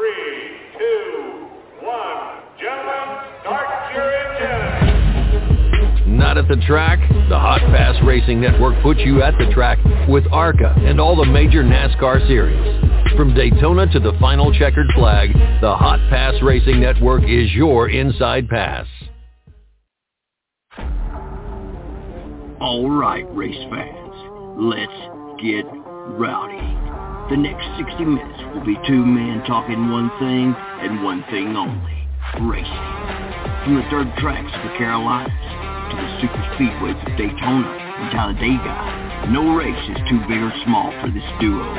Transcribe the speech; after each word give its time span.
three, 0.00 0.56
two, 0.78 1.48
one. 1.82 2.40
Gentlemen, 2.58 3.18
start 3.42 3.66
your 3.94 4.10
engines. 4.10 6.00
Not 6.06 6.38
at 6.38 6.48
the 6.48 6.56
track? 6.66 6.98
The 7.28 7.38
Hot 7.38 7.60
Pass 7.60 7.96
Racing 8.04 8.40
Network 8.40 8.82
puts 8.82 9.00
you 9.00 9.22
at 9.22 9.34
the 9.38 9.52
track 9.52 9.78
with 10.08 10.24
ARCA 10.32 10.74
and 10.78 10.98
all 11.00 11.16
the 11.16 11.26
major 11.26 11.62
NASCAR 11.62 12.26
series. 12.26 12.80
From 13.16 13.34
Daytona 13.34 13.86
to 13.92 14.00
the 14.00 14.12
final 14.20 14.52
checkered 14.52 14.86
flag, 14.94 15.32
the 15.60 15.74
Hot 15.74 16.00
Pass 16.08 16.34
Racing 16.42 16.80
Network 16.80 17.24
is 17.24 17.52
your 17.52 17.90
inside 17.90 18.48
pass. 18.48 18.86
All 22.60 22.90
right, 22.90 23.26
race 23.34 23.64
fans, 23.70 24.14
let's 24.58 25.42
get 25.42 25.64
rowdy. 26.18 26.89
The 27.30 27.36
next 27.36 27.62
60 27.78 28.04
minutes 28.06 28.42
will 28.52 28.66
be 28.66 28.74
two 28.88 29.06
men 29.06 29.44
talking 29.46 29.88
one 29.88 30.10
thing 30.18 30.50
and 30.82 31.04
one 31.04 31.22
thing 31.30 31.54
only, 31.54 32.02
racing. 32.42 32.90
From 33.62 33.78
the 33.78 33.86
dirt 33.86 34.10
tracks 34.18 34.50
of 34.50 34.62
the 34.66 34.74
Carolinas 34.76 35.30
to 35.30 35.94
the 35.94 36.10
super 36.18 36.42
speedways 36.58 36.98
of 37.06 37.16
Daytona 37.16 37.70
and 37.70 38.10
Talladega, 38.10 39.30
no 39.30 39.54
race 39.54 39.78
is 39.94 40.02
too 40.10 40.18
big 40.26 40.42
or 40.42 40.50
small 40.66 40.90
for 40.98 41.06
this 41.06 41.22
duo. 41.38 41.70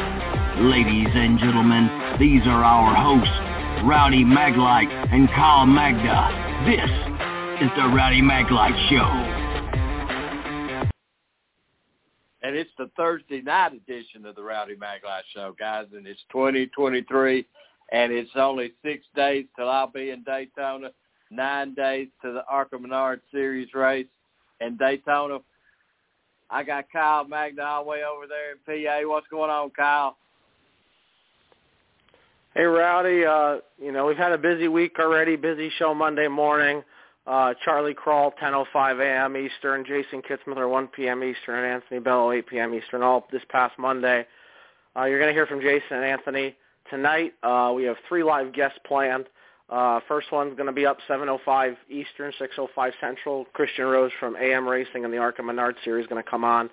Ladies 0.71 1.11
and 1.11 1.37
gentlemen, 1.37 1.91
these 2.17 2.47
are 2.47 2.63
our 2.63 2.95
hosts, 2.95 3.35
Rowdy 3.83 4.23
Maglite 4.23 4.87
and 5.11 5.27
Kyle 5.35 5.65
Magda. 5.65 6.31
This 6.63 6.87
is 7.59 7.69
the 7.75 7.91
Rowdy 7.91 8.21
Maglite 8.21 8.79
Show. 8.87 9.30
And 12.43 12.55
it's 12.55 12.71
the 12.77 12.89
Thursday 12.97 13.41
night 13.41 13.73
edition 13.73 14.25
of 14.25 14.35
the 14.35 14.43
Rowdy 14.43 14.75
Maglite 14.75 15.23
Show, 15.33 15.55
guys, 15.59 15.87
and 15.95 16.07
it's 16.07 16.21
2023, 16.31 17.45
and 17.91 18.11
it's 18.11 18.31
only 18.35 18.73
six 18.83 19.05
days 19.15 19.45
till 19.55 19.69
I'll 19.69 19.91
be 19.91 20.09
in 20.09 20.23
Daytona, 20.23 20.91
nine 21.29 21.73
days 21.75 22.07
to 22.23 22.31
the 22.31 22.43
ARCA 22.49 22.79
Menard 22.79 23.21
Series 23.31 23.73
race 23.73 24.07
in 24.59 24.77
Daytona. 24.77 25.39
I 26.49 26.63
got 26.63 26.91
Kyle 26.91 27.25
Magna 27.25 27.63
all 27.63 27.83
the 27.83 27.89
way 27.89 28.03
over 28.03 28.25
there 28.27 28.51
in 28.51 28.85
PA. 28.85 29.07
What's 29.09 29.27
going 29.27 29.49
on, 29.49 29.69
Kyle? 29.69 30.17
Hey, 32.53 32.63
Rowdy. 32.63 33.23
Uh, 33.23 33.61
you 33.81 33.93
know, 33.93 34.05
we've 34.05 34.17
had 34.17 34.33
a 34.33 34.37
busy 34.37 34.67
week 34.67 34.97
already, 34.99 35.37
busy 35.37 35.71
show 35.77 35.93
Monday 35.93 36.27
morning. 36.27 36.83
Uh, 37.31 37.53
Charlie 37.63 37.93
Crawl, 37.93 38.33
10.05 38.43 38.99
a.m. 38.99 39.37
Eastern, 39.37 39.85
Jason 39.85 40.21
Kitzmiller, 40.21 40.69
1 40.69 40.87
p.m. 40.87 41.23
Eastern, 41.23 41.63
and 41.63 41.65
Anthony 41.65 42.01
Bello, 42.01 42.33
8 42.33 42.45
p.m. 42.45 42.73
Eastern, 42.73 43.01
all 43.03 43.25
this 43.31 43.41
past 43.47 43.79
Monday. 43.79 44.25
Uh, 44.97 45.05
you're 45.05 45.17
going 45.17 45.29
to 45.29 45.33
hear 45.33 45.45
from 45.45 45.61
Jason 45.61 45.95
and 45.95 46.03
Anthony 46.03 46.57
tonight. 46.89 47.33
Uh, 47.41 47.71
we 47.73 47.85
have 47.85 47.95
three 48.09 48.21
live 48.21 48.51
guests 48.51 48.79
planned. 48.85 49.27
Uh, 49.69 50.01
first 50.09 50.29
one's 50.33 50.57
going 50.57 50.67
to 50.67 50.73
be 50.73 50.85
up 50.85 50.97
7.05 51.09 51.77
Eastern, 51.89 52.33
6.05 52.37 52.91
Central. 52.99 53.45
Christian 53.53 53.85
Rose 53.85 54.11
from 54.19 54.35
AM 54.35 54.67
Racing 54.67 55.05
and 55.05 55.13
the 55.13 55.17
ARCA 55.17 55.41
Menard 55.41 55.77
Series 55.85 56.03
is 56.03 56.09
going 56.09 56.21
to 56.21 56.29
come 56.29 56.43
on. 56.43 56.69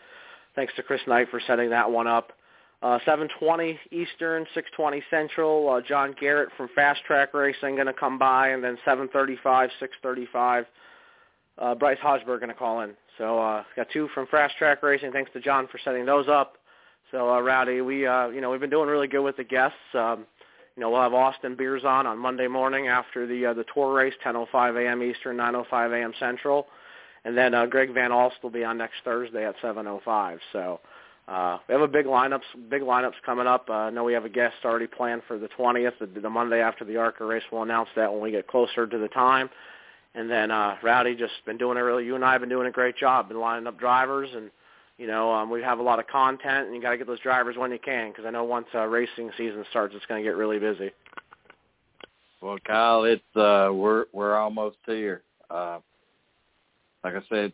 Thanks 0.57 0.73
to 0.75 0.83
Chris 0.83 1.03
Knight 1.07 1.29
for 1.31 1.41
setting 1.47 1.71
that 1.71 1.89
one 1.89 2.09
up. 2.09 2.33
Uh, 2.81 2.99
7:20 3.05 3.77
Eastern, 3.91 4.47
6:20 4.55 5.03
Central. 5.11 5.69
Uh, 5.69 5.81
Jon 5.81 6.15
Garrett 6.21 6.51
from 6.57 6.69
Fast 6.77 7.03
Track 7.05 7.35
Racing 7.35 7.75
going 7.75 7.87
to 7.87 7.93
come 7.93 8.19
by, 8.19 8.49
and 8.49 8.63
then 8.63 8.79
7:35, 8.87 9.71
6:35. 9.81 10.67
Uh, 11.59 11.75
Bryce 11.75 11.99
Haugeberg 11.99 12.39
going 12.39 12.49
to 12.49 12.55
call 12.55 12.83
in. 12.83 12.95
So 13.17 13.41
uh, 13.41 13.65
got 13.75 13.89
two 13.93 14.09
from 14.15 14.29
Fast 14.29 14.57
Track 14.59 14.83
Racing. 14.83 15.11
Thanks 15.11 15.33
to 15.33 15.41
Jon 15.41 15.67
for 15.67 15.79
setting 15.79 16.07
those 16.07 16.29
up. 16.29 16.57
So 17.11 17.35
uh, 17.35 17.41
Rowdy, 17.41 17.81
we 17.81 18.07
uh, 18.07 18.29
you 18.29 18.41
know 18.41 18.51
we've 18.51 18.61
been 18.61 18.71
doing 18.71 18.89
really 18.89 19.09
good 19.09 19.23
with 19.25 19.37
the 19.37 19.45
guests. 19.45 19.77
Um, 19.95 20.25
you 20.77 20.81
know 20.81 20.91
we'll 20.91 21.03
have 21.03 21.15
Austin 21.15 21.57
Beers 21.57 21.83
on 21.85 22.07
on 22.07 22.17
Monday 22.17 22.47
morning 22.47 22.87
after 22.87 23.27
the 23.27 23.47
uh, 23.47 23.55
the 23.55 23.65
tour 23.75 23.93
race, 23.93 24.15
10:05 24.25 24.87
a.m. 24.87 25.03
Eastern, 25.03 25.37
9:05 25.37 26.01
a.m. 26.01 26.13
Central, 26.21 26.69
and 27.25 27.37
then 27.37 27.55
uh, 27.55 27.67
Greg 27.67 27.93
Van 27.93 28.13
Alst 28.13 28.37
will 28.41 28.51
be 28.51 28.63
on 28.63 28.79
next 28.79 28.99
Thursday 29.05 29.45
at 29.45 29.57
7:05. 29.61 30.39
So. 30.53 30.79
Uh, 31.29 31.59
we 31.69 31.75
have 31.75 31.83
a 31.83 31.89
big 31.89 32.07
lineups, 32.07 32.41
big 32.71 32.81
lineups 32.81 33.21
coming 33.25 33.47
up. 33.47 33.69
Uh, 33.69 33.75
I 33.75 33.91
know 33.91 34.03
we 34.03 34.15
have 34.15 34.25
a 34.25 34.31
guest 34.31 34.55
already 34.65 34.87
planned 34.87 35.23
for 35.29 35.39
the 35.39 35.49
20th, 35.49 35.99
the, 36.01 36.07
the 36.07 36.31
Monday 36.31 36.61
after 36.61 36.87
the 36.87 36.97
ARCA 36.97 37.25
race. 37.25 37.43
We'll 37.53 37.63
announce 37.63 37.91
that 37.97 38.11
when 38.11 38.23
we 38.23 38.31
get 38.31 38.47
closer 38.47 38.87
to 38.87 38.99
the 38.99 39.09
time. 39.09 39.51
And 40.15 40.31
then 40.31 40.51
uh, 40.51 40.77
Rowdy 40.83 41.15
just 41.17 41.35
been 41.45 41.59
doing 41.59 41.77
a 41.77 41.85
really. 41.85 42.07
You 42.07 42.15
and 42.15 42.25
I 42.25 42.33
have 42.33 42.41
been 42.41 42.49
doing 42.49 42.67
a 42.67 42.71
great 42.71 42.97
job, 42.97 43.29
been 43.29 43.39
lining 43.39 43.67
up 43.67 43.79
drivers, 43.79 44.31
and 44.35 44.51
you 44.97 45.07
know 45.07 45.31
um, 45.31 45.51
we 45.51 45.61
have 45.63 45.79
a 45.79 45.83
lot 45.83 45.99
of 45.99 46.07
content, 46.07 46.67
and 46.67 46.75
you 46.75 46.81
got 46.81 46.91
to 46.91 46.99
get 46.99 47.07
those 47.07 47.21
drivers 47.21 47.57
when 47.59 47.71
you 47.71 47.79
can, 47.79 48.11
because 48.11 48.25
I 48.25 48.31
know 48.31 48.43
once 48.45 48.67
uh, 48.75 48.87
racing 48.87 49.31
season 49.37 49.65
starts, 49.69 49.95
it's 49.95 50.07
going 50.07 50.25
to 50.25 50.29
get 50.29 50.35
really 50.35 50.59
busy. 50.59 50.91
Well, 52.41 52.57
Kyle, 52.67 53.05
it's 53.05 53.37
uh, 53.37 53.69
we're 53.73 54.07
we're 54.13 54.35
almost 54.35 54.79
here. 54.87 55.23
Uh, 55.51 55.81
like 57.05 57.15
I 57.15 57.21
said, 57.29 57.53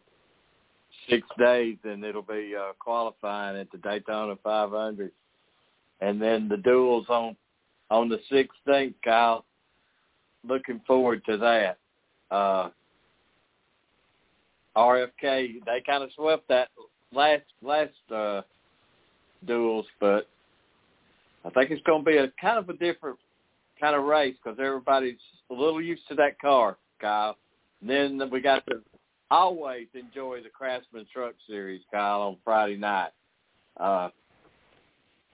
six 1.09 1.27
days, 1.39 1.77
and 1.85 2.05
it'll 2.05 2.23
be 2.23 2.55
uh, 2.59 2.73
qualifying 2.79 3.59
at 3.59 3.71
the 3.71 3.79
Daytona 3.79 4.37
500, 4.43 5.11
and 6.01 6.21
then 6.21 6.49
the 6.49 6.57
duels 6.57 7.07
on 7.09 7.37
on 7.91 8.09
the 8.09 8.19
16th. 8.31 8.95
Kyle, 9.05 9.45
looking 10.47 10.81
forward 10.87 11.25
to 11.27 11.37
that. 11.37 11.79
Uh, 12.31 12.71
RFK, 14.77 15.65
they 15.65 15.83
kind 15.87 16.03
of 16.03 16.11
swept 16.17 16.49
that 16.49 16.69
last 17.13 17.45
last 17.63 18.13
uh, 18.13 18.43
duels, 19.47 19.87
but 20.01 20.29
I 21.45 21.51
think 21.51 21.71
it's 21.71 21.83
going 21.83 22.05
to 22.05 22.11
be 22.11 22.17
a 22.17 22.29
kind 22.41 22.59
of 22.59 22.69
a 22.69 22.73
different 22.73 23.19
kind 23.81 23.95
of 23.95 24.05
race 24.05 24.35
because 24.43 24.59
everybody's 24.59 25.19
a 25.51 25.55
little 25.55 25.81
used 25.81 26.09
to 26.09 26.15
that 26.17 26.41
car, 26.41 26.77
Kyle. 27.01 27.37
And 27.81 28.19
then 28.21 28.31
we 28.31 28.41
got 28.41 28.65
the 28.67 28.83
always 29.35 29.89
enjoy 29.95 30.43
the 30.43 30.49
Craftsman 30.49 31.07
Truck 31.13 31.35
Series, 31.49 31.83
Kyle, 31.93 32.23
on 32.23 32.37
Friday 32.45 32.77
night. 32.77 33.11
Uh, 33.77 34.09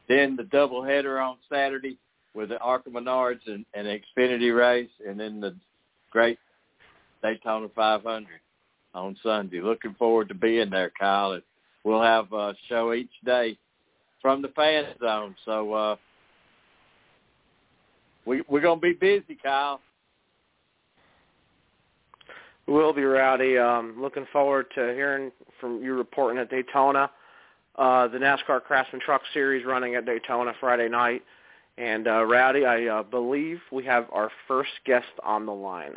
then 0.09 0.37
the 0.37 0.43
doubleheader 0.44 1.22
on 1.22 1.37
Saturday 1.53 1.99
with 2.34 2.49
the 2.49 2.59
ARCA 2.59 2.89
Menards 2.91 3.47
and, 3.47 3.65
and 3.75 3.87
Xfinity 3.87 4.56
race, 4.56 4.91
and 5.06 5.21
then 5.21 5.41
the 5.41 5.55
great 6.10 6.39
Daytona 7.22 7.69
500 7.75 8.27
on 8.94 9.16
Sunday. 9.22 9.60
Looking 9.60 9.94
forward 9.99 10.28
to 10.28 10.34
being 10.34 10.71
there, 10.71 10.93
Kyle. 10.99 11.33
And 11.33 11.43
we'll 11.84 12.03
have 12.03 12.33
a 12.33 12.55
show 12.69 12.94
each 12.94 13.12
day 13.25 13.59
from 14.22 14.41
the 14.41 14.49
fan 14.49 14.87
zone. 14.99 15.37
So 15.44 15.72
uh, 15.72 15.97
we, 18.25 18.43
we're 18.49 18.60
going 18.60 18.81
to 18.81 18.87
be 18.87 18.94
busy, 18.94 19.39
Kyle. 19.41 19.81
We 22.70 22.76
will 22.76 22.92
be 22.92 23.03
rowdy. 23.03 23.58
Um, 23.58 23.97
looking 24.00 24.26
forward 24.32 24.66
to 24.76 24.94
hearing 24.94 25.32
from 25.60 25.82
you 25.82 25.92
reporting 25.94 26.38
at 26.38 26.50
Daytona. 26.50 27.10
Uh, 27.75 28.06
the 28.06 28.19
NASCAR 28.19 28.62
Craftsman 28.62 29.03
Truck 29.04 29.22
Series 29.34 29.66
running 29.66 29.97
at 29.97 30.06
Daytona 30.06 30.53
Friday 30.60 30.88
night. 30.88 31.25
And 31.78 32.06
uh, 32.06 32.22
Rowdy, 32.22 32.66
I 32.66 32.86
uh, 32.86 33.03
believe 33.03 33.59
we 33.72 33.84
have 33.86 34.06
our 34.12 34.30
first 34.47 34.70
guest 34.86 35.09
on 35.25 35.47
the 35.47 35.53
line. 35.53 35.94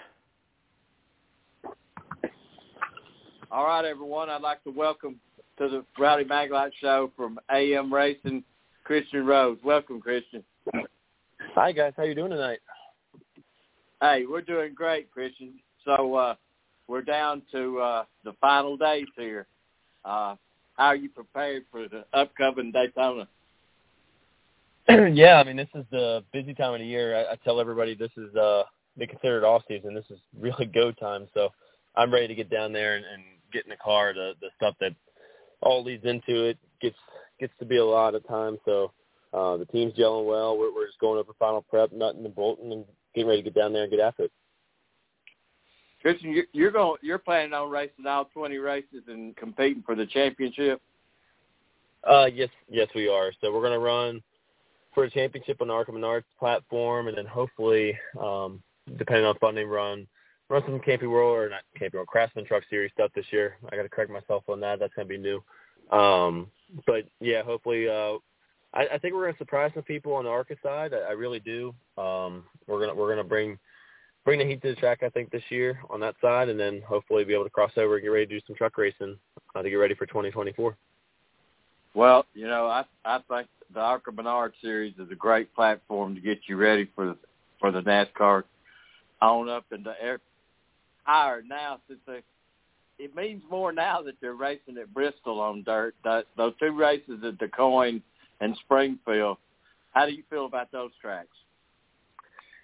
All 3.51 3.66
right, 3.66 3.85
everyone. 3.85 4.31
I'd 4.31 4.41
like 4.41 4.63
to 4.63 4.72
welcome 4.72 5.19
to 5.59 5.69
the 5.69 5.85
Rowdy 6.00 6.25
Maglite 6.25 6.72
Show 6.81 7.12
from 7.16 7.38
AM 7.51 7.94
Racing, 7.94 8.44
Christian 8.83 9.28
Rose. 9.28 9.59
Welcome, 9.63 10.01
Christian. 10.01 10.44
Hi, 11.53 11.72
guys. 11.72 11.94
How 11.95 12.01
you 12.01 12.16
doing 12.16 12.31
tonight? 12.31 12.62
Hey, 14.01 14.23
we're 14.28 14.41
doing 14.41 14.73
great, 14.73 15.12
Christian. 15.12 15.53
So 15.85 16.16
uh, 16.16 16.35
we're 16.88 17.01
down 17.01 17.41
to 17.51 17.79
uh, 17.79 18.03
the 18.23 18.33
final 18.41 18.77
days 18.77 19.07
here. 19.17 19.47
Uh, 20.03 20.35
how 20.77 20.88
are 20.88 20.95
you 20.95 21.09
prepared 21.09 21.63
for 21.71 21.88
the 21.88 22.05
upcoming 22.13 22.71
Daytona? 22.71 23.27
yeah, 24.89 25.35
I 25.39 25.44
mean 25.44 25.55
this 25.55 25.69
is 25.75 25.85
the 25.91 26.23
busy 26.33 26.53
time 26.53 26.73
of 26.73 26.79
the 26.79 26.85
year. 26.85 27.16
I, 27.16 27.33
I 27.33 27.35
tell 27.44 27.61
everybody 27.61 27.95
this 27.95 28.11
is 28.18 28.35
uh 28.35 28.63
they 28.97 29.07
consider 29.07 29.38
it 29.38 29.44
off 29.44 29.63
season. 29.68 29.94
This 29.94 30.06
is 30.09 30.19
really 30.39 30.65
go 30.65 30.91
time. 30.91 31.27
So 31.33 31.50
I'm 31.95 32.12
ready 32.12 32.27
to 32.27 32.35
get 32.35 32.50
down 32.50 32.74
there 32.74 32.95
and, 32.95 33.06
and 33.06 33.24
get 33.51 33.63
in 33.63 33.69
the 33.69 33.77
car. 33.77 34.13
The 34.13 34.33
the 34.41 34.50
stuff 34.57 34.75
that 34.81 34.94
all 35.62 35.83
leads 35.83 36.06
into 36.06 36.44
it 36.45 36.57
gets 36.81 36.97
gets 37.39 37.53
to 37.59 37.65
be 37.65 37.77
a 37.77 37.86
lot 37.86 38.15
of 38.15 38.27
time. 38.27 38.57
So 38.65 38.91
uh, 39.33 39.57
the 39.57 39.65
team's 39.65 39.94
gelling 39.94 40.27
well. 40.27 40.57
We're, 40.57 40.74
we're 40.74 40.88
just 40.88 41.00
going 41.00 41.19
over 41.19 41.31
final 41.39 41.62
prep, 41.62 41.91
nutting 41.91 42.25
and 42.25 42.36
bolting, 42.36 42.71
and 42.71 42.86
getting 43.15 43.29
ready 43.29 43.41
to 43.41 43.50
get 43.50 43.59
down 43.59 43.74
there 43.74 43.83
and 43.83 43.91
get 43.91 44.00
after 44.00 44.24
it. 44.24 44.31
Christian, 46.03 46.44
you're 46.51 46.71
going. 46.71 46.97
You're 47.01 47.17
planning 47.17 47.53
on 47.53 47.69
racing 47.69 48.05
all 48.05 48.25
20 48.25 48.57
races 48.57 49.03
and 49.07 49.35
competing 49.38 49.81
for 49.83 49.95
the 49.95 50.05
championship. 50.05 50.81
Uh, 52.03 52.25
yes, 52.25 52.50
yes, 52.69 52.89
we 52.94 53.07
are. 53.07 53.31
So 53.39 53.53
we're 53.53 53.61
going 53.61 53.71
to 53.71 53.79
run 53.79 54.21
for 54.94 55.05
a 55.05 55.09
championship 55.09 55.61
on 55.61 55.69
the 55.69 55.73
ARCA 55.73 55.94
Menards 55.94 56.25
platform, 56.38 57.07
and 57.07 57.17
then 57.17 57.25
hopefully, 57.25 57.97
um, 58.21 58.61
depending 58.97 59.25
on 59.25 59.35
funding, 59.39 59.67
run 59.67 60.05
run 60.50 60.61
some 60.65 60.77
Camping 60.81 61.09
World 61.09 61.38
or 61.38 61.50
not 61.50 61.61
Camping 61.79 61.97
World 61.97 62.09
Craftsman 62.09 62.45
Truck 62.45 62.63
Series 62.69 62.91
stuff 62.91 63.11
this 63.15 63.25
year. 63.31 63.55
I 63.71 63.77
got 63.77 63.83
to 63.83 63.89
correct 63.89 64.11
myself 64.11 64.44
on 64.50 64.59
that. 64.59 64.79
That's 64.79 64.94
going 64.94 65.07
to 65.07 65.13
be 65.13 65.17
new. 65.17 65.41
Um, 65.97 66.47
but 66.85 67.05
yeah, 67.21 67.44
hopefully, 67.44 67.88
uh, 67.88 68.17
I, 68.73 68.88
I 68.95 68.97
think 68.97 69.13
we're 69.13 69.23
going 69.23 69.35
to 69.35 69.38
surprise 69.38 69.71
some 69.73 69.83
people 69.83 70.13
on 70.13 70.25
the 70.25 70.29
ARCA 70.29 70.55
side. 70.61 70.94
I, 70.94 71.09
I 71.09 71.11
really 71.11 71.39
do. 71.39 71.73
Um, 71.97 72.44
we're 72.67 72.81
gonna 72.81 72.94
we're 72.94 73.09
gonna 73.09 73.23
bring 73.23 73.57
bring 74.25 74.40
the 74.40 74.46
heat 74.46 74.62
to 74.62 74.70
the 74.70 74.75
track. 74.75 75.04
I 75.04 75.10
think 75.10 75.31
this 75.31 75.44
year 75.50 75.80
on 75.90 76.00
that 76.02 76.16
side, 76.22 76.50
and 76.50 76.60
then 76.60 76.81
hopefully 76.88 77.24
be 77.24 77.34
able 77.34 77.44
to 77.44 77.50
cross 77.50 77.72
over 77.78 77.96
and 77.96 78.04
get 78.04 78.10
ready 78.10 78.25
to 78.25 78.40
do 78.40 78.46
some 78.48 78.56
truck 78.56 78.78
racing 78.78 79.18
uh, 79.56 79.62
to 79.62 79.70
get 79.70 79.75
ready 79.75 79.96
for 79.96 80.06
2024. 80.06 80.75
Well, 81.94 82.25
you 82.34 82.48
know, 82.48 82.68
I 82.68 82.86
I 83.06 83.20
think 83.30 83.48
the 83.74 83.80
ARCA 83.80 84.12
Menard 84.12 84.54
Series 84.62 84.94
is 84.98 85.12
a 85.12 85.16
great 85.16 85.54
platform 85.54 86.16
to 86.16 86.22
get 86.22 86.40
you 86.48 86.58
ready 86.58 86.90
for 86.96 87.16
for 87.60 87.72
the 87.72 87.81
NASCAR 87.81 88.44
on 89.22 89.50
up 89.50 89.66
and 89.72 89.86
the 89.86 89.94
air 90.02 90.20
higher 91.04 91.42
now 91.42 91.80
since 91.88 92.00
they 92.08 92.22
it 93.00 93.16
means 93.16 93.42
more 93.50 93.72
now 93.72 94.02
that 94.02 94.16
they're 94.22 94.36
racing 94.36 94.78
at 94.78 94.94
Bristol 94.94 95.42
on 95.42 95.64
dirt. 95.64 95.96
Those 96.04 96.54
two 96.60 96.72
races 96.72 97.24
at 97.25 97.38
DuQuoin 97.38 98.02
and 98.40 98.56
Springfield. 98.64 99.38
How 99.92 100.06
do 100.06 100.14
you 100.14 100.24
feel 100.30 100.46
about 100.46 100.72
those 100.72 100.92
tracks? 101.02 101.36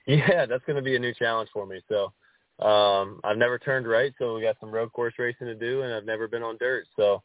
Yeah, 0.09 0.47
that's 0.47 0.65
going 0.65 0.77
to 0.77 0.81
be 0.81 0.95
a 0.95 0.99
new 0.99 1.13
challenge 1.13 1.51
for 1.53 1.67
me. 1.67 1.81
So 1.87 2.13
um, 2.65 3.21
I've 3.23 3.37
never 3.37 3.59
turned 3.59 3.87
right, 3.87 4.11
so 4.17 4.35
we 4.35 4.41
got 4.41 4.57
some 4.59 4.71
road 4.71 4.91
course 4.91 5.13
racing 5.19 5.47
to 5.47 5.55
do, 5.55 5.83
and 5.83 5.93
I've 5.93 6.05
never 6.05 6.27
been 6.27 6.43
on 6.43 6.57
dirt. 6.59 6.85
So 6.95 7.21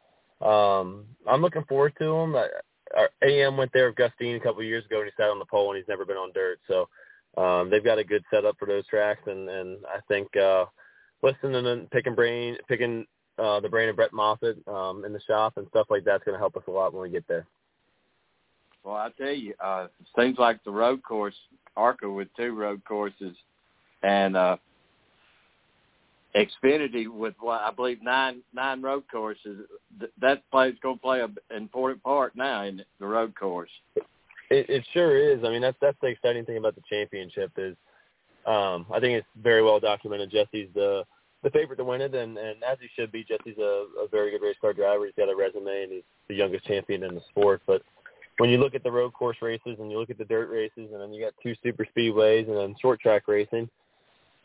um, 0.46 1.06
I'm 1.26 1.40
looking 1.40 1.64
forward 1.64 1.94
to 1.98 2.04
them. 2.04 2.36
I, 2.36 2.48
our 2.96 3.10
AM 3.22 3.56
went 3.56 3.72
there 3.72 3.88
with 3.88 3.96
Gus 3.96 4.12
Dean 4.20 4.36
a 4.36 4.40
couple 4.40 4.60
of 4.60 4.66
years 4.66 4.84
ago, 4.84 5.00
and 5.00 5.06
he 5.06 5.12
sat 5.16 5.30
on 5.30 5.38
the 5.38 5.46
pole, 5.46 5.70
and 5.70 5.78
he's 5.78 5.88
never 5.88 6.04
been 6.04 6.18
on 6.18 6.32
dirt. 6.34 6.60
So 6.68 6.88
um, 7.40 7.70
they've 7.70 7.84
got 7.84 7.98
a 7.98 8.04
good 8.04 8.24
setup 8.30 8.56
for 8.58 8.66
those 8.66 8.86
tracks, 8.86 9.22
and, 9.26 9.48
and 9.48 9.78
I 9.86 10.00
think 10.06 10.36
uh, 10.36 10.66
listening 11.22 11.66
and 11.66 11.90
picking 11.90 12.14
brain, 12.14 12.58
picking 12.68 13.06
uh, 13.38 13.60
the 13.60 13.70
brain 13.70 13.88
of 13.88 13.96
Brett 13.96 14.12
Moffitt 14.12 14.58
um, 14.68 15.06
in 15.06 15.14
the 15.14 15.22
shop 15.22 15.54
and 15.56 15.66
stuff 15.70 15.86
like 15.90 16.04
that's 16.04 16.24
going 16.24 16.34
to 16.34 16.38
help 16.38 16.56
us 16.56 16.64
a 16.68 16.70
lot 16.70 16.92
when 16.92 17.02
we 17.02 17.10
get 17.10 17.26
there. 17.28 17.46
Well, 18.84 18.96
I 18.96 19.08
tell 19.16 19.32
you, 19.32 19.54
uh, 19.64 19.86
seems 20.16 20.38
like 20.38 20.62
the 20.62 20.70
road 20.70 21.02
course, 21.02 21.34
ARCA 21.76 22.08
with 22.10 22.28
two 22.36 22.54
road 22.54 22.82
courses, 22.86 23.34
and 24.02 24.36
uh, 24.36 24.56
Xfinity 26.36 27.08
with 27.08 27.34
what 27.40 27.62
I 27.62 27.70
believe 27.70 28.02
nine 28.02 28.42
nine 28.52 28.82
road 28.82 29.04
courses. 29.10 29.66
That 30.20 30.42
plays 30.50 30.74
going 30.82 30.96
to 30.96 31.02
play 31.02 31.20
an 31.22 31.36
important 31.50 32.02
part 32.02 32.36
now 32.36 32.64
in 32.64 32.82
the 33.00 33.06
road 33.06 33.34
course. 33.34 33.70
It, 34.50 34.68
it 34.68 34.84
sure 34.92 35.16
is. 35.16 35.44
I 35.44 35.48
mean, 35.48 35.62
that's 35.62 35.78
that's 35.80 35.96
the 36.02 36.08
exciting 36.08 36.44
thing 36.44 36.58
about 36.58 36.74
the 36.74 36.82
championship 36.90 37.52
is 37.56 37.76
um, 38.46 38.84
I 38.92 39.00
think 39.00 39.18
it's 39.18 39.26
very 39.42 39.62
well 39.62 39.80
documented. 39.80 40.30
Jesse's 40.30 40.68
the 40.74 41.04
the 41.42 41.50
favorite 41.50 41.76
to 41.76 41.84
win 41.84 42.00
it, 42.00 42.14
and 42.14 42.36
and 42.36 42.62
as 42.64 42.78
he 42.80 42.88
should 42.94 43.12
be. 43.12 43.24
Jesse's 43.24 43.58
a, 43.58 43.86
a 44.02 44.08
very 44.10 44.30
good 44.30 44.44
race 44.44 44.56
car 44.60 44.72
driver. 44.72 45.06
He's 45.06 45.14
got 45.16 45.32
a 45.32 45.36
resume, 45.36 45.84
and 45.84 45.92
he's 45.92 46.02
the 46.28 46.34
youngest 46.34 46.66
champion 46.66 47.04
in 47.04 47.14
the 47.14 47.22
sport. 47.30 47.62
But 47.66 47.82
when 48.38 48.50
you 48.50 48.58
look 48.58 48.74
at 48.74 48.82
the 48.82 48.90
road 48.90 49.12
course 49.12 49.36
races, 49.42 49.76
and 49.78 49.90
you 49.90 49.98
look 49.98 50.10
at 50.10 50.18
the 50.18 50.24
dirt 50.24 50.50
races, 50.50 50.90
and 50.92 51.00
then 51.00 51.12
you 51.12 51.24
got 51.24 51.34
two 51.42 51.54
super 51.62 51.86
speedways, 51.96 52.48
and 52.48 52.56
then 52.56 52.74
short 52.80 53.00
track 53.00 53.28
racing. 53.28 53.68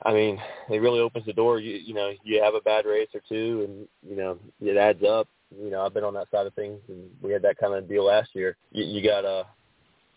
I 0.03 0.13
mean, 0.13 0.39
it 0.69 0.77
really 0.77 0.99
opens 0.99 1.25
the 1.25 1.33
door. 1.33 1.59
You 1.59 1.75
you 1.75 1.93
know, 1.93 2.13
you 2.23 2.41
have 2.41 2.55
a 2.55 2.61
bad 2.61 2.85
race 2.85 3.09
or 3.13 3.21
two, 3.27 3.65
and 3.67 3.87
you 4.09 4.15
know 4.15 4.37
it 4.61 4.77
adds 4.77 5.03
up. 5.03 5.27
You 5.51 5.71
know, 5.71 5.85
I've 5.85 5.93
been 5.93 6.03
on 6.03 6.13
that 6.13 6.29
side 6.31 6.45
of 6.47 6.53
things, 6.53 6.79
and 6.87 7.09
we 7.21 7.31
had 7.31 7.41
that 7.41 7.57
kind 7.57 7.73
of 7.73 7.89
deal 7.89 8.05
last 8.05 8.29
year. 8.33 8.55
You, 8.71 8.85
you 8.85 9.03
got 9.03 9.21
to 9.21 9.47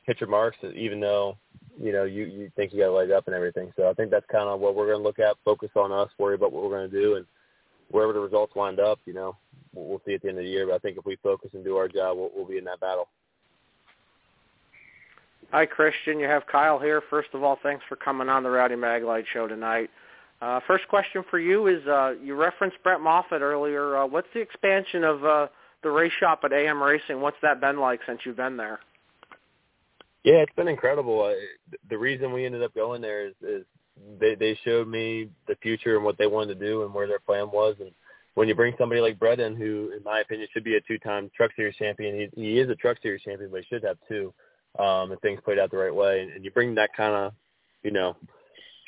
hit 0.05 0.21
your 0.21 0.29
marks, 0.29 0.59
even 0.75 1.01
though 1.01 1.39
you 1.81 1.93
know, 1.93 2.05
you 2.05 2.25
you 2.25 2.51
think 2.57 2.73
you 2.73 2.81
got 2.81 2.91
a 2.91 2.93
leg 2.93 3.11
up 3.11 3.27
and 3.27 3.35
everything. 3.35 3.73
So 3.77 3.89
I 3.89 3.95
think 3.95 4.11
that's 4.11 4.27
kind 4.31 4.49
of 4.49 4.61
what 4.61 4.75
we're 4.75 4.87
going 4.87 4.99
to 4.99 5.03
look 5.03 5.19
at. 5.19 5.37
Focus 5.45 5.71
on 5.77 5.93
us, 5.93 6.11
worry 6.19 6.35
about 6.35 6.53
what 6.53 6.63
we're 6.63 6.77
going 6.77 6.91
to 6.91 7.01
do, 7.01 7.17
and 7.17 7.27
wherever 7.91 8.13
the 8.13 8.21
results 8.21 8.55
wind 8.55 8.81
up, 8.81 8.99
you 9.05 9.15
know, 9.15 9.37
we'll, 9.73 9.87
we'll 9.87 10.03
see 10.07 10.15
at 10.15 10.23
the 10.23 10.29
end 10.29 10.39
of 10.39 10.45
the 10.45 10.51
year. 10.51 10.67
But 10.67 10.75
I 10.75 10.79
think 10.79 10.99
if 10.99 11.07
we 11.07 11.17
focus 11.23 11.51
and 11.55 11.65
do 11.65 11.77
our 11.77 11.89
job, 11.89 12.17
we'll, 12.17 12.31
we'll 12.35 12.47
be 12.47 12.59
in 12.59 12.65
that 12.65 12.81
battle. 12.81 13.09
Hi, 15.51 15.67
Christian. 15.67 16.19
You 16.19 16.27
have 16.27 16.47
Kyle 16.47 16.79
here. 16.79 17.03
First 17.11 17.29
of 17.35 17.43
all, 17.43 17.59
thanks 17.63 17.85
for 17.89 17.97
coming 17.97 18.29
on 18.29 18.43
the 18.43 18.51
Rowdy 18.51 18.75
Maglite 18.75 19.27
show 19.33 19.47
tonight. 19.47 19.91
Uh, 20.41 20.61
first 20.67 20.89
question 20.89 21.23
for 21.31 21.39
you 21.39 21.69
is 21.69 21.87
uh, 21.87 22.15
you 22.23 22.35
referenced 22.35 22.77
Brett 22.83 23.01
Moffitt 23.01 23.43
earlier. 23.43 23.99
Uh, 23.99 24.07
what's 24.07 24.27
the 24.35 24.41
expansion 24.41 25.05
of 25.05 25.25
uh, 25.25 25.47
the 25.83 25.91
race 25.91 26.13
shop 26.19 26.41
at 26.45 26.53
AM 26.53 26.83
Racing? 26.83 27.21
What's 27.21 27.37
that 27.43 27.61
been 27.61 27.79
like 27.79 28.01
since 28.07 28.21
you've 28.25 28.37
been 28.37 28.57
there? 28.57 28.81
Yeah, 30.25 30.37
it's 30.37 30.55
been 30.55 30.69
incredible. 30.69 31.23
Uh, 31.23 31.77
the 31.91 31.99
reason 31.99 32.33
we 32.33 32.47
ended 32.47 32.63
up 32.63 32.75
going 32.75 33.03
there 33.03 33.27
is, 33.27 33.35
is 33.43 33.65
they 34.19 34.35
they 34.35 34.59
showed 34.65 34.89
me 34.89 35.29
the 35.47 35.57
future 35.63 35.97
and 35.97 36.05
what 36.05 36.19
they 36.19 36.27
wanted 36.27 36.59
to 36.59 36.67
do 36.67 36.85
and 36.85 36.95
where 36.95 37.07
their 37.07 37.19
plan 37.21 37.51
was. 37.53 37.77
And 37.81 37.91
when 38.35 38.49
you 38.49 38.55
bring 38.55 38.75
somebody 38.79 39.01
like 39.01 39.19
Brett 39.19 39.41
in, 39.41 39.57
who 39.57 39.93
in 39.97 40.03
my 40.05 40.21
opinion 40.21 40.49
should 40.53 40.65
be 40.65 40.77
a 40.77 40.81
two-time 40.81 41.31
Truck 41.37 41.51
Series 41.55 41.77
champion, 41.77 42.31
he, 42.35 42.41
he 42.41 42.59
is 42.59 42.71
a 42.71 42.75
Truck 42.75 42.97
Series 43.03 43.23
champion, 43.23 43.51
but 43.51 43.61
he 43.61 43.67
should 43.67 43.85
have 43.85 43.99
two. 44.09 44.33
Um, 44.79 45.13
if 45.13 45.21
things 45.21 45.41
played 45.45 45.59
out 45.59 45.71
the 45.71 45.77
right 45.77 45.95
way, 45.95 46.23
and, 46.23 46.33
and 46.33 46.45
you 46.45 46.51
bring 46.51 46.75
that 46.77 46.91
kind 46.97 47.15
of, 47.15 47.33
you 47.83 47.91
know, 47.91 48.17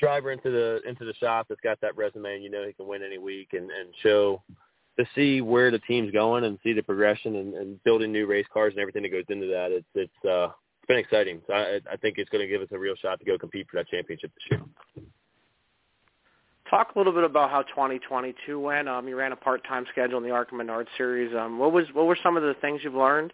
driver 0.00 0.32
into 0.32 0.50
the 0.50 0.80
into 0.88 1.04
the 1.04 1.14
shop 1.14 1.46
that's 1.48 1.60
got 1.60 1.80
that 1.80 1.96
resume, 1.96 2.34
and 2.34 2.42
you 2.42 2.50
know 2.50 2.66
he 2.66 2.72
can 2.72 2.86
win 2.86 3.02
any 3.02 3.18
week, 3.18 3.48
and 3.52 3.70
and 3.70 3.90
show 4.02 4.42
to 4.98 5.04
see 5.14 5.40
where 5.40 5.70
the 5.70 5.78
team's 5.80 6.12
going 6.12 6.44
and 6.44 6.58
see 6.62 6.72
the 6.72 6.82
progression 6.82 7.36
and, 7.36 7.54
and 7.54 7.82
building 7.84 8.12
new 8.12 8.26
race 8.26 8.46
cars 8.52 8.72
and 8.72 8.80
everything 8.80 9.02
that 9.02 9.12
goes 9.12 9.24
into 9.28 9.46
that. 9.46 9.72
It's 9.72 9.86
it's 9.94 10.24
uh 10.24 10.46
it's 10.46 10.88
been 10.88 10.98
exciting. 10.98 11.40
So 11.46 11.54
I, 11.54 11.80
I 11.90 11.96
think 11.96 12.18
it's 12.18 12.28
going 12.30 12.42
to 12.42 12.48
give 12.48 12.60
us 12.60 12.68
a 12.70 12.78
real 12.78 12.94
shot 12.96 13.18
to 13.18 13.24
go 13.24 13.38
compete 13.38 13.66
for 13.70 13.78
that 13.78 13.88
championship 13.88 14.30
this 14.34 14.58
year. 14.58 15.04
Talk 16.68 16.94
a 16.94 16.98
little 16.98 17.12
bit 17.12 17.24
about 17.24 17.50
how 17.50 17.62
2022 17.62 18.58
went. 18.58 18.88
Um, 18.88 19.08
you 19.08 19.16
ran 19.16 19.32
a 19.32 19.36
part-time 19.36 19.86
schedule 19.92 20.18
in 20.18 20.24
the 20.24 20.30
ARCA 20.30 20.54
Menard 20.54 20.88
series. 20.96 21.34
Um, 21.34 21.58
what 21.58 21.72
was 21.72 21.86
what 21.92 22.06
were 22.06 22.18
some 22.22 22.36
of 22.36 22.42
the 22.42 22.54
things 22.60 22.80
you've 22.84 22.94
learned 22.94 23.32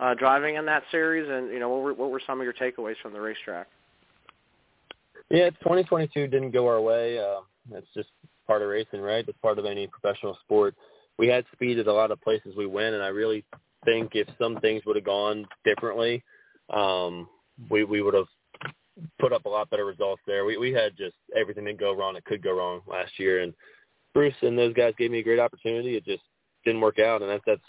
uh, 0.00 0.14
driving 0.14 0.56
in 0.56 0.66
that 0.66 0.82
series, 0.90 1.28
and 1.28 1.52
you 1.52 1.58
know 1.58 1.68
what 1.68 1.82
were 1.82 1.94
what 1.94 2.10
were 2.10 2.22
some 2.26 2.40
of 2.40 2.44
your 2.44 2.52
takeaways 2.54 2.96
from 3.02 3.12
the 3.12 3.20
racetrack? 3.20 3.68
Yeah, 5.30 5.50
2022 5.50 6.26
didn't 6.28 6.52
go 6.52 6.66
our 6.66 6.80
way. 6.80 7.18
Uh, 7.18 7.40
that's 7.70 7.86
just 7.94 8.08
part 8.46 8.62
of 8.62 8.68
racing, 8.68 9.00
right? 9.00 9.24
It's 9.28 9.38
part 9.42 9.58
of 9.58 9.66
any 9.66 9.86
professional 9.86 10.38
sport. 10.44 10.74
We 11.18 11.28
had 11.28 11.44
speed 11.52 11.78
at 11.78 11.86
a 11.86 11.92
lot 11.92 12.10
of 12.10 12.20
places 12.22 12.54
we 12.56 12.66
went, 12.66 12.94
and 12.94 13.02
I 13.02 13.08
really 13.08 13.44
think 13.84 14.12
if 14.14 14.28
some 14.40 14.58
things 14.60 14.82
would 14.86 14.96
have 14.96 15.04
gone 15.04 15.46
differently, 15.64 16.22
um, 16.70 17.28
we 17.70 17.84
we 17.84 18.02
would 18.02 18.14
have 18.14 18.26
put 19.20 19.32
up 19.32 19.44
a 19.44 19.48
lot 19.48 19.70
better 19.70 19.84
results 19.84 20.22
there. 20.26 20.44
We 20.44 20.56
we 20.56 20.72
had 20.72 20.96
just 20.96 21.16
everything 21.36 21.64
that 21.64 21.78
go 21.78 21.94
wrong 21.94 22.14
that 22.14 22.24
could 22.24 22.42
go 22.42 22.56
wrong 22.56 22.80
last 22.86 23.18
year, 23.18 23.42
and 23.42 23.52
Bruce 24.14 24.34
and 24.42 24.56
those 24.56 24.74
guys 24.74 24.94
gave 24.96 25.10
me 25.10 25.18
a 25.18 25.24
great 25.24 25.40
opportunity. 25.40 25.96
It 25.96 26.04
just 26.04 26.22
didn't 26.64 26.80
work 26.80 26.98
out, 26.98 27.22
and 27.22 27.30
that's 27.30 27.44
that's 27.46 27.60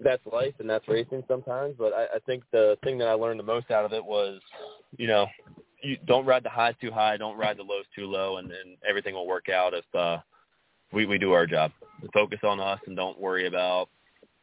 that's 0.00 0.24
life 0.30 0.54
and 0.58 0.68
that's 0.68 0.86
racing 0.88 1.24
sometimes. 1.28 1.74
But 1.78 1.92
I, 1.92 2.16
I 2.16 2.18
think 2.26 2.44
the 2.52 2.76
thing 2.84 2.98
that 2.98 3.08
I 3.08 3.12
learned 3.12 3.40
the 3.40 3.44
most 3.44 3.70
out 3.70 3.84
of 3.84 3.92
it 3.92 4.04
was, 4.04 4.40
you 4.96 5.06
know, 5.06 5.26
you 5.82 5.96
don't 6.06 6.26
ride 6.26 6.42
the 6.42 6.50
highs 6.50 6.74
too 6.80 6.90
high, 6.90 7.16
don't 7.16 7.38
ride 7.38 7.56
the 7.56 7.62
lows 7.62 7.84
too 7.94 8.06
low, 8.06 8.38
and, 8.38 8.50
and 8.50 8.76
everything 8.88 9.14
will 9.14 9.26
work 9.26 9.48
out 9.48 9.74
if 9.74 9.84
uh, 9.94 10.18
we 10.92 11.06
we 11.06 11.18
do 11.18 11.32
our 11.32 11.46
job. 11.46 11.72
Focus 12.12 12.40
on 12.42 12.60
us 12.60 12.80
and 12.86 12.96
don't 12.96 13.20
worry 13.20 13.46
about, 13.46 13.88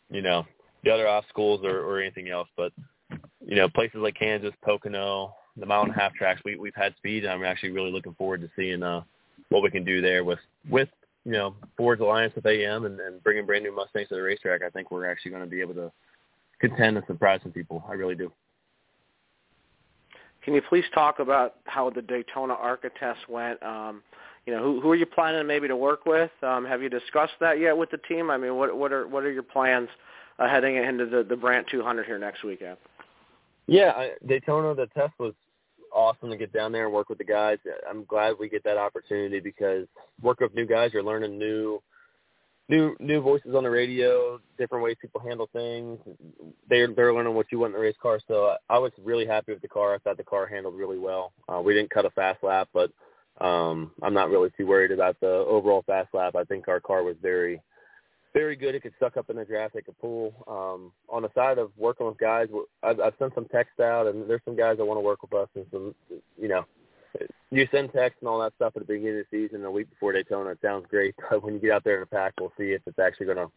you 0.09 0.21
know, 0.21 0.45
the 0.83 0.91
other 0.91 1.07
obstacles 1.07 1.61
or, 1.63 1.79
or 1.79 1.99
anything 1.99 2.29
else. 2.29 2.47
But 2.55 2.71
you 3.45 3.55
know, 3.55 3.67
places 3.69 3.97
like 3.97 4.15
Kansas, 4.15 4.53
Pocono, 4.63 5.35
the 5.57 5.65
mile 5.65 5.83
and 5.83 5.91
a 5.91 5.99
half 5.99 6.13
tracks, 6.13 6.41
we 6.45 6.55
we've 6.55 6.75
had 6.75 6.95
speed, 6.97 7.23
and 7.23 7.33
I'm 7.33 7.43
actually 7.43 7.71
really 7.71 7.91
looking 7.91 8.15
forward 8.15 8.41
to 8.41 8.49
seeing 8.55 8.83
uh, 8.83 9.01
what 9.49 9.63
we 9.63 9.71
can 9.71 9.83
do 9.83 10.01
there 10.01 10.23
with 10.23 10.39
with 10.69 10.89
you 11.25 11.31
know 11.31 11.55
Ford's 11.77 12.01
alliance 12.01 12.33
with 12.35 12.45
AM 12.45 12.85
and, 12.85 12.99
and 12.99 13.23
bringing 13.23 13.45
brand 13.45 13.63
new 13.63 13.75
Mustangs 13.75 14.09
to 14.09 14.15
the 14.15 14.21
racetrack. 14.21 14.61
I 14.63 14.69
think 14.69 14.91
we're 14.91 15.09
actually 15.09 15.31
going 15.31 15.43
to 15.43 15.49
be 15.49 15.61
able 15.61 15.75
to 15.75 15.91
contend 16.59 16.97
and 16.97 17.05
surprise 17.07 17.39
some 17.43 17.51
people. 17.51 17.83
I 17.87 17.93
really 17.93 18.15
do. 18.15 18.31
Can 20.43 20.53
you 20.53 20.61
please 20.61 20.83
talk 20.93 21.19
about 21.19 21.55
how 21.65 21.89
the 21.89 22.01
Daytona 22.01 22.53
ARCA 22.53 22.89
test 22.99 23.29
went? 23.29 23.63
Um, 23.63 24.03
you 24.45 24.53
know, 24.53 24.61
who, 24.61 24.81
who 24.81 24.91
are 24.91 24.95
you 24.95 25.05
planning 25.05 25.47
maybe 25.47 25.69
to 25.69 25.75
work 25.75 26.05
with? 26.05 26.31
Um, 26.41 26.65
have 26.65 26.81
you 26.81 26.89
discussed 26.89 27.33
that 27.39 27.59
yet 27.59 27.77
with 27.77 27.91
the 27.91 27.97
team? 27.97 28.29
I 28.29 28.37
mean, 28.37 28.55
what 28.55 28.75
what 28.77 28.91
are 28.91 29.07
what 29.07 29.23
are 29.23 29.31
your 29.31 29.43
plans 29.43 29.87
uh, 30.39 30.49
heading 30.49 30.75
into 30.75 31.05
the 31.05 31.23
the 31.23 31.37
Brandt 31.37 31.67
200 31.69 32.05
here 32.05 32.19
next 32.19 32.43
weekend? 32.43 32.77
Yeah, 33.67 33.93
I, 33.95 34.11
Daytona, 34.25 34.75
the 34.75 34.87
test 34.87 35.13
was 35.17 35.33
awesome 35.93 36.29
to 36.29 36.37
get 36.37 36.53
down 36.53 36.71
there 36.71 36.85
and 36.85 36.93
work 36.93 37.09
with 37.09 37.17
the 37.17 37.23
guys. 37.23 37.57
I'm 37.89 38.05
glad 38.05 38.35
we 38.39 38.49
get 38.49 38.63
that 38.63 38.77
opportunity 38.77 39.39
because 39.39 39.87
work 40.21 40.39
with 40.39 40.53
new 40.53 40.65
guys, 40.65 40.91
you're 40.93 41.03
learning 41.03 41.37
new 41.37 41.81
new 42.69 42.95
new 42.99 43.21
voices 43.21 43.53
on 43.55 43.63
the 43.63 43.69
radio, 43.69 44.39
different 44.57 44.83
ways 44.83 44.97
people 45.01 45.21
handle 45.21 45.49
things. 45.53 45.99
They're 46.69 46.87
they're 46.93 47.13
learning 47.13 47.35
what 47.35 47.47
you 47.51 47.59
want 47.59 47.73
in 47.73 47.79
the 47.79 47.85
race 47.85 47.95
car. 48.01 48.19
So 48.27 48.55
I, 48.69 48.75
I 48.75 48.79
was 48.79 48.91
really 49.03 49.25
happy 49.25 49.53
with 49.53 49.61
the 49.61 49.67
car. 49.67 49.93
I 49.93 49.97
thought 49.99 50.17
the 50.17 50.23
car 50.23 50.47
handled 50.47 50.75
really 50.75 50.97
well. 50.97 51.33
Uh, 51.47 51.61
we 51.61 51.73
didn't 51.73 51.91
cut 51.91 52.05
a 52.05 52.09
fast 52.11 52.43
lap, 52.43 52.69
but 52.73 52.91
um, 53.41 53.91
I'm 54.01 54.13
not 54.13 54.29
really 54.29 54.49
too 54.57 54.67
worried 54.67 54.91
about 54.91 55.19
the 55.19 55.27
overall 55.27 55.83
fast 55.85 56.09
lap. 56.13 56.35
I 56.35 56.43
think 56.43 56.67
our 56.67 56.79
car 56.79 57.03
was 57.03 57.15
very 57.21 57.61
very 58.33 58.55
good. 58.55 58.75
It 58.75 58.81
could 58.81 58.93
suck 58.99 59.17
up 59.17 59.29
in 59.29 59.35
the 59.35 59.45
draft. 59.45 59.75
It 59.75 59.85
could 59.85 59.99
pull. 59.99 60.33
Um, 60.47 60.91
on 61.09 61.21
the 61.21 61.31
side 61.35 61.57
of 61.57 61.71
working 61.77 62.07
with 62.07 62.17
guys, 62.17 62.47
I've, 62.81 62.99
I've 62.99 63.13
sent 63.19 63.35
some 63.35 63.45
text 63.45 63.79
out, 63.79 64.07
and 64.07 64.29
there's 64.29 64.41
some 64.45 64.57
guys 64.57 64.77
that 64.77 64.85
want 64.85 64.97
to 64.97 65.01
work 65.01 65.21
with 65.21 65.33
us, 65.33 65.49
and 65.55 65.65
some, 65.71 65.95
you 66.39 66.47
know, 66.47 66.65
you 67.51 67.67
send 67.71 67.93
text 67.93 68.17
and 68.21 68.27
all 68.27 68.39
that 68.39 68.53
stuff 68.55 68.73
at 68.75 68.81
the 68.81 68.93
beginning 68.93 69.19
of 69.19 69.25
the 69.29 69.47
season, 69.47 69.63
a 69.63 69.71
week 69.71 69.89
before 69.89 70.13
Daytona. 70.13 70.51
It 70.51 70.59
sounds 70.61 70.87
great, 70.89 71.15
but 71.29 71.43
when 71.43 71.53
you 71.53 71.59
get 71.59 71.71
out 71.71 71.83
there 71.83 71.95
in 71.95 72.01
the 72.01 72.07
pack, 72.07 72.33
we'll 72.39 72.53
see 72.57 72.71
if 72.71 72.81
it's 72.87 72.99
actually 72.99 73.27
going 73.27 73.37
to 73.37 73.51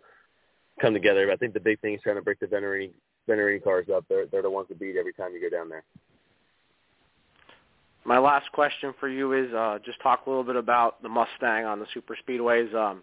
come 0.80 0.92
together. 0.92 1.26
But 1.26 1.32
I 1.32 1.36
think 1.36 1.54
the 1.54 1.60
big 1.60 1.80
thing 1.80 1.94
is 1.94 2.00
trying 2.02 2.16
to 2.16 2.22
break 2.22 2.40
the 2.40 2.46
veteran 2.46 2.90
spinner 3.24 3.48
any 3.48 3.58
cars 3.58 3.86
up. 3.94 4.04
They're 4.08 4.26
they're 4.26 4.42
the 4.42 4.50
ones 4.50 4.68
to 4.68 4.74
beat 4.74 4.96
every 4.96 5.12
time 5.12 5.32
you 5.32 5.40
go 5.40 5.54
down 5.54 5.68
there. 5.68 5.84
My 8.04 8.18
last 8.18 8.52
question 8.52 8.94
for 9.00 9.08
you 9.08 9.32
is 9.32 9.52
uh, 9.52 9.78
just 9.84 10.00
talk 10.00 10.26
a 10.26 10.30
little 10.30 10.44
bit 10.44 10.54
about 10.54 11.02
the 11.02 11.08
Mustang 11.08 11.64
on 11.64 11.80
the 11.80 11.86
super 11.92 12.16
speedways. 12.16 12.72
Um, 12.72 13.02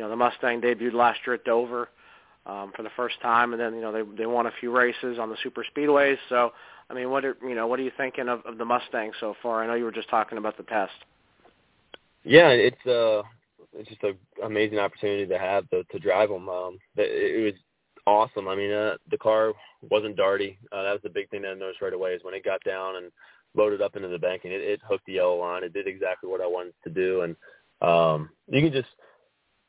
you 0.00 0.06
know, 0.06 0.10
the 0.10 0.16
Mustang 0.16 0.62
debuted 0.62 0.94
last 0.94 1.20
year 1.26 1.34
at 1.34 1.44
Dover 1.44 1.90
um, 2.46 2.72
for 2.74 2.82
the 2.82 2.88
first 2.96 3.20
time, 3.20 3.52
and 3.52 3.60
then 3.60 3.74
you 3.74 3.82
know 3.82 3.92
they 3.92 4.00
they 4.16 4.24
won 4.24 4.46
a 4.46 4.50
few 4.58 4.74
races 4.74 5.18
on 5.18 5.28
the 5.28 5.36
super 5.42 5.62
speedways. 5.76 6.16
So, 6.30 6.52
I 6.88 6.94
mean, 6.94 7.10
what 7.10 7.22
are 7.26 7.36
you 7.42 7.54
know 7.54 7.66
what 7.66 7.78
are 7.78 7.82
you 7.82 7.92
thinking 7.98 8.26
of, 8.26 8.40
of 8.46 8.56
the 8.56 8.64
Mustang 8.64 9.12
so 9.20 9.34
far? 9.42 9.62
I 9.62 9.66
know 9.66 9.74
you 9.74 9.84
were 9.84 9.92
just 9.92 10.08
talking 10.08 10.38
about 10.38 10.56
the 10.56 10.62
test. 10.62 10.94
Yeah, 12.24 12.48
it's 12.48 12.86
uh 12.86 13.22
it's 13.76 13.90
just 13.90 14.02
an 14.02 14.16
amazing 14.42 14.78
opportunity 14.78 15.26
to 15.26 15.38
have 15.38 15.68
to, 15.68 15.84
to 15.84 15.98
drive 15.98 16.30
them. 16.30 16.48
Um, 16.48 16.78
it, 16.96 17.44
was 17.44 17.60
awesome. 18.06 18.48
I 18.48 18.56
mean, 18.56 18.72
uh, 18.72 18.96
the 19.10 19.18
car 19.18 19.52
wasn't 19.90 20.16
darty. 20.16 20.56
Uh, 20.72 20.82
that 20.82 20.92
was 20.92 21.00
the 21.02 21.10
big 21.10 21.28
thing 21.28 21.42
that 21.42 21.50
I 21.50 21.54
noticed 21.54 21.82
right 21.82 21.92
away 21.92 22.12
is 22.12 22.24
when 22.24 22.34
it 22.34 22.42
got 22.42 22.64
down 22.64 22.96
and 22.96 23.12
loaded 23.54 23.82
up 23.82 23.96
into 23.96 24.08
the 24.08 24.18
bank 24.18 24.42
and 24.44 24.52
it, 24.54 24.62
it 24.62 24.80
hooked 24.88 25.04
the 25.04 25.12
yellow 25.12 25.36
line. 25.36 25.62
It 25.62 25.74
did 25.74 25.86
exactly 25.86 26.30
what 26.30 26.40
I 26.40 26.46
wanted 26.46 26.72
to 26.84 26.90
do, 26.90 27.20
and 27.20 27.36
um, 27.82 28.30
you 28.48 28.62
can 28.62 28.72
just 28.72 28.88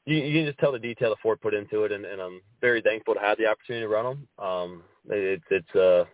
you, 0.06 0.18
you 0.18 0.40
can 0.40 0.46
just 0.46 0.60
tell 0.60 0.72
the 0.72 0.80
detail 0.80 1.10
that 1.10 1.20
Ford 1.22 1.42
put 1.42 1.54
into 1.54 1.84
it, 1.84 1.92
and, 1.92 2.06
and 2.06 2.22
I'm 2.22 2.42
very 2.60 2.82
thankful 2.82 3.14
to 3.14 3.20
have 3.20 3.38
the 3.38 3.48
opportunity 3.48 3.84
to 3.86 3.90
run 3.90 4.06
them. 4.06 4.46
Um, 4.46 4.84
it, 5.10 5.42
it's 5.50 5.76
uh, 5.76 6.06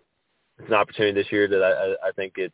it's 0.59 0.67
an 0.67 0.73
opportunity 0.73 1.21
this 1.21 1.31
year 1.31 1.47
that 1.47 1.63
I, 1.63 2.09
I 2.09 2.11
think 2.11 2.33
it's 2.37 2.53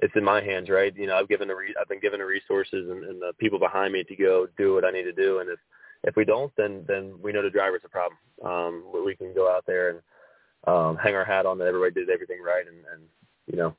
it's 0.00 0.14
in 0.16 0.24
my 0.24 0.42
hands, 0.42 0.68
right? 0.68 0.94
You 0.96 1.06
know, 1.06 1.16
I've 1.16 1.28
given 1.28 1.48
the 1.48 1.54
re- 1.54 1.74
I've 1.80 1.88
been 1.88 2.00
given 2.00 2.20
the 2.20 2.26
resources 2.26 2.90
and, 2.90 3.04
and 3.04 3.20
the 3.22 3.32
people 3.38 3.58
behind 3.58 3.92
me 3.92 4.04
to 4.04 4.16
go 4.16 4.46
do 4.58 4.74
what 4.74 4.84
I 4.84 4.90
need 4.90 5.04
to 5.04 5.12
do, 5.12 5.38
and 5.38 5.48
if 5.48 5.58
if 6.02 6.16
we 6.16 6.24
don't, 6.24 6.52
then 6.56 6.84
then 6.86 7.14
we 7.22 7.32
know 7.32 7.42
the 7.42 7.50
driver's 7.50 7.82
a 7.84 7.88
problem. 7.88 8.18
Um, 8.44 8.84
we 9.04 9.16
can 9.16 9.34
go 9.34 9.50
out 9.50 9.64
there 9.66 9.90
and 9.90 10.00
um, 10.66 10.96
hang 10.96 11.14
our 11.14 11.24
hat 11.24 11.46
on 11.46 11.58
that 11.58 11.68
everybody 11.68 11.92
did 11.92 12.10
everything 12.10 12.42
right, 12.42 12.66
and, 12.66 12.76
and 12.92 13.02
you 13.46 13.56
know, 13.56 13.76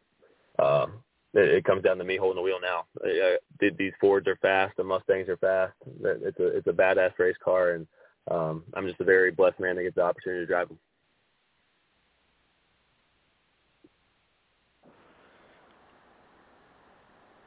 um, 0.63 0.93
it, 1.35 1.49
it 1.49 1.63
comes 1.63 1.83
down 1.83 1.97
to 1.97 2.03
me 2.03 2.17
holding 2.17 2.37
the 2.37 2.41
wheel 2.41 2.59
now. 2.61 2.85
Uh, 3.03 3.35
these 3.77 3.93
Fords 3.99 4.27
are 4.27 4.37
fast, 4.37 4.75
the 4.77 4.83
Mustangs 4.83 5.29
are 5.29 5.37
fast. 5.37 5.73
It's 6.03 6.39
a 6.39 6.47
it's 6.47 6.67
a 6.67 6.71
badass 6.71 7.17
race 7.19 7.35
car, 7.43 7.71
and 7.71 7.87
um, 8.31 8.63
I'm 8.73 8.87
just 8.87 9.01
a 9.01 9.05
very 9.05 9.31
blessed 9.31 9.59
man 9.59 9.75
to 9.75 9.83
get 9.83 9.95
the 9.95 10.01
opportunity 10.01 10.41
to 10.41 10.47
drive 10.47 10.69
them. 10.69 10.79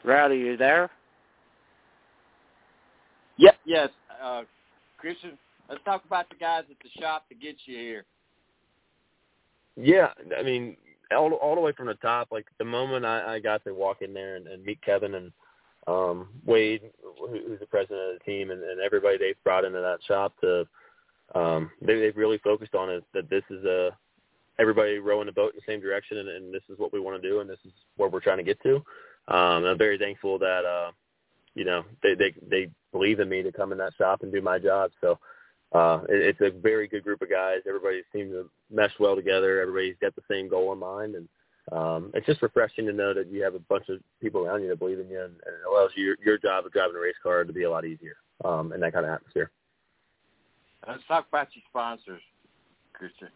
Rowdy, 0.04 0.36
you 0.36 0.56
there? 0.56 0.90
Yep. 3.36 3.56
Yes. 3.66 3.88
Uh, 4.22 4.42
Christian, 4.96 5.38
let's 5.68 5.82
talk 5.84 6.04
about 6.06 6.28
the 6.30 6.36
guys 6.36 6.64
at 6.70 6.76
the 6.82 7.00
shop 7.00 7.28
to 7.28 7.34
get 7.34 7.56
you 7.66 7.76
here. 7.76 8.04
Yeah, 9.76 10.08
I 10.36 10.42
mean, 10.42 10.76
all 11.14 11.32
all 11.34 11.54
the 11.54 11.60
way 11.60 11.72
from 11.72 11.86
the 11.86 11.94
top. 11.94 12.28
Like 12.30 12.46
the 12.58 12.64
moment 12.64 13.04
I, 13.04 13.34
I 13.34 13.38
got 13.40 13.64
to 13.64 13.72
walk 13.72 14.02
in 14.02 14.12
there 14.14 14.36
and, 14.36 14.46
and 14.46 14.64
meet 14.64 14.80
Kevin 14.82 15.14
and 15.14 15.32
um 15.86 16.28
Wade, 16.44 16.82
who's 17.18 17.60
the 17.60 17.66
president 17.66 18.00
of 18.00 18.18
the 18.18 18.24
team, 18.24 18.50
and, 18.50 18.62
and 18.62 18.80
everybody 18.80 19.18
they've 19.18 19.42
brought 19.44 19.64
into 19.64 19.80
that 19.80 19.98
shop 20.06 20.34
to 20.40 20.66
um 21.34 21.70
they 21.82 21.98
they've 21.98 22.16
really 22.16 22.38
focused 22.38 22.74
on 22.74 22.90
it 22.90 23.04
that 23.14 23.28
this 23.28 23.44
is 23.50 23.64
a 23.64 23.90
everybody 24.58 24.98
rowing 24.98 25.26
the 25.26 25.32
boat 25.32 25.52
in 25.52 25.56
the 25.56 25.72
same 25.72 25.80
direction 25.80 26.18
and, 26.18 26.28
and 26.28 26.54
this 26.54 26.62
is 26.68 26.78
what 26.78 26.92
we 26.92 27.00
want 27.00 27.20
to 27.20 27.28
do 27.28 27.40
and 27.40 27.48
this 27.48 27.58
is 27.64 27.72
where 27.96 28.08
we're 28.08 28.20
trying 28.20 28.38
to 28.38 28.44
get 28.44 28.60
to. 28.62 28.76
Um 29.28 29.58
and 29.58 29.68
I'm 29.68 29.78
very 29.78 29.98
thankful 29.98 30.38
that 30.38 30.64
uh 30.64 30.90
you 31.54 31.64
know, 31.64 31.84
they 32.02 32.14
they 32.14 32.34
they 32.48 32.70
believe 32.92 33.20
in 33.20 33.28
me 33.28 33.42
to 33.42 33.52
come 33.52 33.72
in 33.72 33.78
that 33.78 33.94
shop 33.98 34.22
and 34.22 34.32
do 34.32 34.40
my 34.40 34.58
job. 34.58 34.90
So 35.00 35.18
uh, 35.72 36.00
it, 36.08 36.36
it's 36.36 36.40
a 36.40 36.58
very 36.60 36.88
good 36.88 37.04
group 37.04 37.22
of 37.22 37.30
guys. 37.30 37.58
Everybody 37.66 38.02
seems 38.12 38.32
to 38.32 38.48
mesh 38.70 38.92
well 38.98 39.16
together. 39.16 39.60
Everybody's 39.60 39.96
got 40.00 40.14
the 40.16 40.22
same 40.30 40.48
goal 40.48 40.72
in 40.72 40.78
mind, 40.78 41.14
and 41.14 41.28
um, 41.72 42.10
it's 42.14 42.26
just 42.26 42.42
refreshing 42.42 42.86
to 42.86 42.92
know 42.92 43.12
that 43.12 43.30
you 43.30 43.42
have 43.42 43.54
a 43.54 43.60
bunch 43.60 43.88
of 43.88 44.00
people 44.20 44.46
around 44.46 44.62
you 44.62 44.68
that 44.68 44.78
believe 44.78 45.00
in 45.00 45.08
you, 45.08 45.20
and, 45.20 45.34
and 45.46 45.54
it 45.54 45.68
allows 45.70 45.90
your, 45.94 46.16
your 46.24 46.38
job 46.38 46.64
of 46.64 46.72
driving 46.72 46.96
a 46.96 47.00
race 47.00 47.14
car 47.22 47.44
to 47.44 47.52
be 47.52 47.64
a 47.64 47.70
lot 47.70 47.84
easier 47.84 48.16
um, 48.44 48.72
in 48.72 48.80
that 48.80 48.92
kind 48.92 49.04
of 49.04 49.12
atmosphere. 49.12 49.50
Let's 50.86 51.02
talk 51.06 51.26
about 51.28 51.48
your 51.54 51.62
sponsors, 51.68 52.22
Christian. 52.94 53.28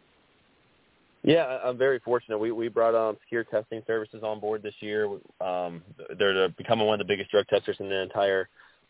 Yeah, 1.25 1.59
I'm 1.63 1.79
very 1.79 2.01
fortunate. 2.01 2.39
We 2.39 2.51
we 2.51 2.69
brought 2.69 2.97
um, 2.97 3.17
Secure 3.23 3.45
Testing 3.45 3.83
Services 3.87 4.23
on 4.25 4.41
board 4.41 4.63
this 4.63 4.75
year. 4.81 5.07
Um, 5.41 5.83
they're 6.19 6.49
becoming 6.49 6.87
one 6.87 7.01
of 7.01 7.07
the 7.07 7.13
biggest 7.13 7.31
drug 7.31 7.47
testers 7.47 7.77
in 7.79 7.89
the 7.89 8.03
entire 8.03 8.49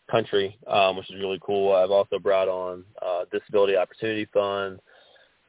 country, 0.09 0.57
um, 0.67 0.97
which 0.97 1.09
is 1.09 1.19
really 1.19 1.39
cool. 1.41 1.73
I've 1.73 1.91
also 1.91 2.19
brought 2.19 2.47
on 2.47 2.83
uh, 3.01 3.25
Disability 3.31 3.75
Opportunity 3.75 4.27
Fund, 4.33 4.79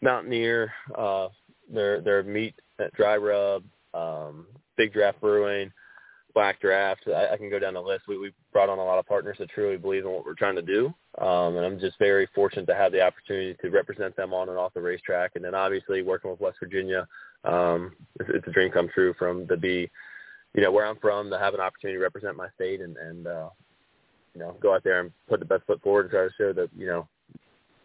Mountaineer, 0.00 0.72
uh, 0.96 1.28
their 1.72 2.00
their 2.00 2.22
meat 2.22 2.54
at 2.78 2.92
Dry 2.94 3.16
Rub, 3.16 3.64
um, 3.94 4.46
Big 4.76 4.92
Draft 4.92 5.20
Brewing, 5.20 5.72
Black 6.34 6.60
Draft. 6.60 7.02
I, 7.08 7.34
I 7.34 7.36
can 7.36 7.50
go 7.50 7.58
down 7.58 7.74
the 7.74 7.80
list. 7.80 8.04
We 8.08 8.18
we 8.18 8.32
brought 8.52 8.68
on 8.68 8.78
a 8.78 8.84
lot 8.84 8.98
of 8.98 9.06
partners 9.06 9.36
that 9.38 9.50
truly 9.50 9.76
believe 9.76 10.04
in 10.04 10.10
what 10.10 10.24
we're 10.24 10.34
trying 10.34 10.56
to 10.56 10.62
do, 10.62 10.86
um, 11.18 11.56
and 11.56 11.64
I'm 11.64 11.80
just 11.80 11.98
very 11.98 12.28
fortunate 12.34 12.66
to 12.66 12.74
have 12.74 12.92
the 12.92 13.02
opportunity 13.02 13.56
to 13.62 13.70
represent 13.70 14.16
them 14.16 14.32
on 14.32 14.48
and 14.48 14.58
off 14.58 14.74
the 14.74 14.80
racetrack. 14.80 15.32
And 15.34 15.44
then 15.44 15.54
obviously 15.54 16.02
working 16.02 16.30
with 16.30 16.40
West 16.40 16.58
Virginia, 16.60 17.06
um, 17.44 17.92
it's, 18.20 18.30
it's 18.32 18.48
a 18.48 18.52
dream 18.52 18.70
come 18.70 18.88
true 18.92 19.14
from 19.18 19.46
to 19.48 19.56
be, 19.56 19.90
you 20.54 20.62
know, 20.62 20.72
where 20.72 20.86
I'm 20.86 20.98
from 20.98 21.30
to 21.30 21.38
have 21.38 21.54
an 21.54 21.60
opportunity 21.60 21.98
to 21.98 22.02
represent 22.02 22.36
my 22.36 22.48
state 22.54 22.80
and 22.80 22.96
and 22.96 23.26
uh, 23.26 23.48
you 24.34 24.40
know, 24.40 24.56
go 24.60 24.74
out 24.74 24.84
there 24.84 25.00
and 25.00 25.12
put 25.28 25.40
the 25.40 25.46
best 25.46 25.64
foot 25.66 25.80
forward 25.82 26.02
and 26.02 26.10
try 26.10 26.24
to 26.24 26.30
show 26.36 26.52
that, 26.52 26.68
you 26.76 26.86
know, 26.86 27.08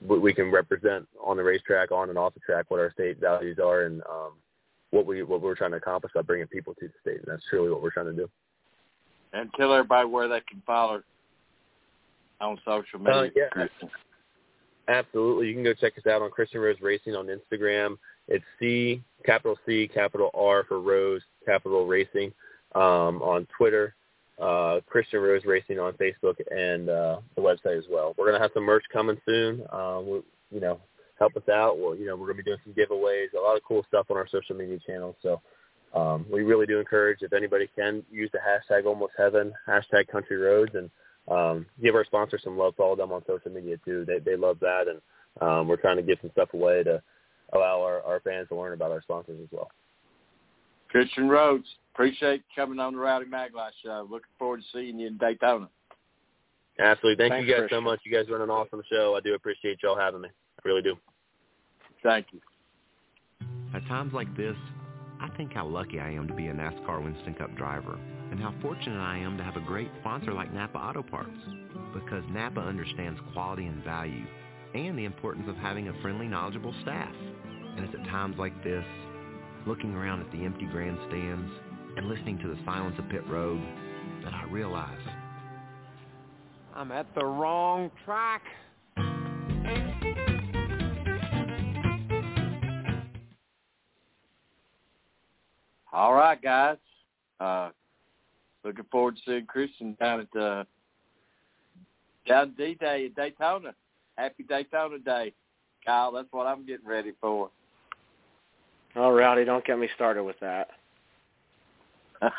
we 0.08 0.34
can 0.34 0.50
represent 0.50 1.08
on 1.24 1.38
the 1.38 1.44
racetrack, 1.44 1.92
on 1.92 2.10
and 2.10 2.18
off 2.18 2.34
the 2.34 2.40
track, 2.40 2.66
what 2.70 2.80
our 2.80 2.92
state 2.92 3.20
values 3.20 3.58
are 3.64 3.84
and 3.84 4.02
um, 4.04 4.32
what 4.92 5.06
we 5.06 5.24
what 5.24 5.42
we're 5.42 5.56
trying 5.56 5.72
to 5.72 5.78
accomplish 5.78 6.14
by 6.14 6.22
bringing 6.22 6.48
people 6.48 6.74
to 6.76 6.88
the 6.88 6.94
state, 7.02 7.18
and 7.18 7.26
that's 7.28 7.44
truly 7.50 7.70
what 7.70 7.82
we're 7.82 7.92
trying 7.92 8.06
to 8.08 8.14
do. 8.14 8.30
And 9.34 9.50
tell 9.58 9.74
everybody 9.74 10.08
where 10.08 10.28
they 10.28 10.42
can 10.50 10.62
follow 10.66 11.04
on 12.42 12.58
social 12.66 13.00
media. 13.00 13.50
Uh, 13.56 13.66
yeah, 13.82 13.88
absolutely. 14.88 15.48
You 15.50 15.54
can 15.54 15.64
go 15.64 15.74
check 15.74 15.98
us 15.98 16.08
out 16.08 16.22
on 16.22 16.32
Christian 16.32 16.62
Rose 16.62 16.78
Racing 16.82 17.16
on 17.16 17.28
Instagram. 17.28 17.98
It's 18.30 18.46
C 18.58 19.04
capital 19.26 19.58
C 19.66 19.90
capital 19.94 20.32
R 20.34 20.64
for 20.64 20.80
Rose 20.80 21.22
capital 21.46 21.86
Racing 21.86 22.32
um, 22.74 23.22
on 23.22 23.46
Twitter 23.58 23.96
uh, 24.42 24.80
Christian 24.88 25.20
Rose 25.22 25.44
Racing 25.46 25.80
on 25.80 25.94
Facebook 25.94 26.36
and 26.52 26.90
uh, 26.90 27.20
the 27.36 27.42
website 27.42 27.78
as 27.78 27.86
well. 27.90 28.16
We're 28.18 28.28
gonna 28.28 28.42
have 28.42 28.52
some 28.54 28.64
merch 28.64 28.86
coming 28.92 29.18
soon. 29.26 29.64
Um, 29.72 30.10
we, 30.10 30.22
you 30.52 30.60
know, 30.60 30.80
help 31.18 31.36
us 31.36 31.48
out. 31.50 31.78
Well, 31.78 31.96
you 31.96 32.06
know, 32.06 32.16
we're 32.16 32.28
gonna 32.28 32.38
be 32.38 32.44
doing 32.44 32.60
some 32.64 32.74
giveaways, 32.74 33.34
a 33.38 33.42
lot 33.42 33.58
of 33.58 33.64
cool 33.68 33.86
stuff 33.88 34.08
on 34.10 34.18
our 34.18 34.28
social 34.28 34.56
media 34.56 34.78
channels. 34.86 35.16
So 35.22 35.42
um, 35.94 36.26
we 36.32 36.44
really 36.44 36.66
do 36.66 36.80
encourage 36.80 37.22
if 37.22 37.34
anybody 37.34 37.70
can 37.76 38.04
use 38.12 38.30
the 38.32 38.40
hashtag 38.40 38.86
Almost 38.86 39.14
Heaven, 39.18 39.54
hashtag 39.68 40.08
Country 40.08 40.38
Roads, 40.38 40.72
and 40.76 40.90
um, 41.30 41.66
give 41.82 41.96
our 41.96 42.06
sponsors 42.06 42.42
some 42.44 42.58
love. 42.58 42.76
Follow 42.76 42.96
them 42.96 43.12
on 43.12 43.24
social 43.28 43.52
media 43.52 43.78
too. 43.84 44.06
They 44.06 44.20
they 44.20 44.36
love 44.36 44.60
that, 44.62 44.86
and 44.88 45.02
um, 45.42 45.68
we're 45.68 45.78
trying 45.78 45.98
to 45.98 46.04
give 46.04 46.18
some 46.22 46.32
stuff 46.32 46.54
away 46.54 46.84
to 46.84 47.02
allow 47.54 47.82
our, 47.82 48.02
our 48.04 48.20
fans 48.22 48.48
to 48.50 48.56
learn 48.56 48.74
about 48.74 48.92
our 48.92 49.02
sponsors 49.02 49.40
as 49.42 49.50
well. 49.52 49.70
Christian 50.90 51.30
Rose, 51.30 51.64
appreciate 51.94 52.44
coming 52.56 52.80
on 52.80 52.94
the 52.94 53.00
Rowdy 53.00 53.26
Maglite 53.26 53.72
show. 53.84 54.08
Looking 54.10 54.30
forward 54.38 54.62
to 54.62 54.66
seeing 54.74 55.00
you 55.00 55.08
in 55.08 55.18
Daytona. 55.18 55.70
Absolutely. 56.80 57.22
Thank 57.22 57.34
Thanks, 57.34 57.48
you 57.48 57.54
guys 57.54 57.60
Christian. 57.62 57.78
so 57.78 57.82
much. 57.82 58.00
You 58.06 58.12
guys 58.12 58.26
run 58.30 58.42
an 58.42 58.50
awesome 58.50 58.82
show. 58.90 59.16
I 59.16 59.20
do 59.20 59.34
appreciate 59.34 59.80
y'all 59.84 59.98
having 59.98 60.22
me. 60.22 60.30
I 60.30 60.68
really 60.68 60.82
do. 60.82 60.96
Thank 62.02 62.28
you. 62.32 62.40
At 63.74 63.86
times 63.88 64.14
like 64.14 64.36
this, 64.36 64.56
I 65.20 65.30
think 65.36 65.54
how 65.54 65.68
lucky 65.68 66.00
I 66.00 66.12
am 66.12 66.28
to 66.28 66.34
be 66.34 66.48
a 66.48 66.54
NASCAR 66.54 67.04
Winston 67.04 67.34
Cup 67.34 67.56
driver 67.58 68.00
and 68.32 68.40
how 68.40 68.54
fortunate 68.62 69.00
I 69.00 69.18
am 69.18 69.38
to 69.38 69.44
have 69.44 69.58
a 69.58 69.62
great 69.62 69.90
sponsor 70.00 70.34
like 70.34 70.54
Napa 70.54 70.78
Auto 70.78 71.04
Parts 71.04 71.38
because 71.94 72.24
Napa 72.30 72.62
understands 72.62 73.20
quality 73.34 73.66
and 73.66 73.84
value 73.84 74.26
and 74.74 74.98
the 74.98 75.06
importance 75.06 75.48
of 75.50 75.56
having 75.58 75.90
a 75.90 76.02
friendly, 76.02 76.28
knowledgeable 76.28 76.74
staff. 76.82 77.14
And 77.76 77.86
it's 77.86 77.94
at 77.94 78.06
times 78.06 78.38
like 78.38 78.64
this, 78.64 78.86
looking 79.66 79.94
around 79.96 80.22
at 80.22 80.32
the 80.32 80.46
empty 80.46 80.66
grandstands 80.66 81.52
and 81.98 82.08
listening 82.08 82.38
to 82.40 82.48
the 82.48 82.58
silence 82.66 82.96
of 83.00 83.10
pit 83.10 83.26
road, 83.28 83.62
that 84.24 84.34
I 84.34 84.44
realize 84.46 85.00
I'm 86.76 86.92
at 86.92 87.14
the 87.16 87.26
wrong 87.26 87.92
track. 88.06 88.42
All 95.92 96.14
right, 96.14 96.42
guys. 96.42 96.78
Uh, 97.40 97.70
looking 98.64 98.86
forward 98.92 99.16
to 99.16 99.22
seeing 99.26 99.46
Christian 99.46 99.98
down 100.00 100.22
at 100.22 100.40
uh, 100.40 100.64
down 102.28 102.54
D 102.58 102.76
Day 102.76 103.08
at 103.08 103.16
Daytona. 103.16 103.74
Happy 104.18 104.44
Daytona 104.44 105.00
Day, 105.00 105.34
Kyle. 105.86 106.12
That's 106.12 106.28
what 106.32 106.46
I'm 106.46 106.66
getting 106.66 106.88
ready 106.88 107.14
for. 107.20 107.50
Oh, 108.96 109.12
Rowdy, 109.12 109.46
don't 109.46 109.64
get 109.66 109.78
me 109.78 109.88
started 109.96 110.24
with 110.24 110.40
that. 110.40 110.70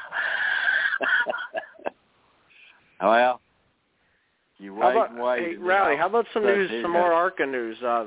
well, 3.01 3.41
you 4.59 4.75
wait 4.75 4.83
How 4.83 4.91
about, 4.91 5.17
wait. 5.17 5.43
hey, 5.43 5.57
Rowdy, 5.57 5.97
how 5.97 6.07
about 6.07 6.27
some 6.35 6.45
news, 6.45 6.71
some 6.83 6.93
more 6.93 7.13
ARCA 7.13 7.47
news? 7.47 7.81
Uh, 7.83 8.07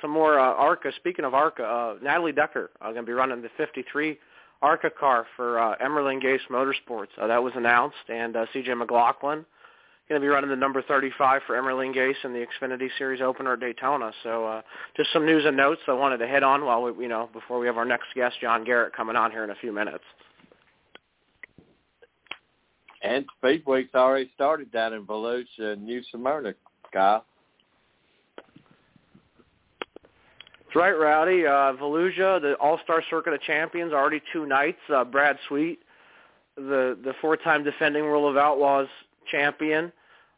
some 0.00 0.10
more 0.10 0.38
uh, 0.38 0.54
ARCA. 0.54 0.90
Speaking 0.96 1.24
of 1.24 1.34
ARCA, 1.34 1.62
uh, 1.62 1.94
Natalie 2.02 2.32
Decker 2.32 2.70
uh, 2.80 2.86
going 2.86 2.96
to 2.96 3.02
be 3.02 3.12
running 3.12 3.42
the 3.42 3.50
53 3.56 4.18
ARCA 4.62 4.90
car 4.90 5.26
for 5.36 5.58
uh, 5.58 5.76
Emerling 5.78 6.22
Gase 6.22 6.40
Motorsports. 6.50 7.08
Uh, 7.20 7.26
that 7.26 7.42
was 7.42 7.52
announced, 7.56 7.96
and 8.08 8.36
uh, 8.36 8.46
CJ 8.54 8.76
McLaughlin 8.78 9.44
going 10.12 10.20
to 10.20 10.26
be 10.26 10.28
running 10.28 10.50
the 10.50 10.56
number 10.56 10.82
35 10.82 11.42
for 11.46 11.56
Emerling 11.56 11.96
Gase 11.96 12.22
in 12.24 12.32
the 12.32 12.44
Xfinity 12.44 12.88
Series 12.98 13.22
opener 13.22 13.54
at 13.54 13.60
Daytona. 13.60 14.12
So 14.22 14.44
uh, 14.44 14.62
just 14.96 15.12
some 15.12 15.24
news 15.24 15.44
and 15.46 15.56
notes 15.56 15.80
I 15.88 15.94
wanted 15.94 16.18
to 16.18 16.26
hit 16.26 16.42
on 16.42 16.64
while 16.64 16.82
we, 16.82 17.04
you 17.04 17.08
know, 17.08 17.30
before 17.32 17.58
we 17.58 17.66
have 17.66 17.78
our 17.78 17.84
next 17.84 18.08
guest, 18.14 18.36
Jon 18.40 18.62
Garrett, 18.62 18.94
coming 18.94 19.16
on 19.16 19.30
here 19.30 19.42
in 19.42 19.50
a 19.50 19.54
few 19.54 19.72
minutes. 19.72 20.04
And 23.02 23.24
Speedweek's 23.42 23.94
already 23.94 24.30
started 24.34 24.70
down 24.70 24.92
in 24.92 25.06
Volusia 25.06 25.80
New 25.80 26.02
Smyrna, 26.12 26.54
Kyle. 26.92 27.24
That's 28.36 28.46
right, 30.76 30.92
Rowdy. 30.92 31.46
Uh, 31.46 31.72
Volusia, 31.82 32.40
the 32.40 32.54
All-Star 32.60 33.02
Circuit 33.08 33.32
of 33.32 33.40
Champions, 33.42 33.92
already 33.92 34.22
two 34.32 34.46
nights. 34.46 34.78
Uh, 34.94 35.04
Brad 35.04 35.36
Sweet, 35.48 35.80
the 36.56 36.98
the 37.02 37.14
four-time 37.20 37.64
defending 37.64 38.04
World 38.04 38.30
of 38.30 38.36
Outlaws 38.36 38.88
champion, 39.30 39.92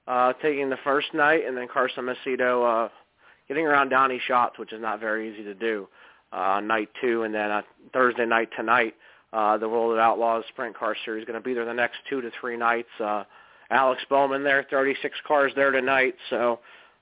uh, 0.06 0.32
taking 0.42 0.70
the 0.70 0.78
first 0.84 1.14
night, 1.14 1.44
and 1.46 1.56
then 1.56 1.68
Carson 1.72 2.04
Macedo 2.04 2.86
uh, 2.86 2.88
getting 3.48 3.66
around 3.66 3.90
Donnie 3.90 4.20
Schatz, 4.26 4.58
which 4.58 4.72
is 4.72 4.80
not 4.80 5.00
very 5.00 5.32
easy 5.32 5.44
to 5.44 5.54
do, 5.54 5.88
uh, 6.32 6.60
night 6.60 6.88
two, 7.00 7.22
and 7.22 7.34
then 7.34 7.50
uh, 7.50 7.62
Thursday 7.92 8.26
night 8.26 8.48
tonight, 8.56 8.94
uh, 9.32 9.56
the 9.58 9.68
World 9.68 9.92
of 9.92 9.98
Outlaws 9.98 10.44
Sprint 10.48 10.76
Car 10.76 10.96
Series 11.04 11.22
is 11.22 11.26
going 11.26 11.40
to 11.40 11.44
be 11.44 11.54
there 11.54 11.64
the 11.64 11.74
next 11.74 11.96
two 12.08 12.20
to 12.20 12.30
three 12.40 12.56
nights. 12.56 12.88
Uh, 13.00 13.24
Alex 13.70 14.02
Bowman 14.08 14.44
there, 14.44 14.66
36 14.70 15.16
cars 15.26 15.52
there 15.56 15.70
tonight, 15.70 16.14
so 16.30 16.60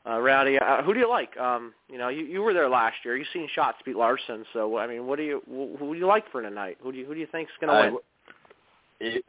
uh, 0.08 0.18
Rowdy, 0.18 0.58
uh, 0.58 0.82
who 0.82 0.94
do 0.94 1.00
you 1.00 1.08
like? 1.08 1.36
Um, 1.36 1.74
you 1.88 1.98
know, 1.98 2.08
you, 2.08 2.24
you 2.24 2.42
were 2.42 2.52
there 2.52 2.68
last 2.68 2.96
year. 3.04 3.16
You've 3.16 3.28
seen 3.32 3.48
Schatz 3.54 3.78
beat 3.84 3.96
Larson, 3.96 4.44
so 4.52 4.78
I 4.78 4.86
mean, 4.86 5.06
what 5.06 5.16
do 5.16 5.22
you 5.22 5.42
who, 5.48 5.76
who 5.78 5.92
do 5.92 5.98
you 5.98 6.06
like 6.06 6.30
for 6.32 6.42
tonight? 6.42 6.78
Who 6.82 6.92
do 6.92 6.98
you 6.98 7.06
who 7.06 7.14
do 7.14 7.20
you 7.20 7.28
think's 7.30 7.52
going 7.60 7.72
to 7.72 7.92
win? 7.92 9.22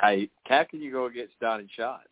Hey, 0.00 0.30
how 0.44 0.64
can 0.64 0.80
you 0.80 0.92
go 0.92 1.06
against 1.06 1.38
Donnie 1.40 1.68
Schatz? 1.74 2.02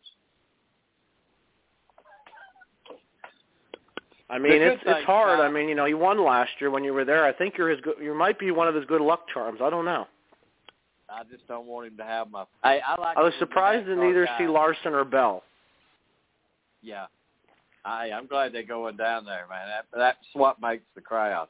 I 4.29 4.39
mean, 4.39 4.61
it's 4.61 4.81
it's 4.85 5.05
hard. 5.05 5.39
I 5.39 5.49
mean, 5.49 5.69
you 5.69 5.75
know, 5.75 5.85
you 5.85 5.97
won 5.97 6.23
last 6.23 6.51
year 6.59 6.71
when 6.71 6.83
you 6.83 6.93
were 6.93 7.05
there. 7.05 7.25
I 7.25 7.33
think 7.33 7.55
you're 7.57 7.69
his 7.69 7.81
good. 7.81 7.95
You 8.01 8.15
might 8.15 8.39
be 8.39 8.51
one 8.51 8.67
of 8.67 8.75
his 8.75 8.85
good 8.85 9.01
luck 9.01 9.25
charms. 9.33 9.59
I 9.61 9.69
don't 9.69 9.85
know. 9.85 10.07
I 11.09 11.23
just 11.29 11.47
don't 11.47 11.67
want 11.67 11.87
him 11.87 11.97
to 11.97 12.03
have 12.03 12.31
my. 12.31 12.45
Hey, 12.63 12.79
I 12.85 12.99
like. 12.99 13.17
I 13.17 13.21
was 13.21 13.33
it 13.33 13.39
when 13.39 13.39
the 13.39 13.45
surprised 13.45 13.85
to 13.87 13.95
neither 13.95 14.27
see 14.37 14.47
Larson 14.47 14.93
or 14.93 15.03
Bell. 15.03 15.43
Yeah. 16.81 17.05
I, 17.85 18.11
I'm 18.11 18.27
glad 18.27 18.53
they're 18.53 18.63
going 18.63 18.95
down 18.95 19.25
there, 19.25 19.45
man. 19.49 19.67
That, 19.67 19.85
that's 19.97 20.17
what 20.33 20.61
makes 20.61 20.83
the 20.95 21.01
crowd. 21.01 21.49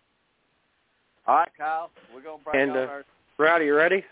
All 1.28 1.36
right, 1.36 1.50
Kyle, 1.58 1.92
we're 2.14 2.22
gonna 2.22 2.42
bring 2.44 2.62
And, 2.62 2.72
on 2.72 2.78
uh, 2.78 2.82
our. 2.82 3.06
Rowdy, 3.38 3.66
you 3.66 3.76
ready? 3.76 4.04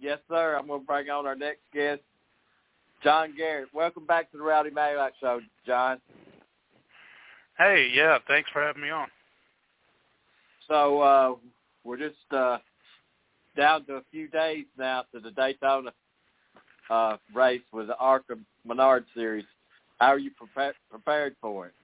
Yes, 0.00 0.18
sir. 0.28 0.56
I'm 0.58 0.66
gonna 0.66 0.82
bring 0.82 1.08
on 1.10 1.26
our 1.26 1.36
next 1.36 1.60
guest, 1.72 2.00
Jon 3.04 3.34
Garrett. 3.36 3.68
Welcome 3.72 4.04
back 4.04 4.30
to 4.32 4.36
the 4.36 4.42
Rowdy 4.42 4.70
Maglite 4.70 5.12
Show, 5.20 5.40
Jon. 5.64 6.00
Hey, 7.62 7.90
yeah, 7.94 8.18
thanks 8.26 8.50
for 8.52 8.60
having 8.60 8.82
me 8.82 8.90
on. 8.90 9.06
So 10.66 11.00
uh, 11.00 11.34
we're 11.84 11.96
just 11.96 12.16
uh, 12.32 12.58
down 13.56 13.84
to 13.84 13.94
a 13.94 14.02
few 14.10 14.26
days 14.26 14.64
now 14.76 15.04
to 15.14 15.20
the 15.20 15.30
Daytona 15.30 15.92
uh, 16.90 17.18
race 17.32 17.62
with 17.72 17.86
the 17.86 17.96
ARCA 17.98 18.34
Menard 18.66 19.04
Series. 19.14 19.44
How 20.00 20.08
are 20.08 20.18
you 20.18 20.32
prepared 20.32 20.74
prepared 20.90 21.36
for 21.40 21.68
it? 21.68 21.74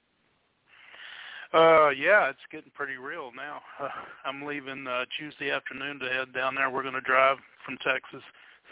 Uh, 1.54 1.90
yeah, 1.90 2.28
it's 2.28 2.38
getting 2.50 2.72
pretty 2.74 2.96
real 2.96 3.30
now. 3.36 3.60
Uh, 3.80 3.88
I'm 4.24 4.44
leaving 4.44 4.84
uh, 4.88 5.04
Tuesday 5.16 5.52
afternoon 5.52 6.00
to 6.00 6.08
head 6.08 6.34
down 6.34 6.56
there. 6.56 6.70
We're 6.70 6.82
going 6.82 6.94
to 6.94 7.00
drive 7.02 7.36
from 7.64 7.76
Texas, 7.84 8.22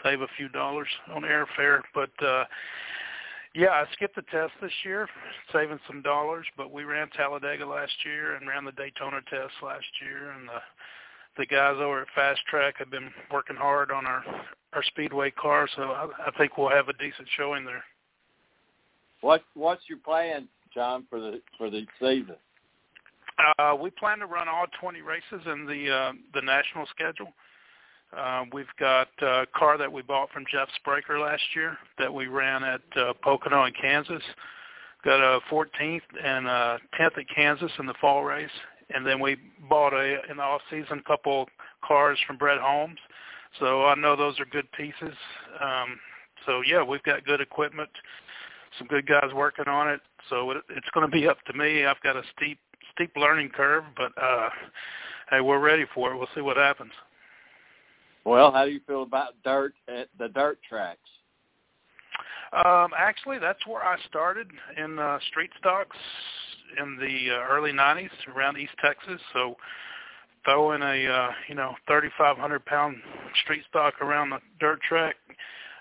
save 0.03 0.19
a 0.19 0.27
few 0.35 0.49
dollars 0.49 0.89
on 1.15 1.21
airfare. 1.21 1.79
But 1.95 2.11
uh, 2.21 2.43
yeah, 3.57 3.69
I 3.69 3.85
skipped 3.93 4.15
the 4.15 4.21
test 4.21 4.53
this 4.61 4.71
year, 4.85 5.09
saving 5.51 5.79
some 5.87 6.03
dollars. 6.03 6.45
But 6.55 6.71
we 6.71 6.83
ran 6.83 7.09
Talladega 7.09 7.65
last 7.65 7.93
year 8.05 8.35
and 8.35 8.47
ran 8.47 8.63
the 8.63 8.71
Daytona 8.71 9.19
test 9.29 9.53
last 9.63 9.85
year, 9.99 10.29
and 10.31 10.47
the 10.47 10.61
the 11.37 11.45
guys 11.47 11.75
over 11.77 12.01
at 12.01 12.07
Fast 12.13 12.41
Track 12.49 12.75
have 12.77 12.91
been 12.91 13.09
working 13.31 13.55
hard 13.55 13.89
on 13.89 14.05
our 14.05 14.23
our 14.73 14.83
speedway 14.83 15.31
car. 15.31 15.67
So 15.75 15.81
I, 15.81 16.07
I 16.27 16.31
think 16.37 16.57
we'll 16.57 16.69
have 16.69 16.87
a 16.87 16.93
decent 16.93 17.27
showing 17.35 17.65
there. 17.65 17.83
What 19.21 19.43
What's 19.55 19.81
your 19.89 19.97
plan, 19.97 20.47
Jon, 20.71 21.07
for 21.09 21.19
the 21.19 21.41
for 21.57 21.71
the 21.71 21.87
season? 21.99 22.35
Uh, 23.57 23.75
we 23.75 23.89
plan 23.89 24.19
to 24.19 24.25
run 24.27 24.47
all 24.47 24.65
20 24.79 25.01
races 25.01 25.45
in 25.47 25.65
the 25.65 25.91
uh, 25.91 26.13
the 26.35 26.41
national 26.41 26.85
schedule. 26.91 27.27
Uh, 27.27 27.31
we've 28.53 28.65
got 28.79 29.07
a 29.21 29.45
car 29.55 29.77
that 29.77 29.91
we 29.91 30.01
bought 30.01 30.31
from 30.31 30.45
Jeff 30.51 30.67
Spraker 30.79 31.19
last 31.19 31.43
year 31.55 31.77
that 31.99 32.13
we 32.13 32.27
ran 32.27 32.63
at 32.63 32.81
uh, 32.95 33.13
Pocono 33.21 33.65
in 33.65 33.73
Kansas. 33.73 34.23
Got 35.03 35.19
a 35.19 35.39
14th 35.51 36.01
and 36.23 36.47
a 36.47 36.79
10th 36.99 37.17
at 37.17 37.29
Kansas 37.33 37.71
in 37.79 37.85
the 37.85 37.93
fall 38.01 38.23
race, 38.23 38.49
and 38.93 39.05
then 39.05 39.19
we 39.19 39.37
bought 39.69 39.93
a 39.93 40.19
in 40.29 40.37
the 40.37 40.43
off 40.43 40.61
season 40.69 41.01
couple 41.05 41.47
cars 41.85 42.17
from 42.25 42.37
Brett 42.37 42.59
Holmes. 42.59 42.99
So 43.59 43.85
I 43.85 43.95
know 43.95 44.15
those 44.15 44.39
are 44.39 44.45
good 44.45 44.71
pieces. 44.71 45.15
Um, 45.61 45.99
so 46.45 46.61
yeah, 46.65 46.83
we've 46.83 47.03
got 47.03 47.25
good 47.25 47.41
equipment, 47.41 47.89
some 48.77 48.87
good 48.87 49.07
guys 49.07 49.33
working 49.35 49.67
on 49.67 49.89
it. 49.89 50.01
So 50.29 50.51
it, 50.51 50.57
it's 50.69 50.89
going 50.93 51.05
to 51.05 51.11
be 51.11 51.27
up 51.27 51.37
to 51.45 51.53
me. 51.53 51.85
I've 51.85 52.01
got 52.01 52.15
a 52.15 52.23
steep 52.35 52.59
steep 52.93 53.11
learning 53.15 53.49
curve, 53.49 53.83
but 53.95 54.11
uh, 54.21 54.49
hey, 55.29 55.41
we're 55.41 55.59
ready 55.59 55.85
for 55.93 56.11
it. 56.11 56.17
We'll 56.17 56.27
see 56.33 56.41
what 56.41 56.57
happens. 56.57 56.91
Well, 58.27 58.51
how 58.51 58.65
do 58.65 58.71
you 58.71 58.81
feel 58.85 59.03
about 59.03 59.41
dirt 59.45 59.73
at 59.87 60.09
the 60.19 60.27
dirt 60.27 60.59
tracks? 60.67 60.99
Um, 62.51 62.91
actually, 62.97 63.39
that's 63.39 63.65
where 63.65 63.81
I 63.81 63.95
started 64.09 64.47
in 64.75 64.99
uh, 64.99 65.17
street 65.29 65.49
stocks 65.57 65.95
in 66.77 66.97
the 66.97 67.33
uh, 67.33 67.47
early 67.49 67.71
'90s 67.71 68.09
around 68.35 68.57
East 68.57 68.73
Texas. 68.83 69.21
So 69.31 69.55
throwing 70.43 70.81
a 70.81 71.07
uh, 71.07 71.29
you 71.47 71.55
know 71.55 71.75
3,500 71.87 72.65
pound 72.65 72.97
street 73.45 73.63
stock 73.69 73.93
around 74.01 74.31
the 74.31 74.39
dirt 74.59 74.81
track. 74.81 75.15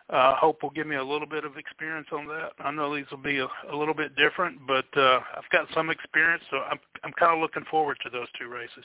Uh, 0.08 0.36
hope 0.36 0.62
will 0.62 0.70
give 0.70 0.86
me 0.86 0.94
a 0.94 1.04
little 1.04 1.26
bit 1.26 1.44
of 1.44 1.56
experience 1.56 2.06
on 2.12 2.28
that. 2.28 2.50
I 2.60 2.70
know 2.70 2.94
these 2.94 3.10
will 3.10 3.18
be 3.18 3.38
a, 3.38 3.48
a 3.72 3.76
little 3.76 3.94
bit 3.94 4.14
different, 4.14 4.64
but 4.68 4.86
uh, 4.96 5.18
I've 5.36 5.50
got 5.50 5.66
some 5.74 5.90
experience, 5.90 6.44
so 6.52 6.58
I'm 6.58 6.78
I'm 7.02 7.12
kind 7.18 7.34
of 7.34 7.40
looking 7.40 7.64
forward 7.68 7.96
to 8.04 8.08
those 8.08 8.28
two 8.38 8.46
races. 8.46 8.84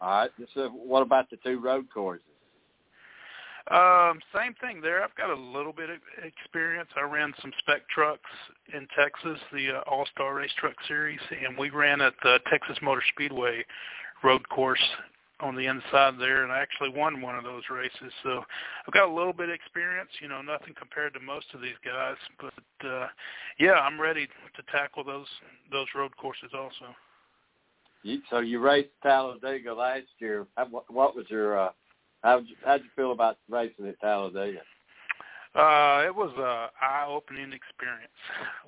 All 0.00 0.10
right. 0.10 0.30
So 0.54 0.68
what 0.68 1.02
about 1.02 1.28
the 1.28 1.38
two 1.38 1.58
road 1.58 1.86
courses? 1.92 2.22
Um, 3.70 4.18
same 4.34 4.54
thing 4.60 4.80
there. 4.80 5.04
I've 5.04 5.14
got 5.14 5.30
a 5.30 5.40
little 5.40 5.72
bit 5.72 5.88
of 5.88 5.98
experience. 6.24 6.88
I 6.96 7.02
ran 7.02 7.32
some 7.40 7.52
spec 7.58 7.88
trucks 7.88 8.30
in 8.74 8.88
Texas, 8.98 9.38
the 9.52 9.78
uh, 9.78 9.80
All 9.90 10.06
Star 10.12 10.34
Race 10.34 10.50
Truck 10.58 10.74
Series, 10.88 11.20
and 11.30 11.56
we 11.56 11.70
ran 11.70 12.00
at 12.00 12.14
the 12.22 12.38
Texas 12.50 12.76
Motor 12.82 13.02
Speedway 13.14 13.64
road 14.24 14.48
course 14.48 14.82
on 15.40 15.56
the 15.56 15.66
inside 15.66 16.14
there, 16.18 16.44
and 16.44 16.52
I 16.52 16.60
actually 16.60 16.90
won 16.90 17.20
one 17.20 17.36
of 17.36 17.44
those 17.44 17.62
races. 17.70 18.12
So 18.22 18.42
I've 18.86 18.94
got 18.94 19.08
a 19.08 19.12
little 19.12 19.32
bit 19.32 19.48
of 19.48 19.54
experience. 19.54 20.10
You 20.20 20.28
know, 20.28 20.42
nothing 20.42 20.74
compared 20.78 21.14
to 21.14 21.20
most 21.20 21.46
of 21.54 21.60
these 21.60 21.78
guys, 21.84 22.16
but 22.40 22.88
uh, 22.88 23.06
yeah, 23.58 23.74
I'm 23.74 24.00
ready 24.00 24.26
to 24.26 24.62
tackle 24.72 25.04
those 25.04 25.26
those 25.70 25.86
road 25.94 26.16
courses 26.16 26.50
also. 26.54 26.94
So 28.30 28.40
you 28.40 28.58
raced 28.58 28.90
Talladega 29.02 29.72
last 29.72 30.06
year. 30.18 30.46
What 30.88 31.16
was 31.16 31.26
your 31.28 31.58
uh, 31.58 31.70
how 32.22 32.36
would 32.38 32.48
you, 32.48 32.56
how'd 32.64 32.82
you 32.82 32.90
feel 32.96 33.12
about 33.12 33.38
racing 33.48 33.86
at 33.88 34.00
Talladega? 34.00 34.60
Uh, 35.54 36.02
it 36.06 36.14
was 36.14 36.32
a 36.38 36.70
eye-opening 36.82 37.52
experience. 37.52 38.12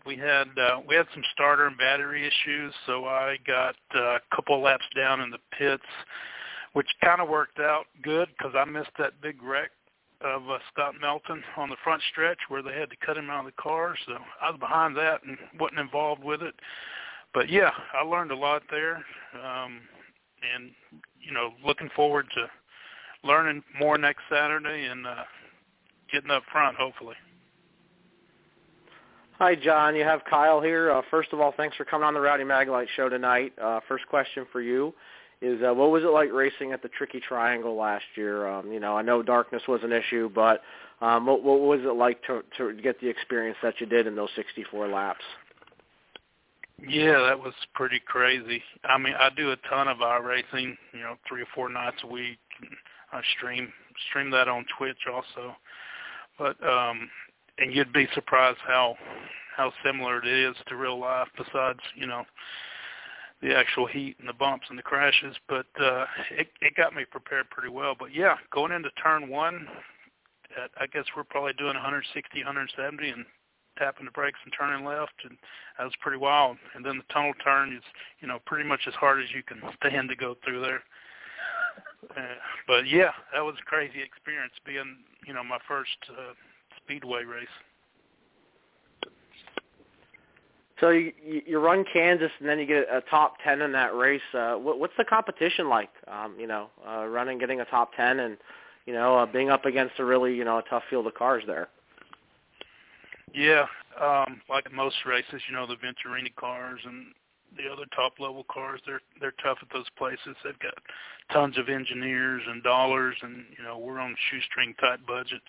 We 0.04 0.16
had 0.16 0.48
uh, 0.58 0.80
we 0.86 0.94
had 0.94 1.06
some 1.14 1.22
starter 1.32 1.66
and 1.66 1.78
battery 1.78 2.26
issues, 2.26 2.74
so 2.84 3.06
I 3.06 3.38
got 3.46 3.76
uh, 3.94 4.16
a 4.16 4.20
couple 4.36 4.60
laps 4.60 4.84
down 4.94 5.22
in 5.22 5.30
the 5.30 5.38
pits, 5.58 5.82
which 6.74 6.86
kind 7.02 7.22
of 7.22 7.30
worked 7.30 7.58
out 7.58 7.86
good 8.02 8.28
because 8.36 8.52
I 8.54 8.66
missed 8.66 8.90
that 8.98 9.22
big 9.22 9.42
wreck 9.42 9.70
of 10.20 10.42
uh, 10.50 10.58
Scott 10.72 10.94
Melton 11.00 11.42
on 11.56 11.70
the 11.70 11.76
front 11.82 12.02
stretch 12.10 12.38
where 12.48 12.62
they 12.62 12.74
had 12.74 12.90
to 12.90 12.96
cut 13.04 13.16
him 13.16 13.30
out 13.30 13.40
of 13.40 13.46
the 13.46 13.62
car. 13.62 13.94
So 14.06 14.12
I 14.42 14.50
was 14.50 14.60
behind 14.60 14.94
that 14.96 15.22
and 15.24 15.38
wasn't 15.58 15.80
involved 15.80 16.22
with 16.22 16.42
it. 16.42 16.54
But 17.32 17.48
yeah, 17.48 17.70
I 17.94 18.04
learned 18.04 18.30
a 18.30 18.36
lot 18.36 18.62
there, 18.70 18.96
um, 19.42 19.80
and 20.54 20.70
you 21.18 21.32
know, 21.32 21.52
looking 21.64 21.88
forward 21.96 22.26
to 22.34 22.50
learning 23.24 23.62
more 23.78 23.98
next 23.98 24.22
Saturday 24.30 24.87
and 24.87 25.06
uh, 25.06 25.24
getting 26.12 26.30
up 26.30 26.42
front, 26.52 26.76
hopefully. 26.76 27.16
Hi, 29.38 29.56
Jon. 29.56 29.96
You 29.96 30.04
have 30.04 30.20
Kyle 30.30 30.60
here. 30.60 30.92
Uh, 30.92 31.02
first 31.10 31.32
of 31.32 31.40
all, 31.40 31.52
thanks 31.56 31.76
for 31.76 31.84
coming 31.84 32.06
on 32.06 32.14
the 32.14 32.20
Rowdy 32.20 32.44
Maglite 32.44 32.87
show 32.94 33.08
tonight. 33.08 33.52
Uh, 33.60 33.80
first 33.88 34.06
question 34.06 34.46
for 34.52 34.60
you 34.60 34.94
is, 35.42 35.60
uh, 35.62 35.74
what 35.74 35.90
was 35.90 36.04
it 36.04 36.08
like 36.08 36.32
racing 36.32 36.72
at 36.72 36.82
the 36.82 36.88
Tricky 36.88 37.20
Triangle 37.20 37.76
last 37.76 38.04
year? 38.14 38.46
Um, 38.46 38.70
you 38.70 38.78
know, 38.78 38.96
I 38.96 39.02
know 39.02 39.22
darkness 39.22 39.62
was 39.66 39.80
an 39.82 39.92
issue, 39.92 40.30
but 40.32 40.62
um, 41.00 41.26
what, 41.26 41.42
what 41.42 41.60
was 41.60 41.80
it 41.80 41.96
like 41.96 42.22
to, 42.24 42.42
to 42.58 42.80
get 42.80 43.00
the 43.00 43.08
experience 43.08 43.58
that 43.62 43.80
you 43.80 43.87
did 43.87 44.06
in 44.06 44.14
those 44.14 44.30
64 44.37 44.88
laps? 44.88 45.24
Yeah, 46.87 47.20
that 47.26 47.38
was 47.38 47.54
pretty 47.74 48.00
crazy. 48.06 48.62
I 48.84 48.98
mean, 48.98 49.14
I 49.18 49.30
do 49.37 49.52
a 49.52 49.56
ton 49.68 49.88
of 49.88 50.00
our 50.00 50.22
racing, 50.22 50.76
you 50.92 51.00
know, 51.00 51.16
three 51.28 51.42
or 51.42 51.48
four 51.54 51.68
nights 51.68 51.96
a 52.04 52.06
week. 52.06 52.38
I 53.14 53.22
stream 53.37 53.72
stream 54.11 54.31
that 54.31 54.48
on 54.48 54.66
Twitch 54.77 55.07
also. 55.11 55.57
But 56.38 56.57
um 56.66 57.09
and 57.59 57.72
you'd 57.72 57.92
be 57.92 58.09
surprised 58.14 58.59
how 58.66 58.96
how 59.57 59.72
similar 59.85 60.18
it 60.18 60.27
is 60.27 60.57
to 60.66 60.77
real 60.77 60.98
life 60.98 61.29
besides, 61.37 61.79
you 61.94 62.07
know, 62.07 62.24
the 63.40 63.57
actual 63.57 63.87
heat 63.87 64.16
and 64.18 64.29
the 64.29 64.33
bumps 64.33 64.66
and 64.68 64.79
the 64.79 64.83
crashes, 64.83 65.37
but 65.48 65.66
uh 65.81 66.07
it 66.31 66.48
it 66.61 66.74
got 66.77 66.94
me 66.94 67.05
prepared 67.11 67.48
pretty 67.50 67.70
well. 67.70 67.94
But 67.98 68.14
yeah, 68.14 68.37
going 68.53 68.72
into 68.72 68.90
turn 69.03 69.29
1, 69.29 69.68
at, 70.62 70.70
I 70.77 70.87
guess 70.87 71.05
we're 71.16 71.24
probably 71.24 71.53
doing 71.53 71.74
160, 71.74 72.38
170 72.38 73.09
and 73.09 73.24
tapping 73.79 74.05
the 74.07 74.12
brakes 74.12 74.38
and 74.44 74.53
turning 74.57 74.85
left, 74.85 75.14
and 75.24 75.37
that 75.79 75.85
was 75.85 75.94
pretty 76.00 76.18
wild. 76.18 76.57
And 76.74 76.85
then 76.85 76.98
the 76.98 77.12
tunnel 77.12 77.33
turn 77.42 77.72
is, 77.74 77.83
you 78.20 78.29
know, 78.29 78.38
pretty 78.46 78.68
much 78.68 78.83
as 78.87 78.94
hard 78.94 79.22
as 79.22 79.31
you 79.35 79.42
can 79.42 79.61
stand 79.77 80.09
to 80.09 80.16
go 80.16 80.37
through 80.44 80.61
there. 80.61 80.83
Uh, 82.16 82.22
but 82.66 82.88
yeah, 82.88 83.10
that 83.32 83.40
was 83.40 83.54
a 83.60 83.64
crazy 83.64 84.02
experience 84.02 84.52
being, 84.66 84.98
you 85.26 85.34
know, 85.34 85.44
my 85.44 85.58
first 85.66 85.96
uh, 86.10 86.32
speedway 86.82 87.24
race. 87.24 87.46
So 90.80 90.90
you 90.90 91.12
you 91.46 91.60
run 91.60 91.84
Kansas 91.90 92.32
and 92.40 92.48
then 92.48 92.58
you 92.58 92.66
get 92.66 92.86
a 92.90 93.00
top 93.08 93.36
ten 93.44 93.62
in 93.62 93.72
that 93.72 93.94
race. 93.94 94.20
Uh, 94.32 94.54
what, 94.54 94.80
what's 94.80 94.92
the 94.98 95.04
competition 95.04 95.68
like? 95.68 95.90
Um, 96.08 96.34
you 96.38 96.46
know, 96.46 96.68
uh, 96.86 97.06
running, 97.06 97.38
getting 97.38 97.60
a 97.60 97.64
top 97.66 97.92
ten, 97.96 98.18
and 98.20 98.36
you 98.84 98.92
know, 98.92 99.16
uh, 99.16 99.26
being 99.26 99.50
up 99.50 99.66
against 99.66 99.98
a 99.98 100.04
really 100.04 100.34
you 100.34 100.44
know 100.44 100.58
a 100.58 100.62
tough 100.62 100.82
field 100.90 101.06
of 101.06 101.14
cars 101.14 101.44
there. 101.46 101.68
Yeah, 103.32 103.66
um, 104.00 104.40
like 104.48 104.70
most 104.72 104.96
races, 105.06 105.42
you 105.48 105.54
know, 105.54 105.66
the 105.66 105.74
Venturini 105.74 106.34
cars 106.36 106.80
and 106.84 107.06
the 107.56 107.70
other 107.70 107.84
top 107.94 108.14
level 108.18 108.44
cars, 108.50 108.80
they're 108.86 109.00
they're 109.20 109.34
tough 109.42 109.58
at 109.62 109.68
those 109.72 109.88
places. 109.96 110.36
They've 110.42 110.58
got 110.58 110.74
tons 111.32 111.58
of 111.58 111.68
engineers 111.68 112.42
and 112.46 112.62
dollars, 112.62 113.16
and 113.22 113.44
you 113.56 113.64
know, 113.64 113.78
we're 113.78 113.98
on 113.98 114.12
a 114.12 114.22
shoestring 114.30 114.74
tight 114.80 115.06
budget. 115.06 115.42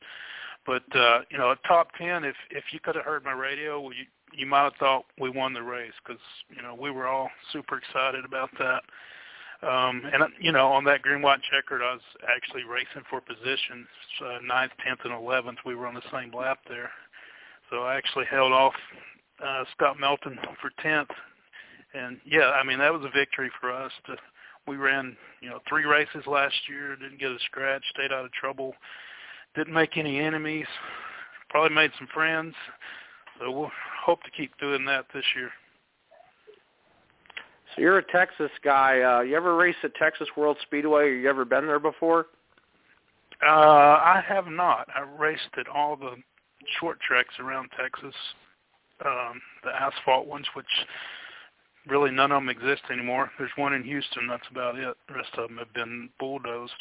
But 0.66 0.84
uh, 0.96 1.22
you 1.30 1.38
know, 1.38 1.52
a 1.52 1.68
top 1.68 1.90
ten, 1.98 2.24
if 2.24 2.36
if 2.50 2.66
you 2.72 2.80
could 2.80 2.96
have 2.96 3.06
heard 3.06 3.24
my 3.24 3.34
radio, 3.34 3.80
well, 3.80 3.94
you 3.94 4.06
you 4.34 4.46
might 4.46 4.64
have 4.64 4.76
thought 4.80 5.06
we 5.20 5.30
won 5.30 5.54
the 5.54 5.64
race 5.64 5.94
because 6.04 6.22
you 6.56 6.62
know 6.62 6.76
we 6.76 6.92
were 6.92 7.08
all 7.08 7.30
super 7.52 7.78
excited 7.78 8.26
about 8.26 8.50
that. 8.60 8.84
Um, 9.66 10.04
and 10.12 10.24
you 10.40 10.52
know, 10.52 10.68
on 10.68 10.84
that 10.86 11.02
green 11.02 11.22
white 11.22 11.40
checkered, 11.50 11.82
I 11.82 11.94
was 11.94 12.02
actually 12.28 12.64
racing 12.64 13.04
for 13.10 13.22
positions, 13.22 13.88
uh, 14.24 14.40
ninth, 14.46 14.74
tenth, 14.86 15.00
and 15.04 15.14
eleventh. 15.14 15.60
We 15.66 15.76
were 15.76 15.88
on 15.88 15.96
the 15.96 16.04
same 16.12 16.32
lap 16.34 16.60
there, 16.68 16.92
so 17.70 17.84
I 17.84 17.96
actually 17.96 18.26
held 18.26 18.52
off 18.52 18.74
uh, 19.44 19.64
Scott 19.76 20.00
Melton 20.00 20.38
for 20.62 20.72
10th. 20.84 21.10
And 21.96 22.20
yeah, 22.26 22.52
I 22.52 22.64
mean, 22.64 22.80
that 22.80 22.94
was 22.94 23.04
a 23.06 23.18
victory 23.18 23.50
for 23.62 23.72
us. 23.72 23.92
To, 24.08 24.16
we 24.68 24.76
ran, 24.76 25.16
you 25.42 25.50
know, 25.50 25.60
three 25.70 25.86
races 25.86 26.26
last 26.28 26.56
year, 26.68 26.96
didn't 26.96 27.20
get 27.20 27.32
a 27.32 27.38
scratch, 27.46 27.84
stayed 27.94 28.12
out 28.12 28.26
of 28.26 28.32
trouble, 28.34 28.74
didn't 29.56 29.74
make 29.74 29.98
any 29.98 30.20
enemies, 30.20 30.68
probably 31.50 31.74
made 31.74 31.92
some 31.98 32.08
friends. 32.14 32.54
So 33.40 33.52
we'll 33.52 33.72
hope 34.06 34.24
to 34.24 34.32
keep 34.32 34.58
doing 34.60 34.86
that 34.86 35.06
this 35.14 35.24
year. 35.36 35.52
So 37.76 37.82
you're 37.82 37.98
a 37.98 38.12
Texas 38.12 38.52
guy. 38.64 39.02
Uh, 39.02 39.22
you 39.22 39.36
ever 39.36 39.56
raced 39.56 39.80
at 39.84 39.96
Texas 39.96 40.28
World 40.38 40.58
Speedway? 40.62 41.04
Or 41.04 41.14
you 41.14 41.30
ever 41.30 41.46
been 41.46 41.66
there 41.66 41.80
before? 41.80 42.28
Uh, 43.46 43.50
I 43.50 44.24
have 44.28 44.48
not. 44.48 44.88
I 44.96 45.02
raced 45.02 45.50
at 45.58 45.68
all 45.68 45.98
the 45.98 46.16
short 46.80 47.00
tracks 47.02 47.34
around 47.40 47.70
Texas, 47.78 48.16
um, 49.06 49.42
the 49.64 49.72
asphalt 49.72 50.26
ones, 50.26 50.46
which 50.56 50.66
really 51.88 52.12
none 52.12 52.32
of 52.32 52.42
them 52.42 52.50
exist 52.50 52.84
anymore. 52.92 53.32
There's 53.38 53.52
one 53.56 53.74
in 53.74 53.84
Houston. 53.84 54.28
That's 54.28 54.48
about 54.52 54.78
it. 54.78 54.96
The 55.08 55.14
rest 55.14 55.30
of 55.38 55.50
them 55.50 55.58
have 55.58 55.74
been 55.74 56.10
bulldozed. 56.20 56.74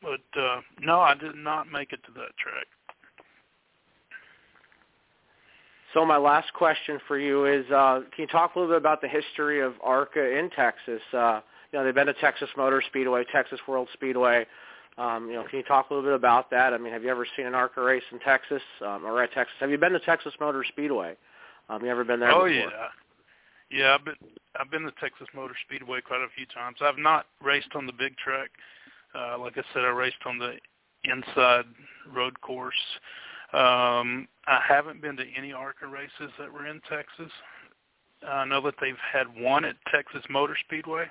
But 0.00 0.40
uh, 0.40 0.60
no, 0.80 1.00
I 1.00 1.14
did 1.14 1.36
not 1.36 1.70
make 1.70 1.92
it 1.92 2.00
to 2.06 2.12
that 2.12 2.36
track. 2.36 2.66
So 5.94 6.06
my 6.06 6.16
last 6.16 6.52
question 6.54 6.98
for 7.06 7.18
you 7.18 7.44
is, 7.44 7.66
uh, 7.70 8.00
can 8.14 8.22
you 8.22 8.26
talk 8.26 8.54
a 8.54 8.58
little 8.58 8.74
bit 8.74 8.78
about 8.78 9.02
the 9.02 9.08
history 9.08 9.60
of 9.60 9.74
ARCA 9.82 10.38
in 10.38 10.48
Texas? 10.50 11.02
Uh, 11.12 11.40
you 11.70 11.78
know, 11.78 11.84
they've 11.84 11.94
been 11.94 12.06
to 12.06 12.14
Texas 12.14 12.48
Motor 12.56 12.82
Speedway, 12.86 13.24
Texas 13.30 13.60
World 13.68 13.88
Speedway. 13.92 14.46
Um, 14.98 15.28
you 15.28 15.34
know, 15.34 15.44
can 15.48 15.58
you 15.58 15.64
talk 15.64 15.90
a 15.90 15.94
little 15.94 16.08
bit 16.08 16.14
about 16.14 16.50
that? 16.50 16.72
I 16.72 16.78
mean, 16.78 16.92
have 16.92 17.02
you 17.02 17.10
ever 17.10 17.26
seen 17.36 17.46
an 17.46 17.54
ARCA 17.54 17.80
race 17.80 18.02
in 18.10 18.18
Texas 18.20 18.62
um, 18.84 19.04
or 19.04 19.22
at 19.22 19.32
Texas? 19.32 19.54
Have 19.60 19.70
you 19.70 19.78
been 19.78 19.92
to 19.92 20.00
Texas 20.00 20.34
Motor 20.40 20.64
Speedway? 20.66 21.16
Um, 21.68 21.84
you 21.84 21.90
ever 21.90 22.04
been 22.04 22.20
there? 22.20 22.30
Oh 22.30 22.46
before? 22.46 22.50
yeah, 22.50 22.88
yeah. 23.72 23.94
I've 23.94 24.04
been 24.04 24.14
I've 24.58 24.70
been 24.70 24.82
to 24.82 24.92
Texas 25.00 25.28
Motor 25.34 25.54
Speedway 25.66 26.00
quite 26.00 26.20
a 26.20 26.28
few 26.36 26.46
times. 26.46 26.78
I've 26.80 26.98
not 26.98 27.26
raced 27.42 27.70
on 27.74 27.86
the 27.86 27.92
big 27.92 28.16
track. 28.16 28.50
Uh, 29.14 29.38
like 29.38 29.56
I 29.56 29.62
said, 29.72 29.84
I 29.84 29.88
raced 29.88 30.24
on 30.26 30.38
the 30.38 30.54
inside 31.04 31.64
road 32.14 32.40
course. 32.40 32.74
Um, 33.52 34.28
I 34.46 34.60
haven't 34.66 35.02
been 35.02 35.16
to 35.16 35.24
any 35.36 35.52
ARCA 35.52 35.86
races 35.86 36.32
that 36.38 36.52
were 36.52 36.66
in 36.66 36.80
Texas. 36.88 37.30
I 38.26 38.44
know 38.44 38.60
that 38.62 38.74
they've 38.80 38.94
had 39.12 39.26
one 39.40 39.64
at 39.64 39.76
Texas 39.92 40.22
Motor 40.30 40.56
Speedway. 40.64 41.04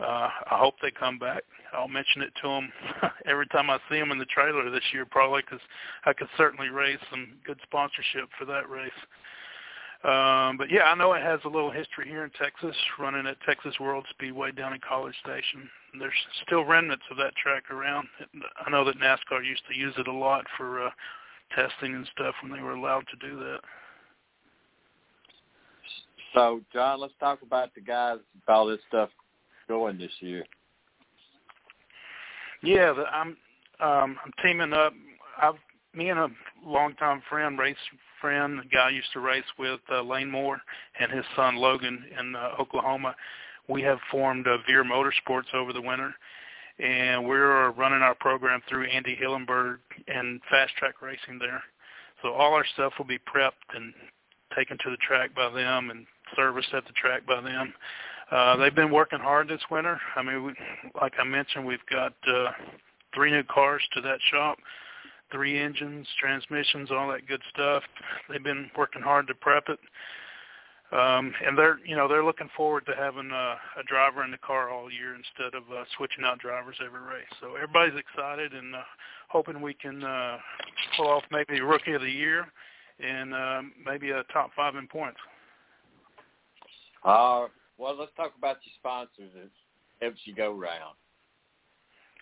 Uh, 0.00 0.28
I 0.50 0.58
hope 0.58 0.74
they 0.80 0.90
come 0.90 1.18
back. 1.18 1.42
I'll 1.72 1.88
mention 1.88 2.22
it 2.22 2.32
to 2.42 2.48
them 2.48 2.72
every 3.26 3.46
time 3.48 3.68
I 3.68 3.78
see 3.90 3.98
them 3.98 4.12
in 4.12 4.18
the 4.18 4.24
trailer 4.26 4.70
this 4.70 4.84
year, 4.92 5.04
probably 5.04 5.42
because 5.42 5.64
I 6.04 6.12
could 6.12 6.28
certainly 6.36 6.68
raise 6.68 6.98
some 7.10 7.34
good 7.44 7.58
sponsorship 7.64 8.28
for 8.38 8.44
that 8.46 8.70
race. 8.70 8.90
Um, 10.04 10.56
but 10.56 10.70
yeah, 10.70 10.84
I 10.84 10.94
know 10.94 11.12
it 11.14 11.22
has 11.22 11.40
a 11.44 11.48
little 11.48 11.72
history 11.72 12.06
here 12.08 12.22
in 12.22 12.30
Texas, 12.30 12.76
running 13.00 13.26
at 13.26 13.36
Texas 13.44 13.74
World 13.80 14.06
Speedway 14.10 14.52
down 14.52 14.72
in 14.72 14.80
College 14.88 15.14
Station. 15.24 15.68
There's 15.98 16.12
still 16.46 16.64
remnants 16.64 17.04
of 17.10 17.16
that 17.16 17.34
track 17.34 17.70
around. 17.72 18.06
I 18.64 18.70
know 18.70 18.84
that 18.84 18.98
NASCAR 19.00 19.44
used 19.44 19.62
to 19.68 19.76
use 19.76 19.94
it 19.98 20.06
a 20.06 20.12
lot 20.12 20.44
for 20.56 20.86
uh, 20.86 20.90
testing 21.56 21.96
and 21.96 22.08
stuff 22.12 22.36
when 22.42 22.52
they 22.52 22.62
were 22.62 22.74
allowed 22.74 23.06
to 23.08 23.28
do 23.28 23.38
that. 23.40 23.58
So, 26.32 26.60
Jon, 26.72 27.00
let's 27.00 27.14
talk 27.18 27.42
about 27.42 27.74
the 27.74 27.80
guys, 27.80 28.18
all 28.46 28.66
this 28.66 28.80
stuff 28.86 29.10
going 29.66 29.98
this 29.98 30.12
year. 30.20 30.44
Yeah, 32.62 32.92
the, 32.92 33.04
I'm 33.04 33.36
um, 33.80 34.16
I'm 34.24 34.32
teaming 34.42 34.72
up. 34.72 34.92
I've 35.40 35.54
me 35.94 36.10
and 36.10 36.18
a 36.18 36.28
longtime 36.64 37.22
friend, 37.28 37.58
race 37.58 37.76
friend, 38.20 38.58
the 38.58 38.64
guy 38.64 38.88
I 38.88 38.90
used 38.90 39.12
to 39.12 39.20
race 39.20 39.44
with, 39.58 39.80
uh, 39.90 40.02
Lane 40.02 40.30
Moore, 40.30 40.60
and 40.98 41.10
his 41.10 41.24
son 41.36 41.56
Logan 41.56 42.04
in 42.18 42.34
uh, 42.34 42.50
Oklahoma. 42.58 43.14
We 43.68 43.82
have 43.82 43.98
formed 44.10 44.46
uh, 44.46 44.58
Veer 44.66 44.84
Motorsports 44.84 45.54
over 45.54 45.72
the 45.72 45.80
winter, 45.80 46.14
and 46.78 47.26
we're 47.26 47.70
running 47.72 48.02
our 48.02 48.14
program 48.14 48.60
through 48.68 48.86
Andy 48.86 49.16
Hillenberg 49.20 49.78
and 50.06 50.40
Fast 50.50 50.74
Track 50.76 51.00
Racing 51.02 51.38
there. 51.38 51.62
So 52.22 52.32
all 52.32 52.54
our 52.54 52.64
stuff 52.74 52.94
will 52.98 53.06
be 53.06 53.18
prepped 53.18 53.74
and 53.74 53.92
taken 54.56 54.78
to 54.78 54.90
the 54.90 54.96
track 54.96 55.34
by 55.34 55.50
them 55.50 55.90
and 55.90 56.06
serviced 56.34 56.72
at 56.74 56.84
the 56.86 56.92
track 56.92 57.26
by 57.26 57.40
them. 57.40 57.72
Uh, 58.30 58.56
they've 58.56 58.74
been 58.74 58.90
working 58.90 59.20
hard 59.20 59.48
this 59.48 59.60
winter. 59.70 60.00
I 60.16 60.22
mean, 60.22 60.44
we, 60.44 60.54
like 61.00 61.14
I 61.18 61.24
mentioned, 61.24 61.64
we've 61.64 61.78
got 61.90 62.12
uh, 62.26 62.50
three 63.14 63.30
new 63.30 63.42
cars 63.44 63.82
to 63.94 64.00
that 64.02 64.18
shop, 64.30 64.58
three 65.30 65.58
engines, 65.58 66.06
transmissions, 66.20 66.90
all 66.90 67.08
that 67.08 67.26
good 67.26 67.42
stuff. 67.50 67.82
They've 68.28 68.42
been 68.42 68.70
working 68.76 69.02
hard 69.02 69.26
to 69.28 69.34
prep 69.34 69.64
it. 69.68 69.78
Um, 70.90 71.34
and 71.46 71.56
they're, 71.56 71.78
you 71.84 71.94
know, 71.94 72.08
they're 72.08 72.24
looking 72.24 72.48
forward 72.56 72.86
to 72.86 72.94
having 72.96 73.30
a, 73.30 73.56
a 73.78 73.82
driver 73.86 74.24
in 74.24 74.30
the 74.30 74.38
car 74.38 74.70
all 74.70 74.90
year 74.90 75.14
instead 75.14 75.54
of 75.54 75.64
uh, 75.70 75.84
switching 75.96 76.24
out 76.24 76.38
drivers 76.38 76.76
every 76.84 77.00
race. 77.00 77.28
So 77.40 77.56
everybody's 77.56 77.98
excited 77.98 78.54
and 78.54 78.74
uh, 78.74 78.80
hoping 79.28 79.60
we 79.60 79.74
can 79.74 80.02
uh, 80.02 80.38
pull 80.96 81.08
off 81.08 81.24
maybe 81.30 81.60
rookie 81.60 81.92
of 81.92 82.00
the 82.00 82.10
year 82.10 82.46
and 83.00 83.34
uh, 83.34 83.62
maybe 83.84 84.10
a 84.10 84.22
top 84.32 84.50
five 84.56 84.76
in 84.76 84.88
points. 84.88 85.18
Uh, 87.04 87.46
well, 87.76 87.94
let's 87.96 88.12
talk 88.16 88.32
about 88.38 88.56
your 88.64 88.72
sponsors 88.78 89.30
as 89.42 89.50
helps 90.00 90.20
you 90.24 90.34
go 90.34 90.52
round. 90.52 90.96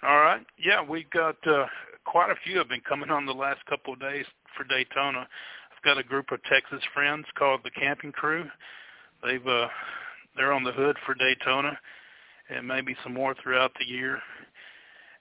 All 0.02 0.18
right. 0.18 0.44
Yeah, 0.58 0.82
we've 0.82 1.08
got 1.10 1.36
uh, 1.46 1.66
quite 2.04 2.30
a 2.30 2.34
few 2.44 2.58
have 2.58 2.68
been 2.68 2.82
coming 2.86 3.10
on 3.10 3.24
the 3.24 3.32
last 3.32 3.64
couple 3.66 3.94
of 3.94 4.00
days 4.00 4.26
for 4.56 4.64
Daytona. 4.64 5.20
I've 5.20 5.82
got 5.84 5.98
a 5.98 6.02
group 6.02 6.32
of 6.32 6.42
Texas 6.44 6.82
friends 6.92 7.24
called 7.38 7.60
the 7.64 7.70
Camping 7.70 8.12
Crew. 8.12 8.44
They've 9.24 9.46
uh, 9.46 9.68
they're 10.36 10.52
on 10.52 10.64
the 10.64 10.72
hood 10.72 10.96
for 11.06 11.14
Daytona, 11.14 11.78
and 12.50 12.68
maybe 12.68 12.94
some 13.02 13.14
more 13.14 13.34
throughout 13.42 13.72
the 13.78 13.86
year. 13.86 14.18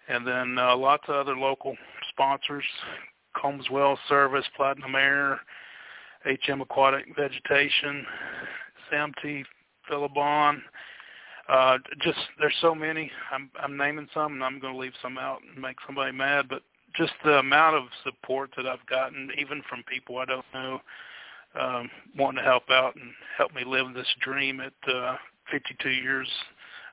And 0.09 0.27
then 0.27 0.57
uh, 0.59 0.75
lots 0.75 1.03
of 1.07 1.15
other 1.15 1.37
local 1.37 1.77
sponsors: 2.09 2.65
Combs 3.35 3.69
Well 3.71 3.97
Service, 4.09 4.45
Platinum 4.57 4.95
Air, 4.95 5.39
HM 6.25 6.61
Aquatic 6.61 7.05
Vegetation, 7.15 8.05
Sam 8.89 9.13
T. 9.21 9.45
Philibon. 9.89 10.59
Just 12.01 12.19
there's 12.39 12.55
so 12.61 12.73
many. 12.73 13.11
I'm 13.31 13.49
I'm 13.61 13.77
naming 13.77 14.07
some, 14.13 14.33
and 14.33 14.43
I'm 14.43 14.59
going 14.59 14.73
to 14.73 14.79
leave 14.79 14.93
some 15.01 15.17
out 15.17 15.41
and 15.41 15.61
make 15.61 15.77
somebody 15.85 16.11
mad. 16.11 16.47
But 16.49 16.61
just 16.97 17.13
the 17.23 17.39
amount 17.39 17.75
of 17.75 17.83
support 18.03 18.51
that 18.57 18.65
I've 18.65 18.85
gotten, 18.87 19.29
even 19.37 19.61
from 19.69 19.83
people 19.83 20.17
I 20.17 20.25
don't 20.25 20.45
know, 20.53 20.81
um, 21.59 21.89
wanting 22.17 22.43
to 22.43 22.43
help 22.43 22.69
out 22.69 22.95
and 22.95 23.11
help 23.37 23.53
me 23.53 23.63
live 23.65 23.93
this 23.93 24.07
dream 24.21 24.59
at 24.59 24.93
uh, 24.93 25.15
52 25.51 25.89
years 25.89 26.27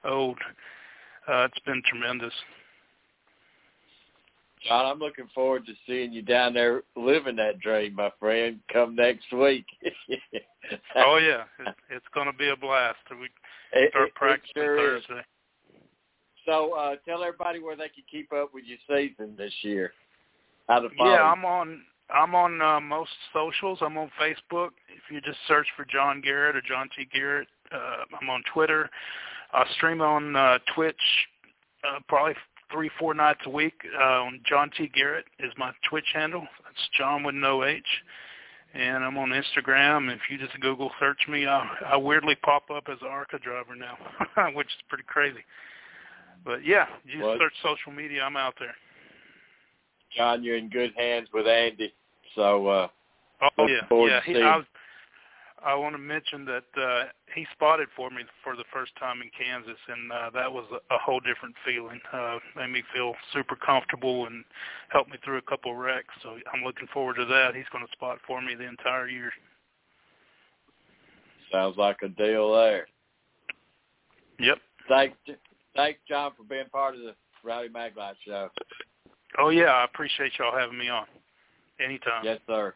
old. 0.04 0.38
Uh, 1.28 1.46
it's 1.50 1.58
been 1.64 1.82
tremendous. 1.86 2.34
Jon, 4.66 4.86
I'm 4.86 4.98
looking 4.98 5.28
forward 5.34 5.66
to 5.66 5.72
seeing 5.86 6.12
you 6.12 6.22
down 6.22 6.54
there 6.54 6.82
living 6.94 7.36
that 7.36 7.60
dream, 7.60 7.94
my 7.94 8.10
friend, 8.20 8.60
come 8.72 8.94
next 8.94 9.32
week. 9.32 9.64
oh 10.96 11.16
yeah, 11.16 11.44
it, 11.66 11.74
it's 11.90 12.06
going 12.14 12.30
to 12.30 12.36
be 12.36 12.48
a 12.48 12.56
blast. 12.56 12.98
We 13.10 13.28
start 13.90 14.08
it, 14.08 14.14
practicing 14.14 14.62
it 14.62 14.64
sure 14.64 14.76
Thursday. 14.76 15.18
Is. 15.18 15.24
So 16.46 16.74
uh, 16.74 16.96
tell 17.06 17.22
everybody 17.22 17.61
where 17.61 17.76
they 17.76 17.88
can 17.88 18.04
keep 18.11 18.32
up 18.32 18.50
with 18.52 18.64
your 18.64 18.78
season 18.88 19.35
this 19.37 19.52
year. 19.62 19.92
How 20.68 20.80
to 20.80 20.88
follow. 20.96 21.11
Yeah, 21.11 21.22
I'm 21.22 21.44
on. 21.44 21.82
I'm 22.11 22.35
on 22.35 22.61
uh, 22.61 22.80
most 22.80 23.11
socials. 23.32 23.78
I'm 23.80 23.96
on 23.96 24.11
Facebook. 24.20 24.70
If 24.88 25.11
you 25.11 25.20
just 25.20 25.38
search 25.48 25.66
for 25.76 25.87
Jon 25.87 26.20
Garrett 26.20 26.56
or 26.56 26.61
Jon 26.61 26.88
T. 26.96 27.08
Garrett, 27.12 27.48
uh, 27.72 28.04
I'm 28.20 28.28
on 28.28 28.42
Twitter. 28.52 28.90
I 29.52 29.64
stream 29.76 30.00
on 30.00 30.37
uh, 30.37 30.58
Twitch 30.74 30.96
uh, 31.85 32.00
probably 32.08 32.35
three, 32.70 32.90
four 32.98 33.14
nights 33.14 33.40
a 33.46 33.50
week. 33.50 33.74
Uh, 33.98 34.22
on 34.22 34.40
Jon 34.46 34.70
T. 34.76 34.90
Garrett 34.94 35.26
is 35.38 35.52
my 35.56 35.72
Twitch 35.88 36.06
handle. 36.12 36.46
That's 36.64 36.88
Jon 36.98 37.22
with 37.22 37.35
no 37.35 37.64
H. 37.64 37.82
And 38.74 39.04
I'm 39.04 39.18
on 39.18 39.30
Instagram. 39.30 40.12
If 40.12 40.20
you 40.30 40.38
just 40.38 40.58
Google 40.61 40.90
search 40.98 41.18
me, 41.28 41.46
I, 41.46 41.66
I 41.87 41.96
weirdly 41.96 42.37
pop 42.37 42.70
up 42.70 42.85
as 42.90 42.98
an 43.02 43.08
ARCA 43.08 43.38
driver 43.38 43.74
now, 43.74 43.98
which 44.54 44.68
is 44.68 44.82
pretty 44.88 45.04
crazy. 45.06 45.44
But 46.44 46.64
yeah, 46.64 46.87
you 47.04 47.22
What? 47.22 47.38
search 47.38 47.52
social 47.62 47.92
media, 47.92 48.22
I'm 48.22 48.37
out 48.37 48.54
there. 48.58 48.74
Jon, 50.16 50.42
you're 50.42 50.56
in 50.56 50.68
good 50.68 50.92
hands 50.96 51.28
with 51.32 51.46
Andy. 51.46 51.92
So 52.35 52.66
uh, 52.66 52.88
Oh 53.58 53.66
yeah, 53.66 53.80
yeah. 53.90 54.20
He, 54.24 54.40
I, 54.40 54.56
was, 54.56 54.66
I 55.64 55.75
want 55.75 55.94
to 55.94 55.98
mention 55.98 56.44
that 56.46 56.64
uh, 56.81 57.05
he 57.35 57.46
spotted 57.53 57.88
for 57.94 58.11
me 58.11 58.22
for 58.42 58.57
the 58.57 58.64
first 58.72 58.92
time 58.98 59.22
in 59.22 59.31
Kansas, 59.37 59.79
and 59.88 60.11
uh, 60.11 60.31
that 60.35 60.51
was 60.53 60.64
a, 60.72 60.94
a 60.94 60.98
whole 60.98 61.20
different 61.20 61.55
feeling. 61.64 62.01
Uh, 62.12 62.38
made 62.57 62.70
me 62.70 62.83
feel 62.92 63.14
super 63.33 63.57
comfortable 63.57 64.27
and 64.27 64.44
helped 64.88 65.11
me 65.11 65.18
through 65.25 65.38
a 65.38 65.42
couple 65.42 65.75
wrecks. 65.77 66.14
So 66.22 66.37
I'm 66.53 66.64
looking 66.64 66.88
forward 66.92 67.16
to 67.16 67.25
that. 67.27 67.55
He's 67.55 67.68
going 67.72 67.87
to 67.87 67.92
spot 67.92 68.18
for 68.27 68.40
me 68.40 68.55
the 68.55 68.66
entire 68.66 69.09
year. 69.09 69.31
sounds 71.53 71.77
like 71.77 71.98
a 72.03 72.09
deal 72.09 72.53
there. 72.55 72.87
Yep. 74.40 74.59
Thanks, 74.88 75.16
thanks, 75.77 76.01
Jon, 76.09 76.33
for 76.37 76.42
being 76.42 76.68
part 76.72 76.96
of 76.96 77.03
the 77.03 77.14
Rowdy 77.44 77.68
Maglite 77.68 78.14
show. 78.27 78.48
Oh 79.38 79.51
yeah, 79.51 79.66
I 79.66 79.85
appreciate 79.85 80.33
y'all 80.38 80.57
having 80.57 80.79
me 80.79 80.88
on. 80.88 81.07
Anytime. 81.81 82.25
Yes, 82.25 82.38
sir. 82.46 82.75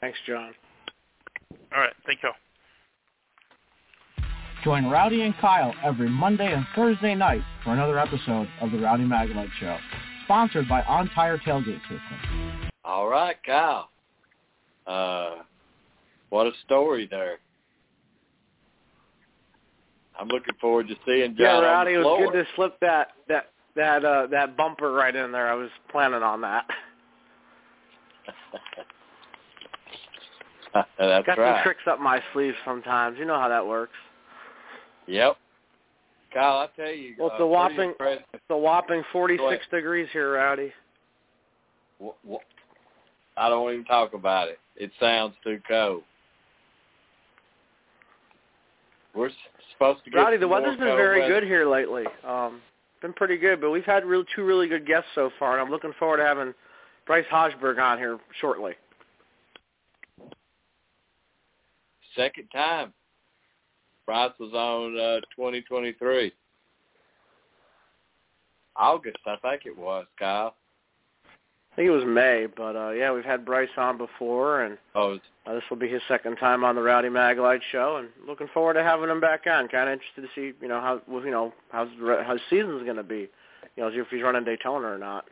Thanks, 0.00 0.18
Jon. 0.26 0.52
All 1.74 1.80
right. 1.80 1.92
Thank 2.06 2.22
y'all. 2.22 2.32
Join 4.64 4.88
Rowdy 4.88 5.22
and 5.22 5.36
Kyle 5.38 5.74
every 5.82 6.08
Monday 6.08 6.52
and 6.52 6.64
Thursday 6.76 7.14
night 7.14 7.42
for 7.64 7.72
another 7.72 7.98
episode 7.98 8.48
of 8.60 8.70
the 8.70 8.78
Rowdy 8.78 9.04
Maglite 9.04 9.50
Show, 9.58 9.76
sponsored 10.24 10.68
by 10.68 10.82
On 10.82 11.08
Tire 11.10 11.38
Tailgate 11.38 11.80
System. 11.82 12.70
All 12.84 13.08
right, 13.08 13.36
Kyle. 13.44 13.88
Uh, 14.86 15.36
what 16.30 16.46
a 16.46 16.52
story 16.64 17.08
there. 17.10 17.38
I'm 20.18 20.28
looking 20.28 20.54
forward 20.60 20.86
to 20.88 20.94
seeing 21.06 21.34
Jon 21.36 21.38
Yeah, 21.38 21.58
Rowdy, 21.60 21.94
it 21.94 21.98
was 21.98 22.30
good 22.32 22.38
to 22.38 22.46
slip 22.54 22.78
that 22.80 23.08
that 23.28 23.50
that 23.74 24.04
uh 24.04 24.26
that 24.30 24.56
bumper 24.56 24.92
right 24.92 25.14
in 25.14 25.32
there. 25.32 25.48
I 25.48 25.54
was 25.54 25.70
planning 25.90 26.22
on 26.22 26.42
that. 26.42 26.66
That's 30.98 31.26
Got 31.26 31.38
right. 31.38 31.56
some 31.56 31.62
tricks 31.64 31.82
up 31.86 32.00
my 32.00 32.20
sleeve 32.32 32.54
sometimes. 32.64 33.18
You 33.18 33.24
know 33.26 33.38
how 33.38 33.48
that 33.48 33.66
works. 33.66 33.92
Yep. 35.06 35.36
Kyle, 36.32 36.58
I 36.58 36.68
tell 36.80 36.90
you, 36.92 37.14
Well, 37.18 37.28
it's 37.28 37.40
uh, 37.40 37.44
a 37.44 37.46
whopping- 37.46 37.90
impressive. 37.90 38.22
It's 38.32 38.42
a 38.48 38.56
whopping 38.56 39.02
46 39.12 39.64
degrees 39.70 40.08
here, 40.12 40.32
Rowdy. 40.34 40.72
Wh- 42.02 42.30
wh- 42.30 42.36
I 43.36 43.48
don't 43.50 43.70
even 43.72 43.84
talk 43.84 44.14
about 44.14 44.48
it. 44.48 44.58
It 44.76 44.90
sounds 44.98 45.34
too 45.44 45.60
cold. 45.68 46.02
We're 49.14 49.30
supposed 49.72 50.04
to 50.04 50.10
get 50.10 50.18
Rowdy, 50.18 50.36
the 50.38 50.42
some 50.44 50.50
more 50.50 50.60
weather's 50.62 50.78
been 50.78 50.96
very 50.96 51.20
weather. 51.20 51.40
good 51.40 51.44
here 51.46 51.66
lately. 51.68 52.04
Um, 52.26 52.60
been 53.02 53.12
pretty 53.12 53.36
good, 53.36 53.60
but 53.60 53.70
we've 53.70 53.84
had 53.84 54.04
real, 54.06 54.24
two 54.34 54.44
really 54.44 54.68
good 54.68 54.86
guests 54.86 55.08
so 55.14 55.30
far, 55.38 55.52
and 55.52 55.60
I'm 55.60 55.70
looking 55.70 55.92
forward 55.98 56.18
to 56.18 56.24
having 56.24 56.54
Bryce 57.06 57.26
Haugeberg 57.30 57.78
on 57.82 57.98
here 57.98 58.18
shortly. 58.40 58.72
Second 62.16 62.48
time. 62.52 62.92
Bryce 64.06 64.32
was 64.38 64.52
on 64.52 64.98
uh, 64.98 65.20
2023. 65.36 66.32
August, 68.76 69.18
I 69.26 69.36
think 69.36 69.62
it 69.66 69.76
was, 69.76 70.06
Kyle. 70.18 70.54
I 71.72 71.76
think 71.76 71.88
it 71.88 71.92
was 71.92 72.04
May, 72.06 72.46
but 72.54 72.76
uh, 72.76 72.90
yeah, 72.90 73.12
we've 73.12 73.24
had 73.24 73.46
Bryce 73.46 73.68
on 73.76 73.96
before, 73.96 74.62
and 74.62 74.76
Oh, 74.94 75.18
uh, 75.46 75.54
this 75.54 75.62
will 75.70 75.78
be 75.78 75.88
his 75.88 76.02
second 76.06 76.36
time 76.36 76.64
on 76.64 76.74
the 76.74 76.82
Rowdy 76.82 77.08
Maglite 77.08 77.62
show, 77.70 77.96
and 77.96 78.08
looking 78.26 78.48
forward 78.52 78.74
to 78.74 78.82
having 78.82 79.08
him 79.08 79.20
back 79.20 79.46
on. 79.46 79.68
Kind 79.68 79.88
of 79.88 79.94
interested 79.94 80.22
to 80.22 80.28
see, 80.34 80.56
you 80.60 80.68
know, 80.68 80.80
how 80.80 81.00
you 81.08 81.30
know 81.30 81.52
how's 81.70 81.88
how 81.98 82.36
season's 82.50 82.84
going 82.84 82.96
to 82.96 83.02
be, 83.02 83.28
you 83.76 83.82
know, 83.82 83.88
if 83.88 84.06
he's 84.10 84.22
running 84.22 84.44
Daytona 84.44 84.86
or 84.86 84.98
not. 84.98 85.24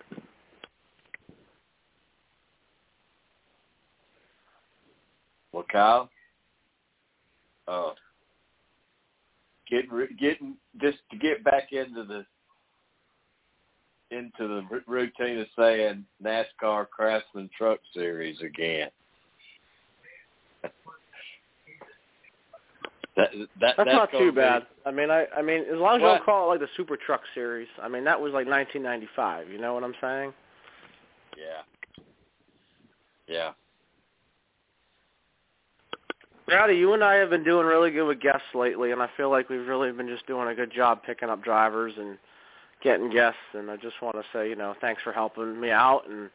well, 5.52 5.64
Kyle. 5.70 6.08
Uh, 7.68 7.92
getting 9.70 9.90
getting 10.18 10.56
just 10.80 10.98
to 11.10 11.16
get 11.16 11.44
back 11.44 11.72
into 11.72 12.04
the 12.04 12.24
into 14.10 14.48
the 14.48 14.82
routine 14.86 15.38
of 15.38 15.46
saying 15.56 16.04
NASCAR 16.22 16.88
Craftsman 16.88 17.48
Truck 17.56 17.78
Series 17.94 18.40
again. 18.40 18.88
that, 20.62 20.72
that, 23.16 23.48
That's, 23.60 23.76
that's 23.76 23.86
not 23.86 24.10
too 24.10 24.32
be- 24.32 24.36
bad. 24.36 24.66
I 24.84 24.90
mean, 24.90 25.10
I 25.10 25.26
I 25.36 25.42
mean, 25.42 25.62
as 25.72 25.78
long 25.78 25.96
as 25.96 26.00
you 26.00 26.08
don't 26.08 26.24
call 26.24 26.46
it 26.46 26.58
like 26.58 26.60
the 26.60 26.68
Super 26.76 26.96
Truck 26.96 27.20
Series. 27.34 27.68
I 27.80 27.88
mean, 27.88 28.04
that 28.04 28.20
was 28.20 28.32
like 28.32 28.48
1995. 28.48 29.48
You 29.48 29.58
know 29.58 29.74
what 29.74 29.84
I'm 29.84 29.94
saying? 30.00 30.32
Yeah. 31.38 31.62
Yeah. 33.28 33.50
Rowdy, 36.50 36.74
you 36.74 36.92
and 36.94 37.04
I 37.04 37.14
have 37.14 37.30
been 37.30 37.44
doing 37.44 37.66
really 37.66 37.90
good 37.90 38.06
with 38.06 38.20
guests 38.20 38.54
lately, 38.54 38.92
and 38.92 39.00
I 39.00 39.08
feel 39.16 39.30
like 39.30 39.48
we've 39.48 39.66
really 39.66 39.92
been 39.92 40.08
just 40.08 40.26
doing 40.26 40.48
a 40.48 40.54
good 40.54 40.72
job 40.72 41.02
picking 41.04 41.28
up 41.28 41.42
drivers 41.42 41.92
and 41.96 42.18
getting 42.82 43.10
guests. 43.10 43.38
And 43.54 43.70
I 43.70 43.76
just 43.76 44.00
want 44.02 44.16
to 44.16 44.22
say, 44.32 44.48
you 44.48 44.56
know, 44.56 44.74
thanks 44.80 45.02
for 45.02 45.12
helping 45.12 45.60
me 45.60 45.70
out 45.70 46.08
and 46.08 46.30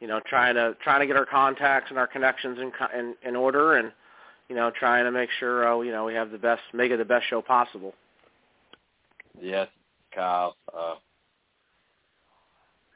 you 0.00 0.06
know 0.06 0.20
trying 0.26 0.54
to 0.54 0.76
trying 0.82 1.00
to 1.00 1.06
get 1.06 1.16
our 1.16 1.26
contacts 1.26 1.90
and 1.90 1.98
our 1.98 2.06
connections 2.06 2.58
in 2.58 2.72
in, 2.98 3.14
in 3.26 3.36
order, 3.36 3.76
and 3.76 3.92
you 4.48 4.56
know 4.56 4.70
trying 4.70 5.04
to 5.04 5.10
make 5.10 5.30
sure 5.38 5.68
uh, 5.68 5.80
you 5.80 5.92
know 5.92 6.04
we 6.04 6.14
have 6.14 6.30
the 6.30 6.38
best, 6.38 6.62
make 6.72 6.90
it 6.90 6.96
the 6.96 7.04
best 7.04 7.26
show 7.28 7.42
possible. 7.42 7.94
Yes, 9.40 9.68
Kyle. 10.14 10.56
Uh, 10.74 10.94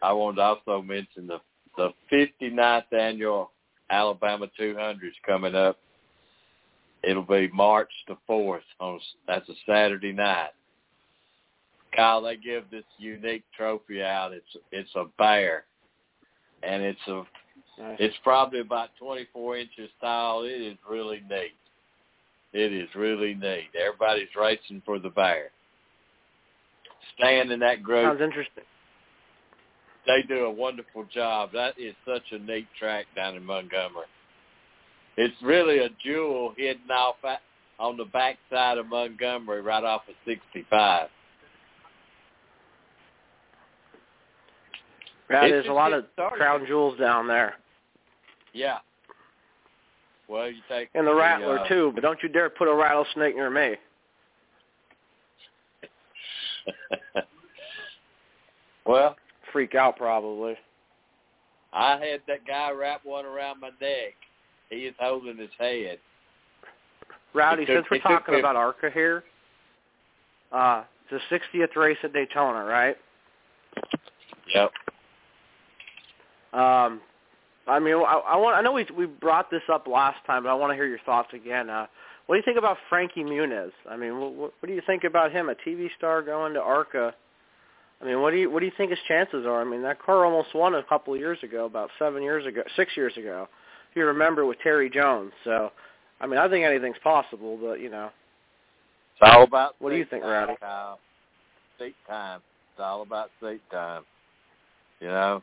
I 0.02 0.12
wanted 0.12 0.36
to 0.36 0.42
also 0.42 0.82
mention 0.82 1.26
the 1.26 1.40
the 1.76 1.90
59th 2.12 2.92
annual 2.92 3.50
Alabama 3.90 4.46
200 4.56 5.06
is 5.06 5.14
coming 5.26 5.54
up. 5.54 5.78
It'll 7.06 7.22
be 7.22 7.48
March 7.52 7.90
the 8.08 8.16
4th. 8.28 8.60
On 8.80 8.98
that's 9.26 9.48
a 9.48 9.54
Saturday 9.66 10.12
night. 10.12 10.50
Kyle, 11.94 12.22
they 12.22 12.36
give 12.36 12.64
this 12.70 12.84
unique 12.98 13.44
trophy 13.56 14.02
out. 14.02 14.32
It's 14.32 14.56
it's 14.72 14.90
a 14.96 15.04
bear, 15.18 15.64
and 16.62 16.82
it's 16.82 17.00
a 17.08 17.22
Nice. 17.76 17.96
it's 17.98 18.16
probably 18.22 18.60
about 18.60 18.90
24 19.00 19.56
inches 19.58 19.90
tall. 20.00 20.44
It 20.44 20.60
is 20.60 20.76
really 20.88 21.22
neat. 21.28 21.54
It 22.52 22.72
is 22.72 22.88
really 22.94 23.34
neat. 23.34 23.70
Everybody's 23.76 24.28
racing 24.40 24.80
for 24.86 25.00
the 25.00 25.08
bear. 25.10 25.50
Staying 27.18 27.50
in 27.50 27.58
that 27.60 27.82
group, 27.82 28.04
Sounds 28.04 28.20
interesting. 28.20 28.62
they 30.06 30.22
do 30.22 30.44
a 30.44 30.50
wonderful 30.50 31.04
job. 31.12 31.50
That 31.52 31.76
is 31.78 31.94
such 32.06 32.22
a 32.32 32.38
neat 32.38 32.68
track 32.78 33.06
down 33.16 33.34
in 33.36 33.44
Montgomery. 33.44 34.06
It's 35.16 35.34
really 35.42 35.78
a 35.78 35.88
jewel 36.04 36.54
hidden 36.56 36.90
off 36.90 37.16
at, 37.24 37.40
on 37.78 37.96
the 37.96 38.04
back 38.06 38.36
side 38.50 38.78
of 38.78 38.86
Montgomery, 38.86 39.60
right 39.60 39.84
off 39.84 40.02
of 40.08 40.14
65. 40.26 41.08
Yeah, 45.30 45.48
there's 45.48 45.66
a 45.66 45.72
lot 45.72 45.92
of 45.92 46.04
started. 46.12 46.36
crown 46.36 46.66
jewels 46.66 46.98
down 46.98 47.26
there, 47.26 47.54
Yeah. 48.52 48.78
Well, 50.28 50.48
you 50.48 50.60
take 50.68 50.88
and 50.94 51.06
the 51.06 51.14
Rattler 51.14 51.60
uh, 51.60 51.68
too. 51.68 51.92
But 51.94 52.02
don't 52.02 52.18
you 52.22 52.28
dare 52.30 52.48
put 52.48 52.66
a 52.68 52.74
rattlesnake 52.74 53.36
near 53.36 53.50
me. 53.50 53.76
well, 58.86 59.16
Freak 59.54 59.74
out 59.76 59.96
probably. 59.96 60.56
I 61.72 61.92
had 61.92 62.22
that 62.26 62.44
guy 62.46 62.70
wrap 62.72 63.02
one 63.04 63.24
around 63.24 63.60
my 63.60 63.70
neck, 63.80 64.14
he 64.70 64.86
is 64.86 64.94
holding 64.98 65.36
his 65.36 65.50
head. 65.58 65.98
Rowdy, 67.34 67.66
took- 67.66 67.76
since 67.76 67.86
we're 67.90 67.98
talking 67.98 68.38
about 68.38 68.56
ARCA 68.56 68.90
here, 68.90 69.24
uh, 70.52 70.84
it's 71.10 71.24
the 71.30 71.36
60th 71.58 71.76
race 71.76 71.98
at 72.02 72.12
Daytona, 72.12 72.64
right? 72.64 72.96
Yep. 74.54 74.70
Um, 76.52 77.00
I 77.66 77.78
mean, 77.80 77.94
I, 77.94 78.20
I 78.26 78.36
want. 78.36 78.56
I 78.56 78.60
know 78.60 78.72
we 78.72 78.86
we 78.96 79.06
brought 79.06 79.50
this 79.50 79.62
up 79.72 79.88
last 79.88 80.18
time, 80.26 80.44
but 80.44 80.50
I 80.50 80.54
want 80.54 80.70
to 80.70 80.74
hear 80.74 80.86
your 80.86 81.00
thoughts 81.04 81.30
again. 81.32 81.68
Uh, 81.68 81.86
what 82.26 82.36
do 82.36 82.38
you 82.38 82.44
think 82.44 82.58
about 82.58 82.76
Frankie 82.88 83.24
Muniz? 83.24 83.72
I 83.90 83.96
mean, 83.96 84.20
what, 84.20 84.32
what, 84.34 84.52
what 84.60 84.68
do 84.68 84.74
you 84.74 84.82
think 84.86 85.04
about 85.04 85.32
him? 85.32 85.48
A 85.48 85.54
TV 85.54 85.88
star 85.96 86.22
going 86.22 86.54
to 86.54 86.60
ARCA. 86.60 87.14
I 88.00 88.04
mean, 88.04 88.20
what 88.20 88.32
do 88.32 88.36
you 88.36 88.50
what 88.50 88.60
do 88.60 88.66
you 88.66 88.72
think 88.76 88.90
his 88.90 88.98
chances 89.08 89.46
are? 89.46 89.60
I 89.60 89.64
mean, 89.64 89.82
that 89.82 90.00
car 90.00 90.24
almost 90.24 90.54
won 90.54 90.74
a 90.74 90.82
couple 90.82 91.14
of 91.14 91.20
years 91.20 91.38
ago, 91.42 91.64
about 91.64 91.90
seven 91.98 92.22
years 92.22 92.46
ago, 92.46 92.62
six 92.76 92.96
years 92.96 93.16
ago, 93.16 93.48
if 93.94 93.98
you 93.98 94.06
remember, 94.06 94.44
with 94.44 94.58
Terry 94.60 94.90
Jones. 94.90 95.30
So, 95.44 95.70
I 96.20 96.26
mean, 96.26 96.38
I 96.38 96.48
think 96.48 96.64
anything's 96.64 96.98
possible, 97.04 97.56
but 97.62 97.74
you 97.74 97.88
know, 97.88 98.10
It's 99.12 99.30
all 99.30 99.44
about 99.44 99.76
What 99.78 99.90
do 99.90 99.96
you 99.96 100.04
think, 100.04 100.24
time, 100.24 100.32
Rowdy? 100.32 100.54
Kyle. 100.58 100.98
Seat 101.78 101.94
time. 102.08 102.40
It's 102.72 102.80
all 102.80 103.02
about 103.02 103.30
seat 103.40 103.60
time. 103.70 104.02
You 105.00 105.08
know. 105.08 105.42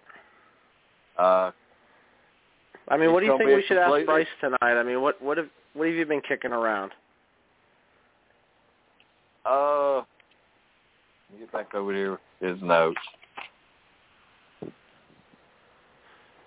Uh, 1.17 1.51
I 2.89 2.97
mean, 2.97 3.13
what 3.13 3.21
do 3.21 3.27
you 3.27 3.37
think 3.37 3.49
we 3.49 3.63
should 3.67 3.77
ask 3.77 4.05
Bryce 4.05 4.27
tonight? 4.41 4.57
I 4.61 4.83
mean, 4.83 5.01
what 5.01 5.21
what 5.21 5.37
have 5.37 5.47
what 5.73 5.87
have 5.87 5.95
you 5.95 6.05
been 6.05 6.21
kicking 6.21 6.51
around? 6.51 6.91
uh, 9.45 9.95
let 9.95 10.05
me 11.33 11.39
get 11.39 11.51
back 11.53 11.73
over 11.73 11.93
here. 11.93 12.19
His 12.41 12.61
notes. 12.61 12.99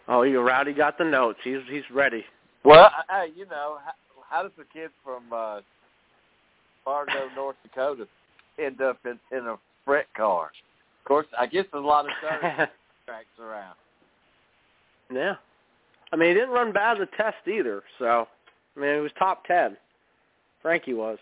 Oh, 0.09 0.23
you 0.23 0.41
Rowdy 0.41 0.73
got 0.73 0.99
the 0.99 1.05
notes. 1.05 1.39
He's 1.43 1.59
he's 1.71 1.83
ready. 1.93 2.25
Well, 2.65 2.91
hey, 3.11 3.29
you 3.35 3.47
know, 3.47 3.79
how, 3.85 3.93
how 4.29 4.43
does 4.43 4.53
a 4.59 4.73
kid 4.73 4.91
from 5.03 5.25
uh, 5.33 5.61
Fargo, 6.85 7.29
North 7.37 7.57
Dakota, 7.63 8.07
end 8.59 8.81
up 8.81 8.99
in, 9.05 9.19
in 9.37 9.47
a 9.47 9.57
freight 9.85 10.07
car? 10.17 10.47
Of 10.47 11.09
course, 11.09 11.27
I 11.39 11.47
guess 11.47 11.67
there's 11.73 11.85
a 11.85 11.87
lot 11.87 12.07
of 12.07 12.11
tracks 12.21 13.27
around. 13.39 13.77
Yeah. 15.13 15.35
I 16.13 16.17
mean, 16.17 16.29
he 16.29 16.35
didn't 16.35 16.51
run 16.51 16.73
bad 16.73 16.99
the 16.99 17.07
test 17.17 17.37
either. 17.47 17.83
So, 17.99 18.27
I 18.77 18.81
mean, 18.81 18.95
he 18.95 19.01
was 19.01 19.13
top 19.19 19.45
ten. 19.45 19.77
Frankie 20.63 20.95
was. 20.95 21.19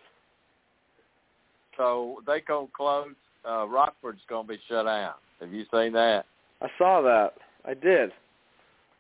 So 1.77 2.23
they 2.27 2.40
gonna 2.40 2.68
close. 2.77 3.09
Uh, 3.45 3.66
Rockford's 3.66 4.21
gonna 4.29 4.47
be 4.47 4.59
shut 4.68 4.87
down. 4.87 5.14
Have 5.40 5.53
you 5.53 5.64
seen 5.73 5.92
that? 5.95 6.27
I 6.61 6.68
saw 6.79 7.03
that. 7.03 7.35
I 7.64 7.75
did. 7.75 8.12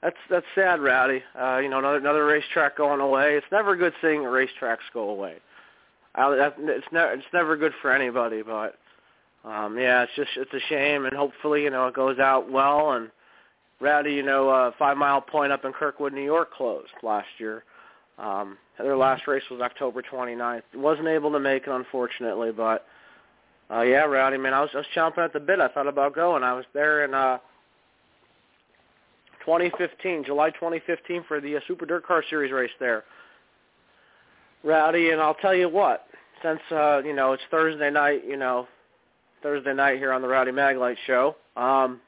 That's 0.02 0.16
that's 0.28 0.46
sad, 0.54 0.80
Rowdy. 0.80 1.22
Uh, 1.40 1.58
you 1.58 1.68
know, 1.68 1.78
another 1.78 1.98
another 1.98 2.24
racetrack 2.24 2.76
going 2.76 3.00
away. 3.00 3.36
It's 3.36 3.46
never 3.52 3.72
a 3.72 3.76
good 3.76 3.92
seeing 4.02 4.20
racetracks 4.20 4.78
go 4.92 5.10
away. 5.10 5.36
I, 6.14 6.34
that, 6.34 6.56
it's 6.58 6.86
never 6.90 7.12
it's 7.12 7.24
never 7.32 7.56
good 7.56 7.72
for 7.80 7.92
anybody. 7.92 8.42
But 8.42 8.76
um, 9.44 9.78
yeah, 9.78 10.02
it's 10.02 10.12
just 10.16 10.30
it's 10.36 10.52
a 10.52 10.68
shame, 10.68 11.04
and 11.06 11.14
hopefully, 11.14 11.62
you 11.62 11.70
know, 11.70 11.86
it 11.86 11.94
goes 11.94 12.18
out 12.18 12.50
well. 12.50 12.92
And 12.92 13.10
Rowdy, 13.80 14.12
you 14.12 14.24
know, 14.24 14.48
uh, 14.48 14.72
Five 14.76 14.96
Mile 14.96 15.20
Point 15.20 15.52
up 15.52 15.64
in 15.64 15.72
Kirkwood, 15.72 16.12
New 16.12 16.24
York, 16.24 16.52
closed 16.52 16.90
last 17.02 17.28
year. 17.38 17.64
Um, 18.18 18.58
their 18.78 18.96
last 18.96 19.26
race 19.28 19.42
was 19.50 19.60
October 19.60 20.02
29th. 20.02 20.62
Wasn't 20.74 21.08
able 21.08 21.30
to 21.32 21.40
make 21.40 21.64
it, 21.66 21.70
unfortunately, 21.70 22.50
but 22.52 22.86
uh, 23.70 23.82
yeah, 23.82 24.04
Rowdy, 24.04 24.36
man, 24.36 24.52
I 24.52 24.60
was 24.60 24.70
I 24.74 24.82
chomping 24.96 25.24
at 25.24 25.32
the 25.32 25.40
bit. 25.40 25.60
I 25.60 25.68
thought 25.68 25.86
about 25.86 26.14
going. 26.14 26.42
I 26.42 26.52
was 26.54 26.64
there 26.74 27.04
in 27.04 27.14
uh, 27.14 27.38
2015, 29.44 30.24
July 30.24 30.50
2015, 30.50 31.24
for 31.26 31.40
the 31.40 31.56
uh, 31.56 31.60
Super 31.66 31.86
Dirt 31.86 32.06
Car 32.06 32.24
Series 32.28 32.52
race 32.52 32.70
there. 32.80 33.04
Rowdy, 34.64 35.10
and 35.10 35.20
I'll 35.20 35.34
tell 35.34 35.54
you 35.54 35.68
what, 35.68 36.06
since 36.42 36.60
uh, 36.70 37.02
you 37.04 37.14
know 37.14 37.32
it's 37.32 37.42
Thursday 37.50 37.90
night, 37.90 38.22
you 38.26 38.36
know, 38.36 38.68
Thursday 39.42 39.74
night 39.74 39.98
here 39.98 40.12
on 40.12 40.22
the 40.22 40.28
Rowdy 40.28 40.52
Maglite 40.52 40.96
Show. 41.06 41.36
Um, 41.56 42.00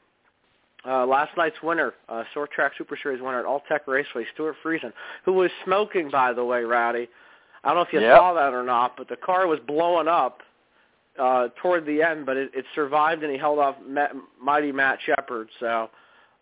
uh, 0.87 1.05
last 1.05 1.35
night's 1.35 1.57
winner, 1.63 1.93
uh, 2.09 2.23
Short 2.33 2.51
Track 2.51 2.73
Super 2.77 2.97
Series 3.01 3.21
winner 3.21 3.39
at 3.39 3.45
All 3.45 3.63
Tech 3.67 3.87
Raceway, 3.87 4.25
Stewart 4.33 4.55
Friesen, 4.63 4.93
who 5.25 5.33
was 5.33 5.49
smoking, 5.65 6.09
by 6.11 6.31
the 6.31 6.45
way, 6.45 6.63
Rowdy. 6.63 7.09
I 7.63 7.69
don't 7.69 7.77
know 7.77 7.81
if 7.81 7.91
you 7.91 8.01
Yep. 8.01 8.17
saw 8.17 8.33
that 8.33 8.53
or 8.53 8.63
not, 8.63 8.95
but 8.95 9.07
the 9.07 9.15
car 9.15 9.47
was 9.47 9.59
blowing 9.61 10.07
up 10.07 10.41
uh, 11.17 11.47
toward 11.61 11.85
the 11.85 12.03
end, 12.03 12.25
but 12.25 12.37
it, 12.37 12.51
it 12.53 12.65
survived 12.75 13.23
and 13.23 13.31
he 13.31 13.37
held 13.37 13.57
off 13.57 13.75
Ma- 13.87 14.13
mighty 14.39 14.71
Matt 14.71 14.99
Shepard. 15.01 15.49
So, 15.59 15.89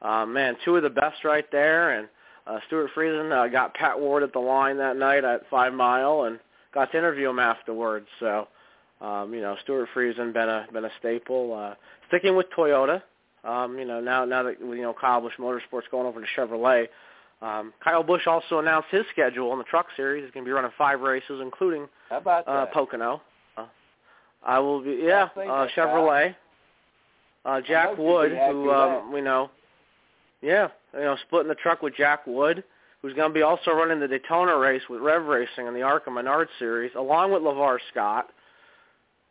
uh, 0.03 0.25
man, 0.25 0.55
two 0.65 0.75
of 0.75 0.83
the 0.83 0.89
best 0.89 1.23
right 1.23 1.45
there. 1.51 1.97
And 1.97 2.07
uh, 2.45 2.59
Stewart 2.67 2.91
Friesen 2.95 3.31
uh, 3.31 3.47
got 3.47 3.73
Pat 3.73 3.99
Ward 3.99 4.23
at 4.23 4.33
the 4.33 4.39
line 4.39 4.77
that 4.77 4.97
night 4.97 5.23
at 5.23 5.49
Five 5.49 5.73
Mile 5.73 6.23
and 6.23 6.39
got 6.73 6.91
to 6.91 6.97
interview 6.97 7.29
him 7.29 7.39
afterwards. 7.39 8.07
So, 8.19 8.47
um, 9.01 9.33
you 9.33 9.41
know, 9.41 9.55
Stewart 9.63 9.89
Friesen 9.95 10.33
been 10.33 10.49
a 10.49 10.67
been 10.71 10.85
a 10.85 10.91
staple. 10.99 11.53
Uh, 11.53 11.75
sticking 12.09 12.35
with 12.35 12.47
Toyota, 12.55 13.01
um, 13.43 13.77
you 13.77 13.85
know, 13.85 13.99
now 13.99 14.25
now 14.25 14.43
that 14.43 14.59
you 14.59 14.81
know 14.81 14.93
Kyle 14.99 15.21
Busch 15.21 15.33
Motorsports 15.39 15.89
going 15.91 16.05
over 16.05 16.21
to 16.21 16.27
Chevrolet. 16.37 16.87
Um, 17.41 17.73
Kyle 17.83 18.03
Busch 18.03 18.25
also 18.25 18.59
announced 18.59 18.87
his 18.89 19.03
schedule 19.11 19.51
in 19.51 19.57
the 19.57 19.65
Truck 19.65 19.87
Series. 19.97 20.23
He's 20.23 20.31
going 20.31 20.45
to 20.45 20.47
be 20.47 20.53
running 20.53 20.71
five 20.77 21.01
races, 21.01 21.41
including 21.41 21.89
How 22.09 22.17
about 22.17 22.47
uh. 22.47 22.67
Pocono. 22.67 23.21
Uh, 23.57 23.65
I 24.45 24.59
will 24.59 24.81
be, 24.81 25.01
yeah, 25.03 25.27
uh, 25.35 25.67
Chevrolet. 25.75 26.35
Uh, 27.45 27.59
Jack 27.59 27.97
Wood, 27.97 28.31
who 28.31 28.71
um, 28.71 29.11
we 29.11 29.19
know, 29.19 29.51
yeah, 30.43 30.67
you 30.93 30.99
know, 30.99 31.17
splitting 31.25 31.47
the 31.47 31.55
truck 31.55 31.81
with 31.81 31.95
Jack 31.95 32.27
Wood, 32.27 32.63
who's 33.01 33.13
going 33.13 33.29
to 33.29 33.33
be 33.33 33.41
also 33.41 33.71
running 33.71 33.99
the 33.99 34.07
Daytona 34.07 34.57
race 34.57 34.81
with 34.89 35.01
Rev 35.01 35.23
Racing 35.23 35.67
in 35.67 35.73
the 35.73 35.81
ARCA 35.81 36.11
Menard 36.11 36.49
Series, 36.59 36.91
along 36.95 37.31
with 37.31 37.41
Lavar 37.41 37.79
Scott. 37.91 38.29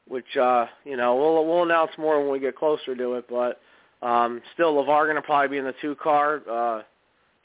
Which 0.08 0.36
uh, 0.36 0.66
you 0.84 0.96
know, 0.96 1.14
we'll 1.14 1.46
we'll 1.46 1.62
announce 1.62 1.92
more 1.96 2.20
when 2.20 2.32
we 2.32 2.40
get 2.40 2.56
closer 2.56 2.96
to 2.96 3.14
it, 3.14 3.26
but 3.30 3.60
um, 4.04 4.42
still, 4.54 4.74
LeVar 4.74 5.04
going 5.04 5.14
to 5.14 5.22
probably 5.22 5.48
be 5.48 5.58
in 5.58 5.64
the 5.64 5.74
two 5.80 5.94
car. 5.94 6.42
Uh, 6.50 6.82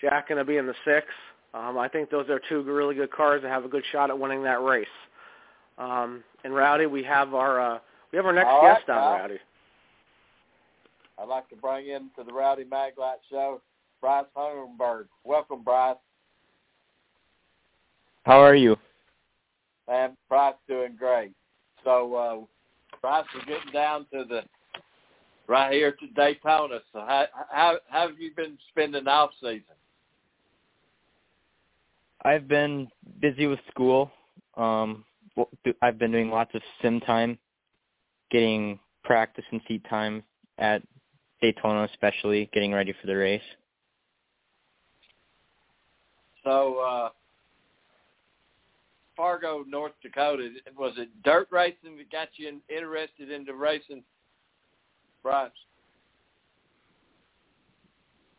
Jack 0.02 0.30
going 0.30 0.40
to 0.40 0.46
be 0.46 0.58
in 0.58 0.66
the 0.66 0.74
six. 0.84 1.06
Um, 1.54 1.78
I 1.78 1.88
think 1.88 2.10
those 2.10 2.28
are 2.30 2.42
two 2.50 2.64
really 2.64 2.96
good 2.96 3.12
cars 3.12 3.44
that 3.44 3.50
have 3.50 3.64
a 3.64 3.68
good 3.68 3.84
shot 3.92 4.10
at 4.10 4.18
winning 4.18 4.44
that 4.44 4.62
race. 4.62 4.88
Um, 5.78 6.24
and 6.44 6.56
Rowdy, 6.56 6.88
we 6.88 7.04
have 7.04 7.36
our 7.36 7.60
uh, 7.76 7.80
we 8.12 8.18
have 8.18 8.26
our 8.26 8.34
next 8.34 8.48
All 8.48 8.64
right, 8.64 8.78
guest 8.78 8.90
on 8.90 8.96
Kyle. 8.96 9.12
Rowdy. 9.14 9.38
I'd 11.20 11.28
like 11.28 11.50
to 11.50 11.56
bring 11.56 11.88
in 11.88 12.10
to 12.18 12.24
the 12.24 12.32
Rowdy 12.32 12.64
Maglite 12.64 13.24
Show, 13.30 13.62
Bryce 14.02 14.26
Haugeberg. 14.36 15.06
Welcome, 15.24 15.64
Bryce. 15.64 15.98
How 18.24 18.40
are 18.40 18.56
you? 18.56 18.76
Man, 19.88 20.18
Bryce 20.30 20.56
doing 20.68 20.96
great. 20.98 21.32
So, 21.84 22.14
uh, 22.16 22.98
Bryce, 23.02 23.26
we're 23.34 23.46
getting 23.46 23.72
down 23.72 24.06
to 24.14 24.26
the 24.28 24.42
right 25.48 25.72
here 25.72 25.92
to 25.94 26.08
Daytona. 26.16 26.80
So, 26.94 27.00
how 27.00 27.26
how, 27.50 27.78
how 27.90 28.08
have 28.10 28.20
you 28.20 28.32
been 28.36 28.58
spending 28.70 29.06
the 29.06 29.10
off 29.10 29.32
season? 29.40 29.64
I've 32.24 32.48
been 32.48 32.90
busy 33.22 33.48
with 33.48 33.60
school. 33.72 34.12
Um, 34.56 35.06
I've 35.82 35.98
been 35.98 36.12
doing 36.12 36.30
lots 36.30 36.54
of 36.56 36.62
sim 36.82 37.00
time, 37.00 37.38
getting 38.32 38.80
practice 39.04 39.46
and 39.52 39.62
seat 39.68 39.86
time 39.90 40.24
at 40.58 40.82
Daytona, 41.42 41.84
especially 41.92 42.50
getting 42.54 42.74
ready 42.74 42.94
for 43.00 43.08
the 43.08 43.16
race. 43.16 43.42
So, 46.44 46.80
uh, 46.80 47.10
Fargo, 49.16 49.66
North 49.68 49.94
Dakota, 50.02 50.50
was 50.78 50.94
it 50.98 51.10
dirt 51.24 51.48
racing 51.52 51.98
that 51.98 52.12
got 52.12 52.30
you 52.38 52.48
in, 52.48 52.62
interested 52.70 53.32
into 53.32 53.54
racing, 53.56 54.04
Bryce? 55.24 55.52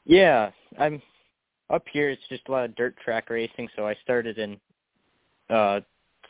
Yeah, 0.05 0.51
I'm 0.79 1.03
up 1.69 1.85
here. 1.93 2.09
It's 2.09 2.23
just 2.29 2.49
a 2.49 2.53
lot 2.53 2.65
of 2.65 2.77
dirt 2.77 2.97
track 3.05 3.29
racing, 3.29 3.69
so 3.77 3.87
I 3.87 3.95
started 4.03 4.39
in 4.39 4.59
uh 5.51 5.81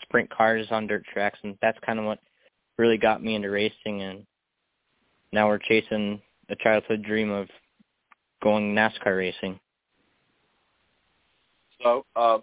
sprint 0.02 0.31
cars 0.31 0.66
on 0.70 0.87
dirt 0.87 1.04
tracks, 1.12 1.38
and 1.44 1.57
that's 1.62 1.78
kind 1.85 1.98
of 1.98 2.04
what 2.04 2.18
really 2.76 2.98
got 2.98 3.22
me 3.22 3.35
into 3.35 3.50
racing. 3.50 4.02
And 4.02 4.26
now 5.32 5.47
we're 5.47 5.59
chasing 5.59 6.20
a 6.49 6.57
childhood 6.57 7.03
dream 7.03 7.30
of 7.30 7.49
going 8.42 8.74
NASCAR 8.74 9.16
racing. 9.16 9.59
So, 11.82 12.05
uh, 12.16 12.38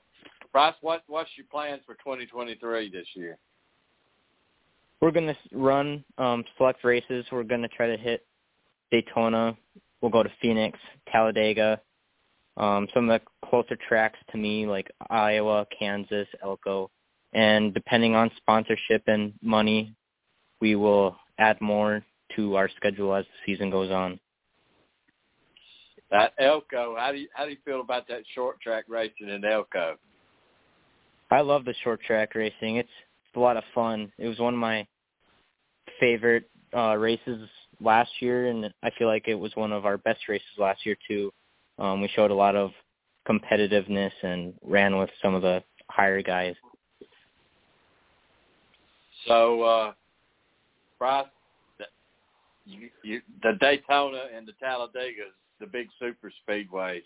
Bryce, 0.51 0.76
what 0.82 1.03
what's 1.08 1.30
your 1.36 1.45
plans 1.51 1.82
for 1.86 1.95
2023 1.95 2.89
this 2.89 3.08
year? 3.14 3.38
We're 5.01 5.12
gonna 5.12 5.38
run 5.51 6.03
um 6.18 6.43
select 6.58 6.84
races. 6.84 7.26
We're 7.32 7.43
gonna 7.43 7.68
try 7.68 7.88
to 7.88 7.97
hit 7.97 8.26
Daytona. 8.91 9.58
We'll 10.01 10.12
go 10.12 10.24
to 10.24 10.32
Phoenix, 10.41 10.80
Talladega, 11.12 11.82
um, 12.58 12.88
some 12.93 13.10
of 13.10 13.20
the 13.20 13.47
closer 13.47 13.78
tracks 13.88 14.20
to 14.32 14.38
me 14.38 14.66
like 14.66 14.89
Iowa, 15.10 15.68
Kansas, 15.78 16.28
Elko, 16.41 16.89
and 17.34 17.74
depending 17.74 18.16
on 18.16 18.32
sponsorship 18.38 19.03
and 19.08 19.34
money, 19.41 19.93
we 20.62 20.76
will 20.76 21.18
add 21.38 21.60
more 21.60 22.03
to 22.36 22.56
our 22.56 22.70
schedule 22.76 23.14
as 23.16 23.26
the 23.26 23.54
season 23.54 23.70
goes 23.70 23.92
on. 23.92 24.20
That 26.12 26.34
Elko, 26.40 26.96
how 26.98 27.12
do 27.12 27.18
you 27.18 27.28
how 27.34 27.46
do 27.46 27.52
you 27.52 27.58
feel 27.66 27.82
about 27.82 28.08
that 28.08 28.22
short 28.34 28.62
track 28.62 28.86
racing 28.88 29.30
in 29.30 29.44
Elko? 29.44 29.98
I 31.32 31.42
love 31.42 31.66
the 31.66 31.74
short 31.84 32.02
track 32.04 32.36
racing. 32.36 32.78
It's, 32.78 32.90
it's 33.26 33.36
a 33.36 33.40
lot 33.40 33.58
of 33.58 33.64
fun. 33.74 34.12
It 34.20 34.28
was 34.28 34.40
one 34.40 34.54
of 34.54 34.60
my 34.60 34.86
favorite 36.00 36.50
uh 36.76 36.96
races 36.96 37.50
last 37.82 38.12
year 38.20 38.48
and 38.48 38.72
I 38.84 38.92
feel 38.98 39.08
like 39.08 39.28
it 39.28 39.36
was 39.36 39.56
one 39.56 39.72
of 39.72 39.86
our 39.86 39.98
best 39.98 40.28
races 40.30 40.48
last 40.58 40.86
year 40.86 40.98
too. 41.08 41.32
Um 41.80 42.02
we 42.02 42.08
showed 42.10 42.32
a 42.32 42.36
lot 42.36 42.56
of 42.56 42.72
competitiveness 43.28 44.12
and 44.22 44.54
ran 44.64 44.98
with 44.98 45.10
some 45.22 45.34
of 45.34 45.42
the 45.42 45.64
higher 45.90 46.22
guys. 46.22 46.56
So, 49.28 49.62
uh, 49.64 49.94
Bryce, 51.00 51.26
you, 52.66 52.89
you, 53.03 53.22
the 53.43 53.53
Daytona 53.59 54.24
and 54.36 54.47
the 54.47 54.53
Talladega 54.59 55.24
the 55.59 55.68
big 55.68 55.88
super 55.99 56.32
speedways. 56.47 57.03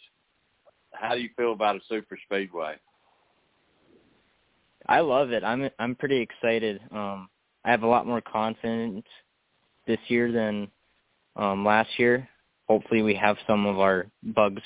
How 0.94 1.14
do 1.14 1.22
you 1.22 1.30
feel 1.38 1.54
about 1.54 1.76
a 1.76 1.80
super 1.88 2.18
speedway? 2.26 2.76
I 4.88 5.02
love 5.02 5.32
it. 5.32 5.44
I'm 5.44 5.70
I'm 5.78 5.96
pretty 5.96 6.18
excited. 6.20 6.82
Um 6.92 7.30
I 7.64 7.72
have 7.72 7.84
a 7.84 7.88
lot 7.88 8.08
more 8.08 8.22
confidence 8.22 9.06
this 9.86 10.00
year 10.08 10.32
than 10.32 10.70
um 11.36 11.66
last 11.66 11.90
year. 11.98 12.28
Hopefully 12.68 13.02
we 13.02 13.16
have 13.16 13.38
some 13.48 13.66
of 13.66 13.80
our 13.80 14.08
bugs 14.24 14.64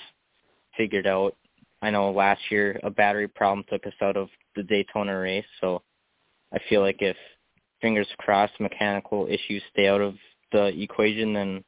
figured 0.77 1.07
out. 1.07 1.35
I 1.81 1.89
know 1.89 2.11
last 2.11 2.41
year 2.49 2.79
a 2.83 2.89
battery 2.89 3.27
problem 3.27 3.65
took 3.69 3.85
us 3.85 3.93
out 4.01 4.15
of 4.15 4.29
the 4.55 4.63
Daytona 4.63 5.17
race, 5.19 5.45
so 5.59 5.81
I 6.53 6.59
feel 6.69 6.81
like 6.81 7.01
if 7.01 7.17
fingers 7.81 8.07
crossed 8.17 8.59
mechanical 8.61 9.27
issues 9.27 9.61
stay 9.71 9.87
out 9.87 9.99
of 9.99 10.15
the 10.53 10.67
equation, 10.81 11.33
then 11.33 11.63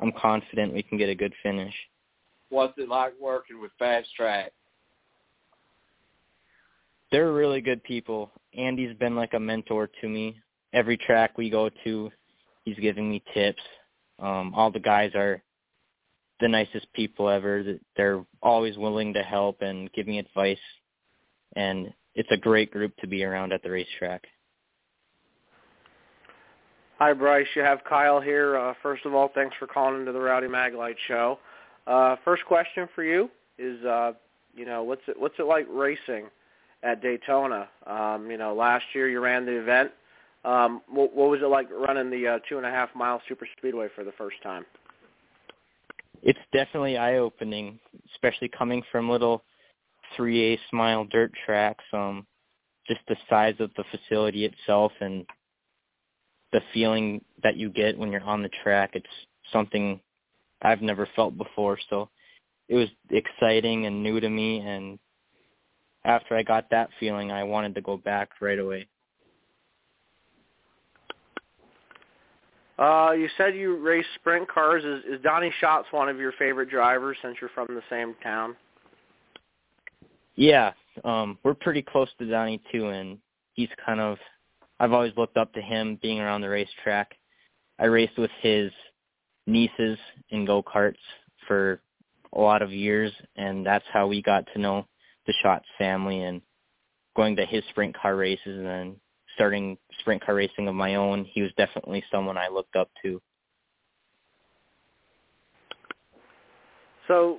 I'm 0.00 0.12
confident 0.12 0.72
we 0.72 0.82
can 0.82 0.96
get 0.96 1.10
a 1.10 1.14
good 1.14 1.34
finish. 1.42 1.74
What's 2.48 2.78
it 2.78 2.88
like 2.88 3.12
working 3.20 3.60
with 3.60 3.72
Fast 3.78 4.08
Track? 4.16 4.52
They're 7.12 7.32
really 7.32 7.60
good 7.60 7.82
people. 7.84 8.30
Andy's 8.56 8.96
been 8.96 9.16
like 9.16 9.34
a 9.34 9.40
mentor 9.40 9.90
to 10.00 10.08
me. 10.08 10.40
Every 10.72 10.96
track 10.96 11.36
we 11.36 11.50
go 11.50 11.70
to, 11.84 12.10
he's 12.64 12.78
giving 12.78 13.10
me 13.10 13.22
tips. 13.34 13.62
Um, 14.18 14.52
all 14.54 14.70
the 14.70 14.80
guys 14.80 15.12
are 15.14 15.42
the 16.40 16.48
nicest 16.48 16.92
people 16.92 17.28
ever. 17.28 17.78
They're 17.96 18.24
always 18.42 18.76
willing 18.76 19.14
to 19.14 19.22
help 19.22 19.62
and 19.62 19.92
give 19.92 20.06
me 20.06 20.18
advice, 20.18 20.58
and 21.56 21.92
it's 22.14 22.30
a 22.30 22.36
great 22.36 22.70
group 22.70 22.94
to 22.98 23.06
be 23.06 23.24
around 23.24 23.52
at 23.52 23.62
the 23.62 23.70
racetrack. 23.70 24.24
Hi, 26.98 27.12
Bryce. 27.12 27.46
You 27.54 27.62
have 27.62 27.84
Kyle 27.88 28.20
here. 28.20 28.56
Uh, 28.58 28.74
first 28.82 29.06
of 29.06 29.14
all, 29.14 29.30
thanks 29.32 29.54
for 29.60 29.68
calling 29.68 30.00
into 30.00 30.10
the 30.10 30.18
Rowdy 30.18 30.48
Maglite 30.48 30.96
show. 31.06 31.38
Uh, 31.86 32.16
first 32.24 32.44
question 32.44 32.88
for 32.92 33.04
you 33.04 33.30
is, 33.56 33.84
uh, 33.84 34.12
you 34.56 34.66
know, 34.66 34.82
what's 34.82 35.02
it 35.06 35.18
what's 35.18 35.36
it 35.38 35.44
like 35.44 35.64
racing 35.70 36.26
at 36.82 37.00
Daytona? 37.00 37.68
Um, 37.86 38.28
you 38.28 38.36
know, 38.36 38.52
last 38.52 38.84
year 38.94 39.08
you 39.08 39.20
ran 39.20 39.46
the 39.46 39.60
event. 39.60 39.92
Um, 40.44 40.82
what, 40.88 41.14
what 41.14 41.30
was 41.30 41.40
it 41.40 41.46
like 41.46 41.68
running 41.70 42.10
the 42.10 42.26
uh, 42.26 42.38
two 42.48 42.56
and 42.56 42.66
a 42.66 42.70
half 42.70 42.88
mile 42.96 43.22
super 43.28 43.46
speedway 43.56 43.86
for 43.94 44.02
the 44.02 44.12
first 44.18 44.42
time? 44.42 44.66
It's 46.24 46.38
definitely 46.52 46.96
eye 46.96 47.18
opening, 47.18 47.78
especially 48.12 48.48
coming 48.48 48.82
from 48.90 49.08
little 49.08 49.44
three 50.16 50.40
eighths 50.40 50.62
mile 50.72 51.04
dirt 51.04 51.30
tracks. 51.46 51.84
Um, 51.92 52.26
just 52.88 53.00
the 53.06 53.16
size 53.30 53.54
of 53.60 53.70
the 53.76 53.84
facility 53.92 54.46
itself 54.46 54.90
and 55.00 55.24
the 56.52 56.60
feeling 56.72 57.24
that 57.42 57.56
you 57.56 57.70
get 57.70 57.98
when 57.98 58.10
you're 58.10 58.22
on 58.22 58.42
the 58.42 58.50
track. 58.62 58.90
It's 58.94 59.06
something 59.52 60.00
I've 60.62 60.82
never 60.82 61.08
felt 61.14 61.36
before. 61.36 61.78
So 61.90 62.08
it 62.68 62.74
was 62.74 62.88
exciting 63.10 63.86
and 63.86 64.02
new 64.02 64.20
to 64.20 64.28
me. 64.28 64.60
And 64.60 64.98
after 66.04 66.36
I 66.36 66.42
got 66.42 66.70
that 66.70 66.90
feeling, 66.98 67.32
I 67.32 67.44
wanted 67.44 67.74
to 67.74 67.80
go 67.80 67.96
back 67.96 68.30
right 68.40 68.58
away. 68.58 68.88
Uh, 72.78 73.10
you 73.10 73.28
said 73.36 73.56
you 73.56 73.76
race 73.78 74.06
sprint 74.14 74.48
cars. 74.48 74.84
Is, 74.84 75.16
is 75.16 75.22
Donnie 75.22 75.52
Schatz 75.60 75.88
one 75.90 76.08
of 76.08 76.18
your 76.18 76.32
favorite 76.38 76.70
drivers 76.70 77.16
since 77.22 77.36
you're 77.40 77.50
from 77.50 77.66
the 77.68 77.82
same 77.90 78.14
town? 78.22 78.54
Yeah, 80.36 80.72
um, 81.04 81.38
we're 81.42 81.54
pretty 81.54 81.82
close 81.82 82.08
to 82.18 82.30
Donnie 82.30 82.62
too, 82.70 82.90
and 82.90 83.18
he's 83.54 83.68
kind 83.84 83.98
of 83.98 84.18
I've 84.80 84.92
always 84.92 85.12
looked 85.16 85.36
up 85.36 85.52
to 85.54 85.60
him 85.60 85.98
being 86.00 86.20
around 86.20 86.40
the 86.40 86.48
racetrack. 86.48 87.14
I 87.78 87.86
raced 87.86 88.18
with 88.18 88.30
his 88.40 88.70
nieces 89.46 89.98
in 90.30 90.44
go-karts 90.44 90.94
for 91.46 91.80
a 92.34 92.40
lot 92.40 92.62
of 92.62 92.72
years, 92.72 93.12
and 93.36 93.64
that's 93.64 93.84
how 93.92 94.06
we 94.06 94.22
got 94.22 94.44
to 94.52 94.60
know 94.60 94.86
the 95.26 95.34
Schatz 95.42 95.64
family 95.78 96.22
and 96.22 96.40
going 97.16 97.36
to 97.36 97.46
his 97.46 97.64
sprint 97.70 97.96
car 97.96 98.16
races 98.16 98.58
and 98.58 98.66
then 98.66 98.96
starting 99.34 99.78
sprint 100.00 100.24
car 100.24 100.34
racing 100.34 100.68
of 100.68 100.74
my 100.74 100.96
own. 100.96 101.24
He 101.24 101.42
was 101.42 101.50
definitely 101.56 102.04
someone 102.10 102.36
I 102.36 102.48
looked 102.48 102.76
up 102.76 102.90
to. 103.02 103.20
So, 107.06 107.38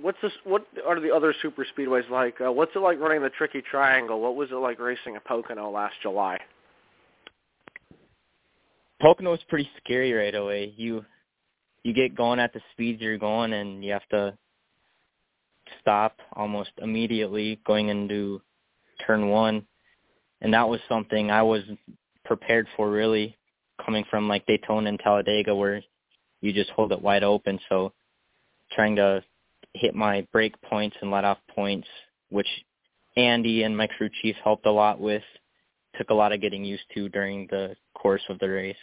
what's 0.00 0.18
this? 0.22 0.32
What 0.44 0.66
are 0.86 1.00
the 1.00 1.10
other 1.10 1.34
super 1.40 1.66
speedways 1.76 2.08
like? 2.10 2.40
Uh, 2.40 2.52
what's 2.52 2.72
it 2.76 2.80
like 2.80 2.98
running 3.00 3.22
the 3.22 3.30
Tricky 3.30 3.62
Triangle? 3.62 4.20
What 4.20 4.36
was 4.36 4.50
it 4.50 4.56
like 4.56 4.78
racing 4.78 5.16
at 5.16 5.24
Pocono 5.24 5.70
last 5.70 5.94
July? 6.02 6.38
Pocono 9.00 9.30
was 9.30 9.40
pretty 9.48 9.68
scary 9.82 10.12
right 10.12 10.34
away. 10.34 10.74
You 10.76 11.04
you 11.82 11.94
get 11.94 12.14
going 12.14 12.38
at 12.38 12.52
the 12.52 12.60
speeds 12.72 13.00
you're 13.00 13.18
going, 13.18 13.54
and 13.54 13.82
you 13.82 13.92
have 13.92 14.06
to 14.10 14.36
stop 15.80 16.18
almost 16.34 16.70
immediately 16.82 17.58
going 17.66 17.88
into 17.88 18.42
turn 19.06 19.28
one, 19.28 19.66
and 20.42 20.52
that 20.52 20.68
was 20.68 20.80
something 20.88 21.30
I 21.30 21.42
was 21.42 21.62
prepared 22.24 22.66
for 22.76 22.90
really, 22.90 23.36
coming 23.84 24.04
from 24.10 24.28
like 24.28 24.46
Daytona 24.46 24.88
and 24.88 24.98
Talladega 24.98 25.54
where 25.54 25.82
you 26.40 26.52
just 26.52 26.70
hold 26.70 26.92
it 26.92 27.00
wide 27.00 27.24
open. 27.24 27.58
So 27.68 27.92
trying 28.72 28.96
to 28.96 29.22
hit 29.74 29.94
my 29.94 30.26
break 30.32 30.60
points 30.62 30.96
and 31.00 31.10
let 31.10 31.24
off 31.24 31.38
points, 31.54 31.88
which 32.28 32.48
Andy 33.16 33.62
and 33.62 33.76
my 33.76 33.86
crew 33.86 34.10
chief 34.22 34.36
helped 34.42 34.66
a 34.66 34.70
lot 34.70 35.00
with, 35.00 35.22
took 35.96 36.10
a 36.10 36.14
lot 36.14 36.32
of 36.32 36.40
getting 36.40 36.64
used 36.64 36.84
to 36.94 37.08
during 37.08 37.46
the 37.50 37.74
course 37.94 38.22
of 38.28 38.38
the 38.38 38.48
race. 38.48 38.76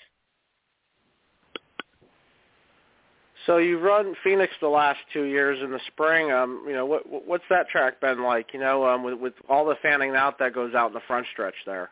So 3.48 3.58
you've 3.58 3.82
run 3.82 4.14
Phoenix 4.26 4.54
the 4.60 4.68
last 4.68 5.00
two 5.14 5.24
years 5.24 5.58
in 5.64 5.72
the 5.72 5.80
spring. 5.88 6.32
Um, 6.32 6.66
you 6.68 6.74
know, 6.74 6.86
what 6.86 7.04
what's 7.26 7.46
that 7.50 7.70
track 7.70 8.02
been 8.02 8.22
like? 8.22 8.54
You 8.54 8.60
know, 8.60 8.86
um, 8.86 9.04
with 9.04 9.18
with 9.18 9.34
all 9.50 9.66
the 9.66 9.76
fanning 9.82 10.16
out 10.16 10.38
that 10.40 10.54
goes 10.54 10.76
out 10.76 10.88
in 10.88 10.94
the 10.94 11.02
front 11.08 11.26
stretch 11.32 11.56
there. 11.66 11.90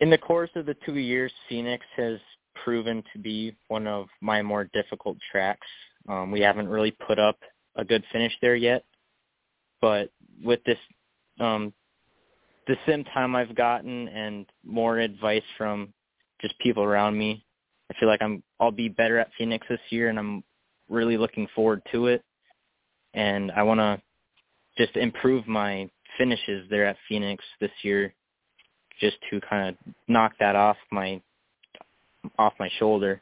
In 0.00 0.10
the 0.10 0.18
course 0.18 0.50
of 0.56 0.66
the 0.66 0.76
two 0.84 0.96
years, 0.96 1.32
Phoenix 1.48 1.86
has 1.96 2.18
proven 2.64 3.04
to 3.12 3.18
be 3.20 3.56
one 3.68 3.86
of 3.86 4.08
my 4.20 4.42
more 4.42 4.68
difficult 4.74 5.16
tracks. 5.30 5.66
Um, 6.08 6.32
we 6.32 6.40
haven't 6.40 6.68
really 6.68 6.90
put 6.90 7.18
up 7.18 7.38
a 7.76 7.84
good 7.84 8.02
finish 8.12 8.32
there 8.40 8.56
yet, 8.56 8.84
but 9.80 10.10
with 10.42 10.62
this, 10.64 10.78
um, 11.38 11.72
the 12.66 12.76
sim 12.86 13.04
time 13.04 13.36
I've 13.36 13.54
gotten 13.54 14.08
and 14.08 14.46
more 14.64 14.98
advice 14.98 15.42
from 15.56 15.92
just 16.40 16.58
people 16.60 16.82
around 16.82 17.16
me, 17.16 17.44
I 17.90 17.94
feel 17.98 18.08
like 18.08 18.22
I'm 18.22 18.42
I'll 18.60 18.70
be 18.70 18.88
better 18.88 19.18
at 19.18 19.30
Phoenix 19.36 19.66
this 19.68 19.80
year, 19.90 20.08
and 20.08 20.18
I'm 20.18 20.44
really 20.88 21.16
looking 21.16 21.48
forward 21.54 21.82
to 21.92 22.06
it. 22.06 22.22
And 23.14 23.50
I 23.52 23.62
want 23.62 23.80
to 23.80 24.00
just 24.76 24.96
improve 24.96 25.46
my 25.46 25.88
finishes 26.16 26.68
there 26.70 26.86
at 26.86 26.96
Phoenix 27.08 27.42
this 27.60 27.70
year, 27.82 28.14
just 29.00 29.16
to 29.30 29.40
kind 29.40 29.68
of 29.70 29.94
knock 30.06 30.32
that 30.40 30.56
off 30.56 30.76
my 30.90 31.20
off 32.38 32.52
my 32.58 32.68
shoulder. 32.78 33.20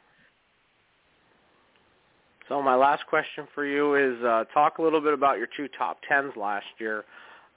So 2.48 2.62
my 2.62 2.76
last 2.76 3.04
question 3.06 3.46
for 3.54 3.66
you 3.66 3.96
is 3.96 4.22
uh, 4.22 4.44
talk 4.54 4.78
a 4.78 4.82
little 4.82 5.00
bit 5.00 5.12
about 5.12 5.38
your 5.38 5.48
two 5.56 5.68
top 5.76 5.98
tens 6.08 6.32
last 6.36 6.66
year, 6.78 7.04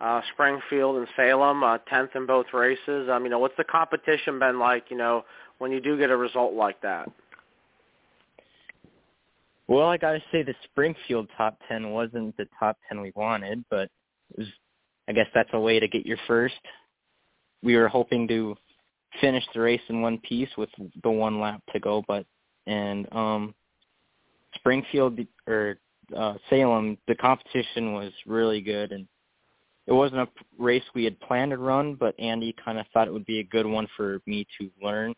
uh, 0.01 0.21
Springfield 0.33 0.97
and 0.97 1.07
Salem, 1.15 1.63
uh, 1.63 1.77
tenth 1.89 2.11
in 2.15 2.25
both 2.25 2.47
races. 2.53 3.09
Um, 3.11 3.23
you 3.23 3.29
know, 3.29 3.39
what's 3.39 3.57
the 3.57 3.63
competition 3.63 4.39
been 4.39 4.59
like? 4.59 4.85
You 4.89 4.97
know, 4.97 5.25
when 5.57 5.71
you 5.71 5.81
do 5.81 5.97
get 5.97 6.09
a 6.09 6.17
result 6.17 6.53
like 6.53 6.81
that. 6.81 7.09
Well, 9.67 9.87
I 9.87 9.97
got 9.97 10.13
to 10.13 10.23
say 10.31 10.41
the 10.41 10.55
Springfield 10.63 11.29
top 11.37 11.59
10 11.67 11.91
wasn't 11.91 12.35
the 12.37 12.47
top 12.59 12.77
10 12.87 13.01
we 13.01 13.11
wanted, 13.15 13.63
but 13.69 13.89
was 14.35 14.47
I 15.07 15.11
guess 15.11 15.27
that's 15.33 15.49
a 15.53 15.59
way 15.59 15.79
to 15.79 15.87
get 15.87 16.05
your 16.05 16.17
first. 16.27 16.59
We 17.61 17.75
were 17.75 17.87
hoping 17.87 18.27
to 18.29 18.55
finish 19.21 19.43
the 19.53 19.59
race 19.59 19.81
in 19.89 20.01
one 20.01 20.19
piece 20.19 20.49
with 20.57 20.69
the 21.03 21.11
one 21.11 21.39
lap 21.39 21.61
to 21.73 21.79
go, 21.79 22.03
but 22.07 22.25
and 22.65 23.11
um 23.13 23.53
Springfield 24.55 25.19
or 25.47 25.77
uh 26.15 26.35
Salem, 26.49 26.97
the 27.07 27.15
competition 27.15 27.93
was 27.93 28.11
really 28.25 28.61
good 28.61 28.91
and 28.91 29.07
it 29.89 29.93
wasn't 29.93 30.21
a 30.21 30.27
race 30.59 30.83
we 30.93 31.03
had 31.03 31.19
planned 31.19 31.49
to 31.49 31.57
run, 31.57 31.95
but 31.95 32.17
Andy 32.19 32.55
kind 32.63 32.77
of 32.77 32.85
thought 32.93 33.07
it 33.07 33.13
would 33.13 33.25
be 33.25 33.39
a 33.39 33.43
good 33.43 33.65
one 33.65 33.87
for 33.97 34.21
me 34.27 34.45
to 34.59 34.69
learn. 34.81 35.15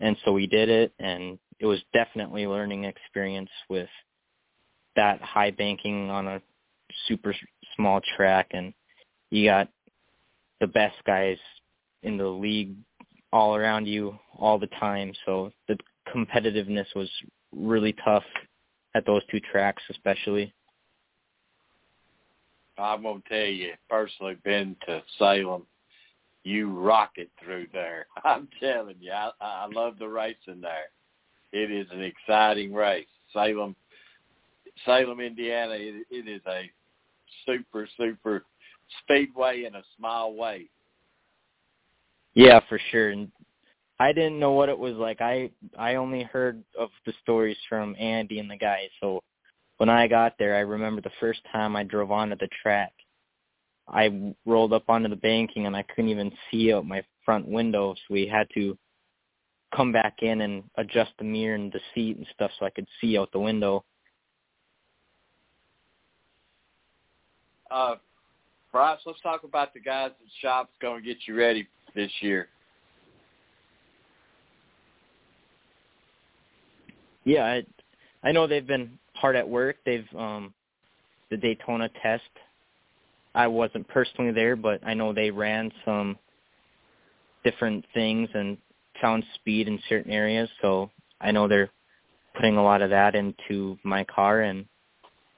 And 0.00 0.16
so 0.24 0.32
we 0.32 0.48
did 0.48 0.68
it 0.68 0.92
and 0.98 1.38
it 1.60 1.66
was 1.66 1.78
definitely 1.92 2.42
a 2.42 2.50
learning 2.50 2.84
experience 2.84 3.50
with 3.70 3.88
that 4.96 5.22
high 5.22 5.52
banking 5.52 6.10
on 6.10 6.26
a 6.26 6.42
super 7.06 7.34
small 7.76 8.00
track, 8.16 8.48
and 8.50 8.74
you 9.30 9.48
got 9.48 9.68
the 10.60 10.66
best 10.66 10.96
guys 11.06 11.38
in 12.02 12.16
the 12.16 12.26
league 12.26 12.74
all 13.32 13.54
around 13.54 13.86
you 13.86 14.18
all 14.38 14.58
the 14.58 14.68
time. 14.78 15.12
So 15.24 15.52
the 15.68 15.78
competitiveness 16.14 16.86
was 16.94 17.10
really 17.52 17.94
tough 18.04 18.24
at 18.94 19.06
those 19.06 19.22
two 19.30 19.40
tracks, 19.40 19.82
especially. 19.90 20.52
I'm 22.78 23.02
gonna 23.02 23.20
tell 23.28 23.38
you, 23.38 23.72
personally, 23.88 24.36
been 24.44 24.76
to 24.86 25.02
Salem, 25.18 25.66
you 26.42 26.70
rock 26.70 27.12
it 27.16 27.30
through 27.42 27.66
there. 27.72 28.06
I'm 28.24 28.48
telling 28.60 28.96
you, 29.00 29.12
I, 29.12 29.30
I 29.40 29.66
love 29.72 29.98
the 29.98 30.08
racing 30.08 30.60
there. 30.60 30.90
It 31.52 31.70
is 31.70 31.86
an 31.92 32.02
exciting 32.02 32.74
race. 32.74 33.06
Salem, 33.32 33.76
Salem, 34.84 35.20
Indiana. 35.20 35.74
It, 35.74 36.06
it 36.10 36.28
is 36.28 36.42
a 36.46 36.70
super, 37.46 37.88
super 37.96 38.44
speedway 39.02 39.64
in 39.64 39.74
a 39.76 39.82
small 39.96 40.34
way. 40.34 40.68
Yeah, 42.34 42.60
for 42.68 42.80
sure. 42.90 43.10
And 43.10 43.30
I 44.00 44.12
didn't 44.12 44.40
know 44.40 44.52
what 44.52 44.68
it 44.68 44.78
was 44.78 44.94
like. 44.94 45.20
I 45.20 45.50
I 45.78 45.94
only 45.94 46.24
heard 46.24 46.62
of 46.78 46.90
the 47.06 47.12
stories 47.22 47.56
from 47.68 47.94
Andy 47.98 48.40
and 48.40 48.50
the 48.50 48.56
guys. 48.56 48.88
So 49.00 49.22
when 49.78 49.88
I 49.88 50.06
got 50.06 50.38
there, 50.38 50.56
I 50.56 50.60
remember 50.60 51.00
the 51.00 51.10
first 51.20 51.40
time 51.50 51.76
I 51.76 51.82
drove 51.82 52.12
onto 52.12 52.36
the 52.36 52.48
track. 52.62 52.92
I 53.88 54.32
rolled 54.46 54.72
up 54.72 54.88
onto 54.88 55.08
the 55.08 55.16
banking 55.16 55.66
and 55.66 55.76
I 55.76 55.82
couldn't 55.82 56.10
even 56.10 56.32
see 56.50 56.72
out 56.72 56.86
my 56.86 57.02
front 57.24 57.46
window, 57.46 57.94
so 57.94 58.14
we 58.14 58.26
had 58.26 58.46
to 58.54 58.78
come 59.74 59.92
back 59.92 60.22
in 60.22 60.42
and 60.42 60.62
adjust 60.76 61.12
the 61.18 61.24
mirror 61.24 61.56
and 61.56 61.72
the 61.72 61.80
seat 61.94 62.16
and 62.16 62.26
stuff 62.32 62.50
so 62.58 62.66
I 62.66 62.70
could 62.70 62.86
see 63.00 63.18
out 63.18 63.32
the 63.32 63.40
window. 63.40 63.84
Uh, 67.70 67.96
Bryce, 68.70 69.00
let's 69.04 69.20
talk 69.20 69.44
about 69.44 69.74
the 69.74 69.80
guys 69.80 70.12
at 70.12 70.26
shop's 70.40 70.72
going 70.80 71.02
to 71.02 71.06
get 71.06 71.18
you 71.26 71.34
ready 71.34 71.66
this 71.94 72.10
year. 72.20 72.48
Yeah, 77.24 77.44
I, 77.44 77.64
I 78.22 78.32
know 78.32 78.46
they've 78.46 78.66
been 78.66 78.98
hard 79.14 79.36
at 79.36 79.48
work. 79.48 79.76
They've 79.84 80.06
um 80.16 80.52
the 81.30 81.36
Daytona 81.36 81.88
test. 82.02 82.22
I 83.34 83.46
wasn't 83.48 83.88
personally 83.88 84.32
there, 84.32 84.54
but 84.54 84.80
I 84.86 84.94
know 84.94 85.12
they 85.12 85.30
ran 85.30 85.72
some 85.84 86.16
different 87.42 87.84
things 87.92 88.28
and 88.34 88.56
found 89.02 89.24
speed 89.34 89.66
in 89.66 89.80
certain 89.88 90.12
areas. 90.12 90.48
So 90.62 90.90
I 91.20 91.32
know 91.32 91.48
they're 91.48 91.70
putting 92.36 92.56
a 92.56 92.62
lot 92.62 92.82
of 92.82 92.90
that 92.90 93.14
into 93.14 93.78
my 93.82 94.04
car, 94.04 94.42
and 94.42 94.66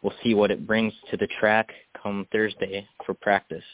we'll 0.03 0.15
see 0.23 0.35
what 0.35 0.51
it 0.51 0.67
brings 0.67 0.93
to 1.11 1.17
the 1.17 1.29
track 1.41 1.71
come 2.01 2.27
Thursday 2.31 2.87
for 3.05 3.15
practice. 3.15 3.65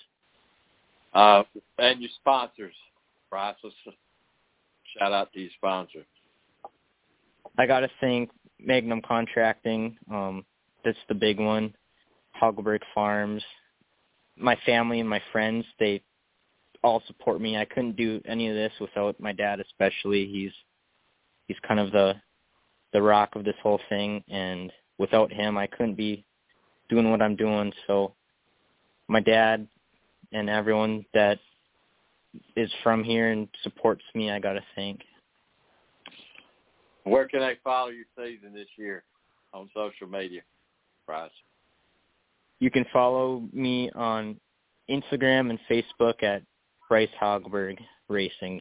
Uh, 1.15 1.43
and 1.79 2.01
your 2.01 2.11
sponsors. 2.21 2.75
Let's 3.33 3.97
shout 4.99 5.13
out 5.13 5.33
to 5.33 5.41
your 5.41 5.51
sponsors. 5.57 6.07
I 7.59 7.67
got 7.67 7.81
to 7.81 7.91
thank 8.01 8.31
Magnum 8.65 9.03
Contracting. 9.03 9.97
Um, 10.11 10.45
that's 10.85 10.99
the 11.09 11.15
big 11.15 11.39
one. 11.39 11.75
Haugeberg 12.41 12.81
Farms. 12.95 13.43
My 14.37 14.57
family 14.65 15.01
and 15.01 15.09
my 15.09 15.23
friends, 15.33 15.65
they 15.79 16.03
all 16.83 17.03
support 17.07 17.41
me. 17.41 17.57
I 17.57 17.65
couldn't 17.65 17.97
do 17.97 18.21
any 18.27 18.49
of 18.49 18.55
this 18.55 18.73
without 18.81 19.19
my 19.21 19.33
dad 19.33 19.61
especially. 19.61 20.27
He's 20.27 20.53
he's 21.47 21.59
kind 21.67 21.81
of 21.81 21.93
the 21.93 22.15
the 22.93 23.03
rock 23.03 23.37
of 23.37 23.45
this 23.45 23.55
whole 23.63 23.81
thing 23.89 24.23
and 24.29 24.73
without 24.99 25.33
him 25.33 25.57
I 25.57 25.67
couldn't 25.67 25.95
be 25.95 26.25
doing 26.89 27.11
what 27.11 27.23
I'm 27.23 27.37
doing. 27.37 27.73
So 27.87 28.15
my 29.09 29.21
dad 29.21 29.67
and 30.33 30.51
everyone 30.51 31.05
that 31.15 31.39
is 32.57 32.71
from 32.83 33.05
here 33.05 33.31
and 33.31 33.49
supports 33.63 34.03
me, 34.15 34.31
I 34.31 34.39
got 34.39 34.55
to 34.55 34.65
thank. 34.75 35.03
Where 37.05 37.27
can 37.27 37.41
they 37.41 37.57
follow 37.65 37.89
your 37.89 38.05
season 38.17 38.55
this 38.55 38.69
year 38.77 39.03
on 39.53 39.69
social 39.75 40.07
media, 40.07 40.43
Bryce? 41.07 41.31
You 42.61 42.71
can 42.71 42.85
follow 42.93 43.43
me 43.53 43.91
on 43.95 44.39
Instagram 44.89 45.51
and 45.51 45.59
Facebook 45.71 46.23
at 46.23 46.43
Bryce 46.89 47.09
Haugeberg 47.21 47.79
Racing. 48.09 48.61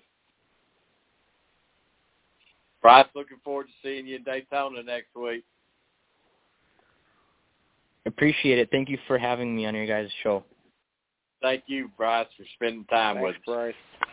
Bryce, 2.81 3.05
looking 3.13 3.37
forward 3.43 3.67
to 3.67 3.73
seeing 3.83 4.07
you 4.07 4.15
in 4.15 4.23
Daytona 4.23 4.81
next 4.81 5.15
week. 5.15 5.43
Appreciate 8.07 8.57
it. 8.57 8.69
Thank 8.71 8.89
you 8.89 8.97
for 9.05 9.19
having 9.19 9.55
me 9.55 9.67
on 9.67 9.75
your 9.75 9.85
guys' 9.85 10.09
show. 10.23 10.43
Thank 11.41 11.63
you, 11.67 11.91
Bryce, 11.95 12.27
for 12.37 12.45
spending 12.55 12.85
time 12.85 13.17
Thanks, 13.17 13.27
with 13.27 13.35
us. 13.35 13.41
Bryce. 13.45 14.09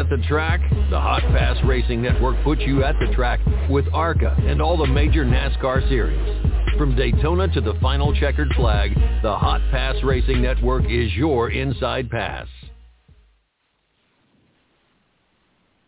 At 0.00 0.08
the 0.08 0.16
track? 0.26 0.60
The 0.90 0.98
Hot 0.98 1.20
Pass 1.20 1.58
Racing 1.64 2.00
Network 2.00 2.42
puts 2.42 2.62
you 2.62 2.82
at 2.82 2.96
the 2.98 3.14
track 3.14 3.38
with 3.68 3.84
ARCA 3.92 4.34
and 4.40 4.60
all 4.60 4.76
the 4.76 4.86
major 4.86 5.24
NASCAR 5.24 5.86
series. 5.88 6.78
From 6.78 6.96
Daytona 6.96 7.46
to 7.48 7.60
the 7.60 7.74
final 7.82 8.14
checkered 8.14 8.48
flag, 8.56 8.94
the 9.22 9.36
Hot 9.36 9.60
Pass 9.70 9.96
Racing 10.02 10.40
Network 10.40 10.84
is 10.86 11.12
your 11.14 11.50
inside 11.50 12.10
pass. 12.10 12.48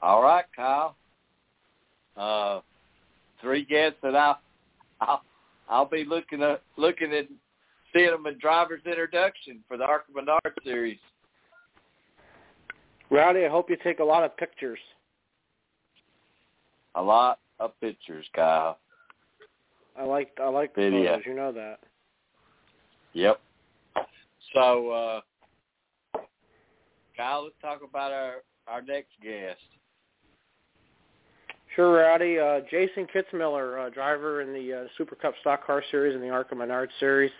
All 0.03 0.23
right, 0.23 0.45
Kyle. 0.55 0.95
Uh, 2.15 2.61
three 3.41 3.65
guests 3.65 3.99
that 4.03 4.15
I'll, 4.15 4.41
I'll 5.01 5.23
I'll 5.71 5.89
be 5.89 6.05
looking 6.05 6.43
at 6.43 6.61
looking 6.77 7.15
at 7.15 7.29
seeing 7.95 8.11
them 8.11 8.27
in 8.27 8.39
driver's 8.39 8.83
introduction 8.85 9.65
for 9.67 9.79
the 9.79 9.85
Arca 9.85 10.13
Menard 10.15 10.41
series. 10.65 10.99
Rowdy, 13.13 13.45
I 13.45 13.49
hope 13.51 13.69
you 13.69 13.77
take 13.85 13.99
a 13.99 14.05
lot 14.05 14.25
of 14.25 14.35
pictures. 14.39 14.79
A 16.95 17.03
lot 17.03 17.41
of 17.61 17.79
pictures, 17.79 18.25
Kyle. 18.35 18.79
I 19.99 20.05
like 20.05 20.31
I 20.43 20.49
like 20.49 20.75
the 20.75 20.81
Video. 20.81 21.11
photos. 21.13 21.27
You 21.27 21.35
know 21.35 21.53
that. 21.53 21.79
Yep. 23.13 23.41
So, 24.55 24.91
uh, 24.91 26.21
Kyle, 27.15 27.45
let's 27.45 27.55
talk 27.61 27.83
about 27.87 28.13
our 28.13 28.37
our 28.67 28.81
next 28.81 29.11
guest. 29.23 29.61
Sure, 31.77 31.93
Rowdy. 31.93 32.39
Uh, 32.39 32.61
Jason 32.71 33.07
Kitzmiller, 33.15 33.87
uh, 33.87 33.91
driver 33.91 34.41
in 34.41 34.55
the 34.55 34.73
uh, 34.73 34.85
Super 34.97 35.17
Cup 35.17 35.35
Stock 35.43 35.67
Car 35.67 35.85
Series 35.91 36.15
and 36.15 36.25
the 36.25 36.31
Arca 36.31 36.55
Menard 36.55 36.91
Series. 36.99 37.33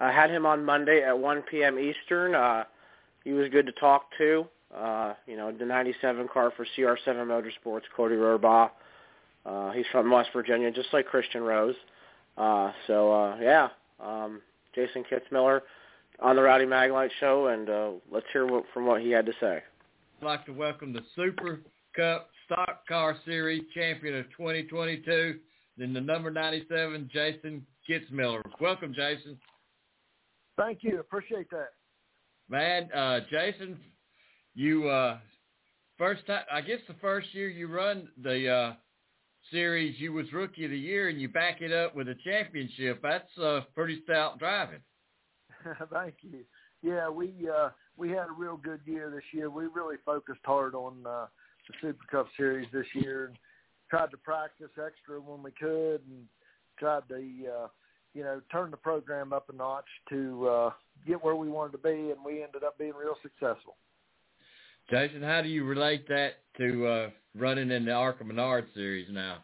I 0.00 0.10
had 0.10 0.30
him 0.30 0.46
on 0.46 0.64
Monday 0.64 1.02
at 1.02 1.18
1 1.18 1.42
p.m. 1.42 1.78
Eastern. 1.78 2.34
Uh, 2.34 2.64
he 3.24 3.32
was 3.32 3.50
good 3.50 3.66
to 3.66 3.72
talk 3.72 4.06
to. 4.18 4.46
Uh, 4.76 5.14
you 5.26 5.36
know, 5.36 5.52
the 5.52 5.64
97 5.64 6.28
car 6.32 6.52
for 6.56 6.66
CR7 6.76 6.96
Motorsports, 7.06 7.82
Codie 7.96 8.16
Rohrbaugh. 8.16 8.70
Uh, 9.44 9.70
he's 9.72 9.84
from 9.92 10.10
West 10.10 10.30
Virginia, 10.32 10.70
just 10.70 10.88
like 10.92 11.06
Christian 11.06 11.42
Rose. 11.42 11.74
Uh, 12.36 12.72
so, 12.86 13.12
uh, 13.12 13.36
yeah, 13.40 13.68
um, 14.00 14.40
Jason 14.74 15.04
Kitzmiller 15.10 15.60
on 16.20 16.36
the 16.36 16.42
Rowdy 16.42 16.64
Maglite 16.64 17.10
Show, 17.20 17.48
and 17.48 17.68
uh, 17.68 17.90
let's 18.10 18.26
hear 18.32 18.46
what, 18.46 18.64
from 18.72 18.86
what 18.86 19.02
he 19.02 19.10
had 19.10 19.26
to 19.26 19.32
say. 19.40 19.62
I'd 20.20 20.24
like 20.24 20.46
to 20.46 20.52
welcome 20.52 20.92
the 20.92 21.02
Super 21.16 21.60
Cup 21.94 22.30
Stock 22.46 22.86
Car 22.86 23.16
Series 23.24 23.64
champion 23.74 24.16
of 24.16 24.26
2022, 24.36 25.38
then 25.76 25.92
the 25.92 26.00
number 26.00 26.30
97, 26.30 27.10
Jason 27.12 27.66
Kitzmiller. 27.88 28.42
Welcome, 28.60 28.94
Jason. 28.94 29.38
Thank 30.56 30.78
you. 30.82 31.00
Appreciate 31.00 31.50
that. 31.50 31.70
Man, 32.48 32.90
uh, 32.92 33.20
Jason, 33.30 33.78
you 34.54 34.88
uh, 34.88 35.18
first 35.98 36.26
time, 36.26 36.44
I 36.52 36.60
guess 36.60 36.80
the 36.88 36.94
first 37.00 37.34
year 37.34 37.48
you 37.48 37.68
run 37.68 38.08
the 38.22 38.48
uh, 38.48 38.72
series, 39.50 39.98
you 39.98 40.12
was 40.12 40.32
Rookie 40.32 40.64
of 40.64 40.70
the 40.70 40.78
Year, 40.78 41.08
and 41.08 41.20
you 41.20 41.28
back 41.28 41.60
it 41.60 41.72
up 41.72 41.94
with 41.94 42.08
a 42.08 42.16
championship. 42.24 43.00
That's 43.02 43.38
uh, 43.38 43.60
pretty 43.74 44.02
stout 44.04 44.38
driving. 44.38 44.80
Thank 45.92 46.14
you. 46.22 46.40
Yeah, 46.82 47.08
we 47.08 47.32
uh, 47.48 47.70
we 47.96 48.10
had 48.10 48.28
a 48.28 48.34
real 48.36 48.56
good 48.56 48.80
year 48.84 49.10
this 49.10 49.24
year. 49.32 49.50
We 49.50 49.64
really 49.66 49.96
focused 50.04 50.40
hard 50.44 50.74
on 50.74 50.94
uh, 51.06 51.26
the 51.68 51.74
Super 51.80 52.04
Cup 52.10 52.26
Series 52.36 52.66
this 52.72 52.86
year 52.94 53.26
and 53.26 53.36
tried 53.88 54.10
to 54.10 54.16
practice 54.16 54.70
extra 54.84 55.20
when 55.20 55.42
we 55.42 55.52
could 55.52 56.00
and 56.08 56.26
tried 56.78 57.08
to 57.08 57.14
uh, 57.14 57.68
you 58.14 58.24
know 58.24 58.40
turn 58.50 58.70
the 58.70 58.76
program 58.76 59.32
up 59.32 59.48
a 59.48 59.56
notch 59.56 59.88
to 60.08 60.48
uh, 60.48 60.70
get 61.06 61.22
where 61.22 61.36
we 61.36 61.48
wanted 61.48 61.72
to 61.72 61.78
be, 61.78 62.10
and 62.10 62.24
we 62.24 62.42
ended 62.42 62.64
up 62.64 62.78
being 62.78 62.94
real 62.98 63.16
successful. 63.22 63.76
Jason, 64.90 65.22
how 65.22 65.42
do 65.42 65.48
you 65.48 65.64
relate 65.64 66.06
that 66.08 66.32
to 66.58 66.86
uh, 66.86 67.10
running 67.36 67.70
in 67.70 67.84
the 67.84 67.92
Arca 67.92 68.24
Menard 68.24 68.66
series 68.74 69.08
now? 69.10 69.38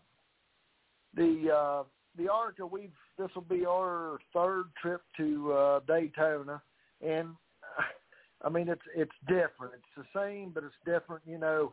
The 1.15 1.51
uh, 1.55 1.83
the 2.17 2.29
ARCA, 2.31 2.67
we've 2.67 2.91
this 3.19 3.31
will 3.35 3.43
be 3.43 3.65
our 3.67 4.19
third 4.35 4.67
trip 4.81 5.03
to 5.17 5.53
uh, 5.53 5.81
Daytona, 5.87 6.63
and 7.01 7.31
I 8.43 8.49
mean, 8.49 8.69
it's 8.69 8.83
it's 8.95 9.13
different. 9.27 9.75
It's 9.75 9.97
the 9.97 10.21
same, 10.21 10.51
but 10.55 10.65
it's 10.65 10.75
different. 10.85 11.23
You 11.27 11.39
know, 11.39 11.73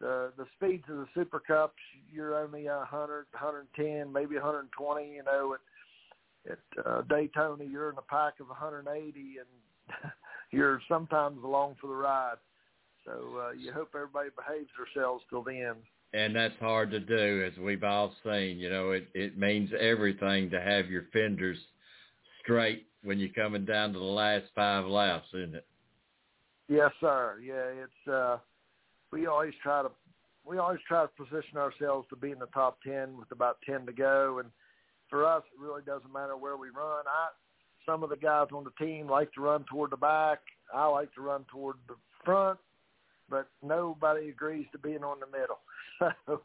the 0.00 0.32
the 0.36 0.46
speeds 0.56 0.84
of 0.88 0.96
the 0.96 1.06
Super 1.14 1.40
Cups, 1.40 1.80
you're 2.12 2.36
only 2.36 2.66
a 2.66 2.84
hundred, 2.84 3.26
hundred 3.32 3.66
ten, 3.74 4.12
maybe 4.12 4.34
120. 4.34 5.08
You 5.08 5.22
know, 5.24 5.54
at 5.54 6.52
at 6.52 6.86
uh, 6.86 7.02
Daytona, 7.02 7.64
you're 7.64 7.90
in 7.90 7.98
a 7.98 8.02
pack 8.02 8.34
of 8.40 8.48
180, 8.48 9.10
and 9.18 10.12
you're 10.50 10.80
sometimes 10.88 11.42
along 11.42 11.76
for 11.80 11.86
the 11.86 11.94
ride. 11.94 12.36
So 13.04 13.46
uh, 13.48 13.52
you 13.52 13.72
hope 13.72 13.90
everybody 13.94 14.30
behaves 14.36 14.68
themselves 14.76 15.24
till 15.30 15.42
the 15.42 15.60
end. 15.60 15.78
And 16.12 16.34
that's 16.34 16.54
hard 16.60 16.90
to 16.92 17.00
do, 17.00 17.44
as 17.44 17.58
we've 17.58 17.82
all 17.82 18.14
seen. 18.24 18.58
You 18.58 18.70
know, 18.70 18.92
it 18.92 19.08
it 19.14 19.36
means 19.36 19.70
everything 19.78 20.50
to 20.50 20.60
have 20.60 20.88
your 20.88 21.04
fenders 21.12 21.58
straight 22.42 22.86
when 23.02 23.18
you're 23.18 23.30
coming 23.30 23.64
down 23.64 23.92
to 23.92 23.98
the 23.98 24.04
last 24.04 24.44
five 24.54 24.86
laps, 24.86 25.28
isn't 25.34 25.56
it? 25.56 25.66
Yes, 26.68 26.90
sir. 27.00 27.40
Yeah, 27.44 27.82
it's 27.84 28.08
uh 28.08 28.38
we 29.10 29.26
always 29.26 29.54
try 29.62 29.82
to 29.82 29.90
we 30.46 30.58
always 30.58 30.80
try 30.86 31.04
to 31.04 31.24
position 31.24 31.56
ourselves 31.56 32.06
to 32.10 32.16
be 32.16 32.30
in 32.30 32.38
the 32.38 32.46
top 32.46 32.78
ten 32.82 33.16
with 33.18 33.30
about 33.32 33.58
ten 33.68 33.84
to 33.86 33.92
go 33.92 34.38
and 34.38 34.50
for 35.10 35.26
us 35.26 35.42
it 35.52 35.60
really 35.60 35.82
doesn't 35.82 36.12
matter 36.12 36.36
where 36.36 36.56
we 36.56 36.68
run. 36.68 37.04
I 37.06 37.28
some 37.86 38.02
of 38.02 38.10
the 38.10 38.16
guys 38.16 38.48
on 38.52 38.64
the 38.64 38.84
team 38.84 39.08
like 39.08 39.32
to 39.34 39.40
run 39.40 39.64
toward 39.70 39.90
the 39.90 39.96
back. 39.96 40.38
I 40.72 40.86
like 40.86 41.12
to 41.14 41.20
run 41.20 41.44
toward 41.50 41.76
the 41.86 41.96
front, 42.24 42.58
but 43.28 43.48
nobody 43.62 44.28
agrees 44.28 44.66
to 44.72 44.78
being 44.78 45.04
on 45.04 45.18
the 45.20 45.26
middle. 45.26 45.60
So, 46.26 46.40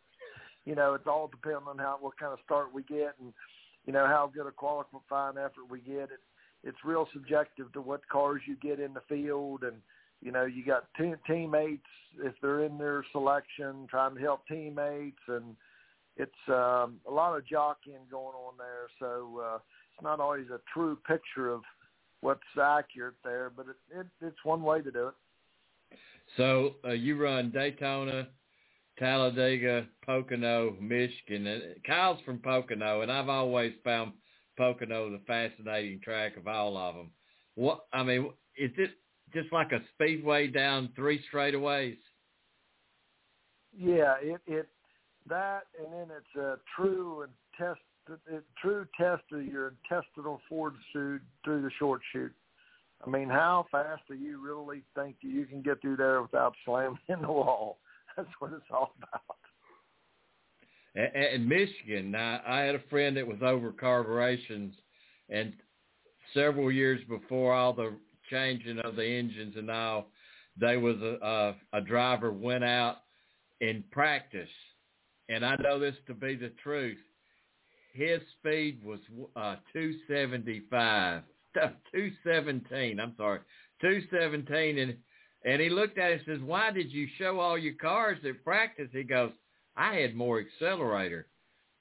you 0.65 0.75
know, 0.75 0.93
it's 0.93 1.07
all 1.07 1.27
depending 1.27 1.67
on 1.67 1.80
how 1.80 1.97
what 1.99 2.19
kind 2.19 2.32
of 2.32 2.39
start 2.45 2.73
we 2.73 2.84
get 2.84 3.15
and 3.19 3.34
you 3.88 3.93
know 3.93 4.05
how 4.05 4.32
good 4.32 4.45
a 4.45 4.51
qualifying 4.51 5.38
effort 5.38 5.69
we 5.69 5.80
get. 5.80 6.11
It 6.11 6.19
it's 6.63 6.77
real 6.86 7.07
subjective 7.11 7.71
to 7.73 7.82
what 7.82 8.07
cars 8.09 8.41
you 8.45 8.55
get 8.57 8.80
in 8.80 8.93
the 8.93 9.01
field 9.09 9.63
and 9.63 9.77
you 10.21 10.32
know, 10.32 10.45
you 10.45 10.65
got 10.65 10.86
te- 10.97 11.13
teammates 11.25 11.88
if 12.21 12.34
they're 12.41 12.65
in 12.65 12.77
their 12.77 13.05
selection, 13.11 13.88
trying 13.89 14.15
to 14.15 14.21
help 14.21 14.45
teammates, 14.47 15.21
and 15.27 15.55
it's 16.17 16.32
um, 16.49 16.99
a 17.07 17.11
lot 17.11 17.38
of 17.38 17.47
jockeying 17.47 18.07
going 18.11 18.36
on 18.36 18.53
there. 18.57 18.89
So 18.99 19.41
uh, 19.43 19.55
it's 19.55 20.03
not 20.03 20.19
always 20.19 20.47
a 20.49 20.59
true 20.73 20.97
picture 21.07 21.49
of 21.49 21.61
what's 22.21 22.41
accurate 22.61 23.15
there, 23.23 23.49
but 23.55 23.67
it, 23.67 23.99
it, 23.99 24.07
it's 24.21 24.43
one 24.43 24.61
way 24.61 24.82
to 24.82 24.91
do 24.91 25.07
it. 25.07 25.13
So 26.37 26.75
uh, 26.85 26.91
you 26.91 27.21
run 27.21 27.51
Daytona, 27.51 28.27
Talladega, 28.97 29.87
Pocono, 30.05 30.75
Michigan. 30.79 31.47
And 31.47 31.63
Kyle's 31.85 32.19
from 32.25 32.39
Pocono, 32.39 33.01
and 33.01 33.11
I've 33.11 33.29
always 33.29 33.73
found 33.83 34.13
Pocono 34.57 35.09
the 35.09 35.21
fascinating 35.25 36.01
track 36.03 36.37
of 36.37 36.47
all 36.47 36.77
of 36.77 36.95
them. 36.95 37.11
What 37.55 37.85
I 37.93 38.03
mean, 38.03 38.31
is 38.57 38.71
it 38.77 38.91
just 39.33 39.51
like 39.51 39.71
a 39.71 39.79
speedway 39.93 40.47
down 40.47 40.89
three 40.95 41.23
straightaways? 41.33 41.97
Yeah, 43.77 44.15
it 44.21 44.41
it 44.47 44.67
that, 45.27 45.63
and 45.79 45.93
then 45.93 46.07
it's 46.15 46.35
a 46.35 46.57
true 46.75 47.23
and 47.23 47.31
test 47.57 47.79
a 48.09 48.39
true 48.61 48.87
test 48.99 49.23
of 49.31 49.45
your 49.45 49.73
intestinal 49.89 50.41
fortitude 50.49 51.21
through 51.43 51.61
the 51.61 51.71
short 51.77 52.01
chute. 52.11 52.33
I 53.05 53.09
mean, 53.09 53.29
how 53.29 53.65
fast 53.71 54.01
do 54.07 54.15
you 54.15 54.43
really 54.43 54.83
think 54.95 55.17
you 55.21 55.45
can 55.45 55.61
get 55.61 55.81
through 55.81 55.97
there 55.97 56.21
without 56.21 56.53
slamming 56.65 56.99
in 57.07 57.21
the 57.21 57.31
wall? 57.31 57.79
That's 58.17 58.29
what 58.39 58.51
it's 58.53 58.65
all 58.71 58.93
about. 58.97 59.37
In 60.95 61.47
Michigan, 61.47 62.13
I, 62.15 62.41
I 62.45 62.59
had 62.61 62.75
a 62.75 62.83
friend 62.89 63.15
that 63.15 63.25
was 63.25 63.37
over 63.41 63.71
carburetions, 63.71 64.73
and 65.29 65.53
several 66.33 66.71
years 66.71 66.99
before 67.07 67.53
all 67.53 67.73
the 67.73 67.93
changing 68.29 68.79
of 68.79 68.95
the 68.95 69.05
engines 69.05 69.55
and 69.55 69.69
all, 69.71 70.07
there 70.57 70.79
was 70.79 70.97
a, 70.97 71.55
a, 71.73 71.77
a 71.77 71.81
driver 71.81 72.31
went 72.31 72.63
out 72.63 72.97
in 73.61 73.83
practice, 73.91 74.49
and 75.29 75.45
I 75.45 75.55
know 75.61 75.79
this 75.79 75.95
to 76.07 76.13
be 76.13 76.35
the 76.35 76.51
truth. 76.61 76.97
His 77.93 78.19
speed 78.39 78.83
was 78.83 78.99
uh, 79.35 79.55
275, 79.73 81.23
217. 81.93 82.99
I'm 82.99 83.13
sorry, 83.17 83.39
217, 83.81 84.77
and 84.77 84.97
and 85.45 85.61
he 85.61 85.69
looked 85.69 85.97
at 85.97 86.11
it 86.11 86.21
and 86.27 86.39
says, 86.39 86.45
"Why 86.45 86.71
did 86.71 86.91
you 86.91 87.07
show 87.17 87.39
all 87.39 87.57
your 87.57 87.75
cars 87.75 88.17
at 88.25 88.43
practice?" 88.43 88.89
He 88.91 89.03
goes, 89.03 89.31
"I 89.75 89.95
had 89.95 90.15
more 90.15 90.39
accelerator 90.39 91.27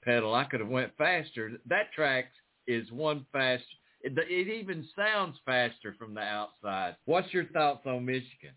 pedal. 0.03 0.33
I 0.33 0.45
could 0.45 0.61
have 0.61 0.69
went 0.69 0.95
faster. 0.97 1.59
That 1.65 1.91
track 1.93 2.31
is 2.67 2.89
one 2.91 3.25
fast 3.31 3.63
it, 4.01 4.13
it 4.17 4.47
even 4.47 4.87
sounds 4.95 5.37
faster 5.45 5.95
from 5.97 6.13
the 6.13 6.21
outside. 6.21 6.95
What's 7.05 7.33
your 7.33 7.45
thoughts 7.45 7.85
on 7.85 8.05
Michigan? 8.05 8.53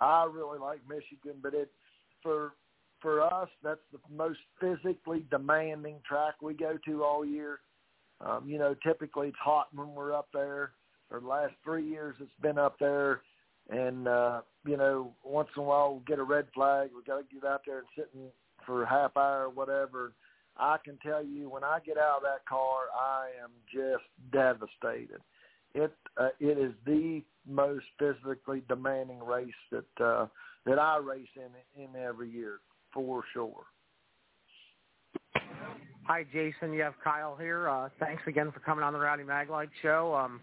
I 0.00 0.28
really 0.30 0.58
like 0.58 0.80
Michigan, 0.88 1.40
but 1.42 1.54
it 1.54 1.70
for 2.22 2.54
for 3.00 3.22
us 3.22 3.48
that's 3.62 3.80
the 3.92 3.98
most 4.14 4.38
physically 4.60 5.24
demanding 5.30 5.96
track 6.06 6.34
we 6.40 6.54
go 6.54 6.78
to 6.86 7.04
all 7.04 7.24
year. 7.24 7.60
Um, 8.20 8.48
you 8.48 8.58
know, 8.58 8.74
typically 8.84 9.28
it's 9.28 9.36
hot 9.40 9.68
when 9.74 9.94
we're 9.94 10.14
up 10.14 10.28
there. 10.32 10.72
For 11.08 11.20
the 11.20 11.26
last 11.26 11.54
three 11.62 11.88
years, 11.88 12.16
it's 12.20 12.30
been 12.42 12.58
up 12.58 12.78
there, 12.80 13.20
and 13.70 14.08
uh, 14.08 14.40
you 14.66 14.76
know, 14.76 15.12
once 15.22 15.48
in 15.56 15.62
a 15.62 15.64
while 15.64 15.94
we 15.94 16.00
get 16.04 16.18
a 16.18 16.24
red 16.24 16.46
flag. 16.52 16.90
We 16.96 17.02
got 17.04 17.18
to 17.18 17.34
get 17.34 17.48
out 17.48 17.62
there 17.64 17.78
and 17.78 17.86
sit 17.94 18.10
in 18.14 18.28
for 18.64 18.82
a 18.82 18.88
half 18.88 19.16
hour 19.16 19.44
or 19.44 19.50
whatever 19.50 20.12
I 20.58 20.78
can 20.82 20.98
tell 20.98 21.24
you 21.24 21.48
when 21.48 21.64
I 21.64 21.78
get 21.84 21.98
out 21.98 22.18
of 22.18 22.22
that 22.22 22.46
car, 22.48 22.84
I 22.98 23.28
am 23.42 23.50
just 23.72 24.04
devastated. 24.32 25.20
It 25.74 25.92
uh, 26.16 26.28
it 26.40 26.58
is 26.58 26.72
the 26.86 27.22
most 27.46 27.84
physically 27.98 28.62
demanding 28.68 29.22
race 29.22 29.48
that 29.70 30.04
uh, 30.04 30.26
that 30.64 30.78
I 30.78 30.96
race 30.96 31.28
in 31.36 31.82
in 31.82 31.94
every 31.96 32.30
year 32.30 32.60
for 32.92 33.22
sure. 33.34 33.64
Hi, 36.08 36.24
Jason. 36.32 36.72
You 36.72 36.82
have 36.82 36.94
Kyle 37.02 37.36
here. 37.36 37.68
Uh, 37.68 37.88
thanks 37.98 38.22
again 38.28 38.52
for 38.52 38.60
coming 38.60 38.84
on 38.84 38.92
the 38.92 38.98
Rowdy 39.00 39.24
Maglite 39.24 39.70
show. 39.82 40.14
Um, 40.14 40.40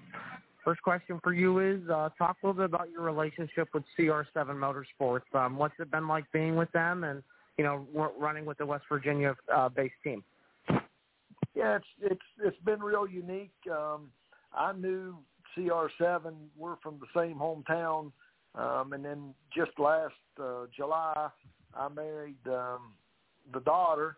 first 0.61 0.81
question 0.81 1.21
for 1.23 1.31
you 1.31 1.59
is 1.59 1.79
uh, 1.89 2.09
talk 2.17 2.35
a 2.43 2.47
little 2.47 2.61
bit 2.61 2.65
about 2.65 2.89
your 2.91 3.01
relationship 3.01 3.69
with 3.73 3.83
CR7 3.97 4.25
Motorsports. 4.35 5.33
Um, 5.33 5.55
what's 5.55 5.75
it 5.79 5.89
been 5.89 6.05
like 6.05 6.25
being 6.33 6.57
with 6.57 6.69
them, 6.73 7.05
and 7.05 7.23
you 7.57 7.63
know, 7.63 7.87
running 8.19 8.43
with 8.43 8.57
the 8.57 8.65
West 8.65 8.83
Virginia 8.89 9.37
uh, 9.55 9.69
based 9.69 9.93
team? 10.03 10.21
Yeah, 11.55 11.77
it's 11.77 11.85
it's 12.01 12.21
it's 12.43 12.59
been 12.65 12.81
real 12.81 13.07
unique. 13.07 13.53
Um, 13.71 14.11
I 14.53 14.73
knew 14.73 15.17
CR7. 15.55 16.33
We're 16.57 16.75
from 16.83 16.99
the 16.99 17.07
same 17.17 17.37
hometown, 17.37 18.11
um, 18.55 18.91
and 18.91 19.05
then 19.05 19.33
just 19.55 19.71
last 19.79 20.13
uh, 20.41 20.65
July, 20.75 21.29
I 21.73 21.87
married 21.87 22.35
um, 22.47 22.95
the 23.53 23.61
daughter, 23.61 24.17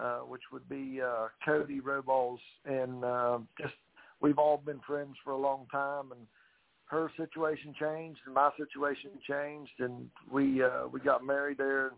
uh, 0.00 0.18
which 0.20 0.42
would 0.52 0.68
be 0.68 1.00
uh, 1.02 1.28
Codie 1.46 1.80
Rohrbaugh, 1.80 2.38
and 2.64 3.04
uh, 3.04 3.38
just 3.60 3.74
we've 4.20 4.38
all 4.38 4.56
been 4.56 4.80
friends 4.86 5.14
for 5.24 5.32
a 5.32 5.36
long 5.36 5.66
time, 5.70 6.12
and 6.12 6.20
her 6.86 7.10
situation 7.16 7.74
changed, 7.78 8.20
and 8.26 8.34
my 8.34 8.50
situation 8.56 9.10
changed, 9.28 9.72
and 9.78 10.08
we 10.30 10.62
uh, 10.62 10.86
we 10.92 11.00
got 11.00 11.24
married 11.24 11.58
there. 11.58 11.90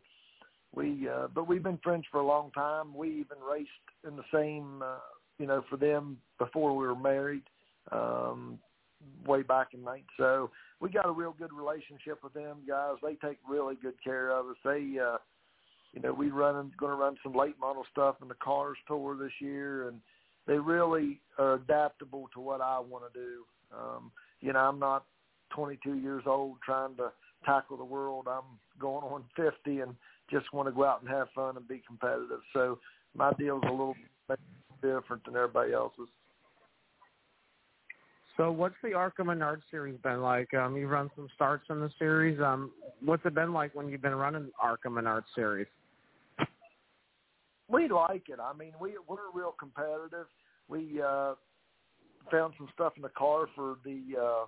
We 0.75 1.09
uh, 1.09 1.29
but 1.35 1.49
we've 1.49 1.63
been 1.63 1.79
friends 1.79 2.05
for 2.11 2.21
a 2.21 2.27
long 2.27 2.51
time. 2.53 2.95
We 2.95 3.09
even 3.09 3.39
raced 3.49 3.71
in 4.07 4.17
the 4.17 4.25
same 4.33 4.83
uh, 4.83 4.99
you 5.39 5.47
know 5.47 5.63
for 5.71 5.77
them 5.77 6.19
before 6.39 6.77
we 6.77 6.87
were 6.87 6.97
married 6.97 7.45
um, 7.91 8.59
way 9.27 9.43
back 9.43 9.69
in 9.75 9.83
night. 9.85 10.05
So 10.17 10.51
we 10.81 10.91
got 10.91 11.07
a 11.07 11.13
real 11.13 11.35
good 11.39 11.53
relationship 11.53 12.19
with 12.23 12.35
them 12.35 12.59
guys. 12.67 12.97
They 13.03 13.15
take 13.15 13.39
really 13.49 13.77
good 13.81 14.03
care 14.03 14.31
of 14.31 14.47
us. 14.47 14.57
They 14.65 14.99
uh, 14.99 15.19
you 15.93 16.01
know 16.01 16.13
we 16.13 16.31
run 16.31 16.73
going 16.79 16.93
to 16.93 16.97
run 16.97 17.17
some 17.23 17.35
late 17.35 17.59
model 17.61 17.85
stuff 17.91 18.17
in 18.23 18.29
the 18.29 18.35
cars 18.35 18.77
tour 18.87 19.17
this 19.17 19.33
year 19.41 19.89
and 19.89 20.01
they 20.47 20.59
really 20.59 21.21
are 21.39 21.55
adaptable 21.55 22.29
to 22.35 22.41
what 22.41 22.61
I 22.61 22.79
want 22.81 23.05
to 23.13 23.19
do. 23.19 23.45
Um, 23.77 24.11
you 24.41 24.53
know, 24.53 24.59
I'm 24.59 24.79
not 24.79 25.05
22 25.51 25.95
years 25.99 26.25
old 26.27 26.57
trying 26.65 26.97
to 26.97 27.13
tackle 27.45 27.77
the 27.77 27.85
world. 27.85 28.27
I'm 28.29 28.59
going 28.79 29.05
on 29.05 29.25
50 29.37 29.81
and 29.81 29.95
just 30.31 30.53
want 30.53 30.69
to 30.69 30.73
go 30.73 30.85
out 30.85 31.01
and 31.01 31.11
have 31.11 31.29
fun 31.35 31.57
and 31.57 31.69
be 31.69 31.83
competitive. 31.87 32.41
So 32.53 32.79
my 33.15 33.33
deal's 33.39 33.63
a 33.69 33.71
little 33.71 33.97
different 34.83 35.25
than 35.25 35.37
everybody 35.37 35.73
else's. 35.73 36.09
So 38.37 38.51
what's 38.51 38.75
the 38.83 38.95
ARCA 38.95 39.23
Menard 39.23 39.63
series 39.71 39.99
been 40.03 40.23
like? 40.23 40.53
Um, 40.55 40.77
you've 40.77 40.91
run 40.91 41.11
some 41.15 41.29
starts 41.35 41.67
in 41.69 41.81
the 41.81 41.91
series. 41.99 42.41
Um, 42.41 42.73
what's 43.05 43.25
it 43.27 43.35
been 43.35 43.53
like 43.53 43.75
when 43.75 43.89
you've 43.89 44.03
been 44.03 44.15
running 44.15 44.51
ARCA 44.61 44.89
Menard 44.89 45.25
series? 45.35 45.67
We 47.73 47.89
like 47.89 48.29
it. 48.29 48.39
I 48.41 48.53
mean, 48.53 48.73
we 48.81 48.95
we're 49.09 49.31
real 49.35 49.55
competitive. 49.59 50.27
We 50.69 51.01
uh, 51.01 51.35
found 52.31 52.55
some 52.59 52.69
stuff 52.75 52.93
in 52.97 53.03
the 53.03 53.09
car 53.09 53.47
for 53.55 53.77
the 53.85 54.03
uh, 54.21 54.45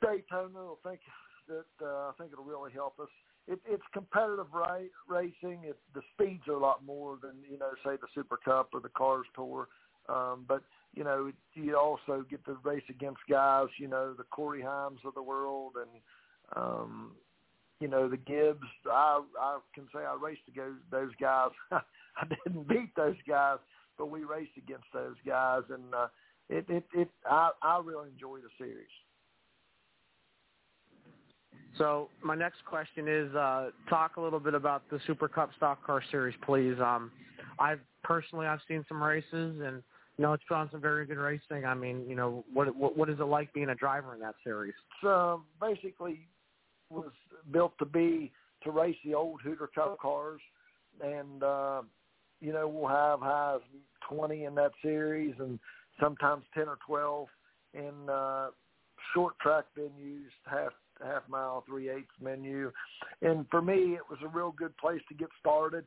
Daytona. 0.00 0.72
I 0.72 0.88
think 0.88 1.00
that 1.48 1.84
uh, 1.84 2.08
I 2.08 2.12
think 2.16 2.32
it'll 2.32 2.44
really 2.44 2.72
help 2.72 3.00
us 3.00 3.08
it, 3.48 3.60
it's 3.66 3.82
competitive 3.92 4.46
ra- 4.52 4.78
racing. 5.08 5.62
It, 5.64 5.78
the 5.94 6.02
speeds 6.14 6.42
are 6.48 6.54
a 6.54 6.58
lot 6.58 6.84
more 6.84 7.18
than 7.20 7.32
you 7.50 7.58
know, 7.58 7.70
say 7.84 7.96
the 8.00 8.08
Super 8.14 8.36
Cup 8.36 8.70
or 8.74 8.80
the 8.80 8.90
Cars 8.90 9.26
Tour. 9.34 9.68
Um, 10.08 10.44
but 10.46 10.62
you 10.94 11.04
know, 11.04 11.32
you 11.54 11.76
also 11.76 12.24
get 12.30 12.44
to 12.46 12.58
race 12.62 12.82
against 12.88 13.20
guys, 13.28 13.68
you 13.78 13.88
know, 13.88 14.14
the 14.14 14.24
Corey 14.24 14.62
Heims 14.62 15.04
of 15.04 15.14
the 15.14 15.22
world 15.22 15.74
and, 15.76 16.00
um, 16.56 17.12
you 17.80 17.88
know, 17.88 18.08
the 18.08 18.16
Gibbs. 18.16 18.66
I 18.90 19.22
I 19.38 19.58
can 19.74 19.86
say 19.94 20.00
I 20.00 20.16
raced 20.20 20.42
against 20.48 20.82
those 20.90 21.10
guys. 21.20 21.50
I 21.72 22.24
didn't 22.44 22.68
beat 22.68 22.94
those 22.96 23.16
guys, 23.28 23.58
but 23.96 24.10
we 24.10 24.24
raced 24.24 24.56
against 24.56 24.86
those 24.92 25.16
guys, 25.26 25.62
and 25.70 25.94
uh, 25.94 26.08
it 26.48 26.64
it 26.68 26.84
it 26.94 27.08
I 27.28 27.50
I 27.62 27.80
really 27.84 28.08
enjoy 28.08 28.38
the 28.38 28.50
series. 28.58 28.86
So 31.76 32.08
my 32.24 32.34
next 32.34 32.64
question 32.64 33.06
is 33.06 33.32
uh, 33.34 33.70
talk 33.88 34.16
a 34.16 34.20
little 34.20 34.40
bit 34.40 34.54
about 34.54 34.82
the 34.90 34.98
Super 35.06 35.28
Cup 35.28 35.50
Stock 35.56 35.84
Car 35.86 36.02
Series, 36.10 36.34
please. 36.44 36.74
Um, 36.80 37.12
I've 37.60 37.80
personally 38.02 38.46
I've 38.46 38.60
seen 38.66 38.84
some 38.88 39.02
races 39.02 39.60
and 39.64 39.82
you 40.16 40.22
know 40.22 40.32
it's 40.32 40.42
drawn 40.48 40.68
some 40.72 40.80
very 40.80 41.06
good 41.06 41.18
racing. 41.18 41.64
I 41.64 41.74
mean, 41.74 42.04
you 42.08 42.16
know, 42.16 42.44
what 42.52 42.74
what 42.74 42.96
what 42.96 43.08
is 43.08 43.20
it 43.20 43.24
like 43.24 43.52
being 43.52 43.68
a 43.68 43.74
driver 43.74 44.14
in 44.14 44.20
that 44.20 44.34
series? 44.42 44.74
So 45.02 45.42
basically, 45.60 46.20
was 46.90 47.10
built 47.50 47.76
to 47.78 47.84
be 47.84 48.32
to 48.62 48.70
race 48.70 48.96
the 49.04 49.14
old 49.14 49.40
Hooter 49.42 49.68
Cup 49.72 49.98
cars, 50.00 50.40
and 51.02 51.42
uh, 51.42 51.82
you 52.40 52.52
know 52.52 52.68
we'll 52.68 52.88
have 52.88 53.20
high 53.20 53.58
twenty 54.08 54.44
in 54.44 54.54
that 54.56 54.72
series, 54.82 55.34
and 55.38 55.58
sometimes 56.00 56.44
ten 56.54 56.68
or 56.68 56.78
twelve 56.86 57.28
in 57.74 58.08
uh, 58.10 58.48
short 59.14 59.38
track 59.38 59.64
venues, 59.78 60.30
half 60.44 60.72
half 61.04 61.22
mile, 61.28 61.64
three 61.66 61.90
eighths 61.90 62.08
menu, 62.20 62.72
and 63.22 63.46
for 63.50 63.62
me 63.62 63.94
it 63.94 64.02
was 64.10 64.18
a 64.24 64.28
real 64.28 64.52
good 64.52 64.76
place 64.78 65.00
to 65.08 65.14
get 65.14 65.28
started. 65.38 65.84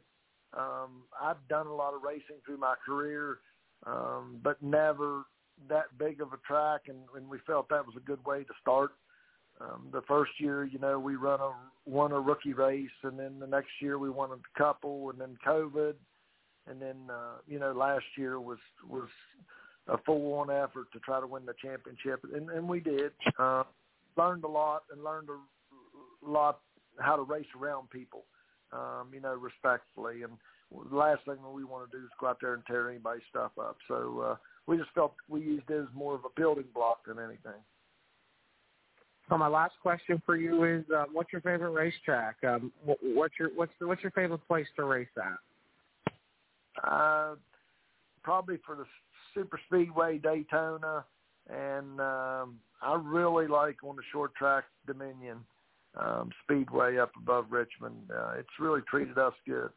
Um, 0.57 1.03
I've 1.21 1.47
done 1.49 1.67
a 1.67 1.73
lot 1.73 1.93
of 1.93 2.01
racing 2.03 2.37
through 2.45 2.57
my 2.57 2.75
career, 2.85 3.39
um, 3.85 4.39
but 4.43 4.61
never 4.61 5.23
that 5.69 5.97
big 5.97 6.21
of 6.21 6.33
a 6.33 6.37
track, 6.45 6.81
and, 6.87 6.99
and 7.15 7.29
we 7.29 7.37
felt 7.45 7.69
that 7.69 7.85
was 7.85 7.95
a 7.95 8.01
good 8.01 8.23
way 8.25 8.43
to 8.43 8.53
start. 8.61 8.91
Um, 9.61 9.87
the 9.91 10.01
first 10.07 10.31
year, 10.39 10.65
you 10.65 10.79
know, 10.79 10.99
we 10.99 11.15
run 11.15 11.39
a 11.39 11.51
won 11.85 12.11
a 12.11 12.19
rookie 12.19 12.53
race, 12.53 12.89
and 13.03 13.17
then 13.17 13.39
the 13.39 13.47
next 13.47 13.69
year 13.79 13.97
we 13.97 14.09
won 14.09 14.29
a 14.31 14.57
couple, 14.57 15.09
and 15.09 15.19
then 15.19 15.37
COVID, 15.45 15.93
and 16.67 16.81
then 16.81 16.95
uh, 17.09 17.37
you 17.47 17.59
know 17.59 17.71
last 17.71 18.05
year 18.17 18.39
was 18.39 18.59
was 18.89 19.09
a 19.87 19.97
full 19.99 20.33
on 20.33 20.49
effort 20.49 20.87
to 20.93 20.99
try 20.99 21.19
to 21.19 21.27
win 21.27 21.45
the 21.45 21.53
championship, 21.61 22.23
and, 22.33 22.49
and 22.49 22.67
we 22.67 22.79
did. 22.79 23.11
Uh, 23.37 23.63
learned 24.17 24.43
a 24.43 24.47
lot 24.47 24.83
and 24.91 25.03
learned 25.03 25.29
a 25.29 26.29
lot 26.29 26.59
how 26.99 27.15
to 27.15 27.23
race 27.23 27.45
around 27.59 27.89
people, 27.89 28.25
um, 28.73 29.07
you 29.13 29.21
know, 29.21 29.33
respectfully. 29.33 30.23
And 30.23 30.33
the 30.89 30.95
last 30.95 31.23
thing 31.25 31.37
that 31.41 31.49
we 31.49 31.63
want 31.63 31.89
to 31.89 31.97
do 31.97 32.03
is 32.03 32.09
go 32.19 32.27
out 32.27 32.37
there 32.41 32.53
and 32.53 32.65
tear 32.65 32.89
anybody's 32.89 33.23
stuff 33.29 33.51
up. 33.59 33.77
So 33.87 34.31
uh, 34.31 34.35
we 34.67 34.77
just 34.77 34.91
felt 34.93 35.15
we 35.29 35.41
used 35.41 35.69
it 35.69 35.81
as 35.81 35.87
more 35.93 36.15
of 36.15 36.25
a 36.25 36.39
building 36.39 36.65
block 36.73 37.05
than 37.07 37.17
anything. 37.19 37.59
So 39.31 39.37
my 39.37 39.47
last 39.47 39.75
question 39.81 40.21
for 40.25 40.35
you 40.35 40.65
is, 40.65 40.83
uh, 40.93 41.05
what's 41.13 41.31
your 41.31 41.41
favorite 41.41 41.71
racetrack? 41.71 42.35
Um, 42.45 42.69
what, 42.83 42.97
what's 43.01 43.33
your 43.39 43.49
what's 43.55 43.71
the, 43.79 43.87
what's 43.87 44.03
your 44.03 44.11
favorite 44.11 44.45
place 44.45 44.67
to 44.75 44.83
race 44.83 45.07
at? 45.15 46.83
Uh, 46.85 47.35
probably 48.23 48.57
for 48.65 48.75
the 48.75 48.83
Super 49.33 49.57
Speedway 49.67 50.17
Daytona, 50.17 51.05
and 51.49 52.01
um, 52.01 52.59
I 52.81 52.99
really 53.01 53.47
like 53.47 53.77
on 53.85 53.95
the 53.95 54.01
short 54.11 54.35
track 54.35 54.65
Dominion 54.85 55.37
um, 55.97 56.29
Speedway 56.43 56.97
up 56.97 57.13
above 57.15 57.45
Richmond. 57.51 58.11
Uh, 58.13 58.33
it's 58.37 58.49
really 58.59 58.81
treated 58.89 59.17
us 59.17 59.33
good. 59.47 59.69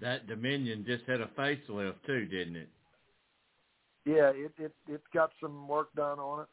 That 0.00 0.28
Dominion 0.28 0.84
just 0.86 1.02
had 1.08 1.20
a 1.20 1.26
facelift 1.36 2.04
too, 2.06 2.24
didn't 2.26 2.54
it? 2.54 2.68
Yeah, 4.06 4.30
it 4.32 4.52
it 4.58 4.72
it 4.88 5.02
got 5.12 5.32
some 5.42 5.66
work 5.66 5.92
done 5.96 6.20
on 6.20 6.42
it. 6.42 6.48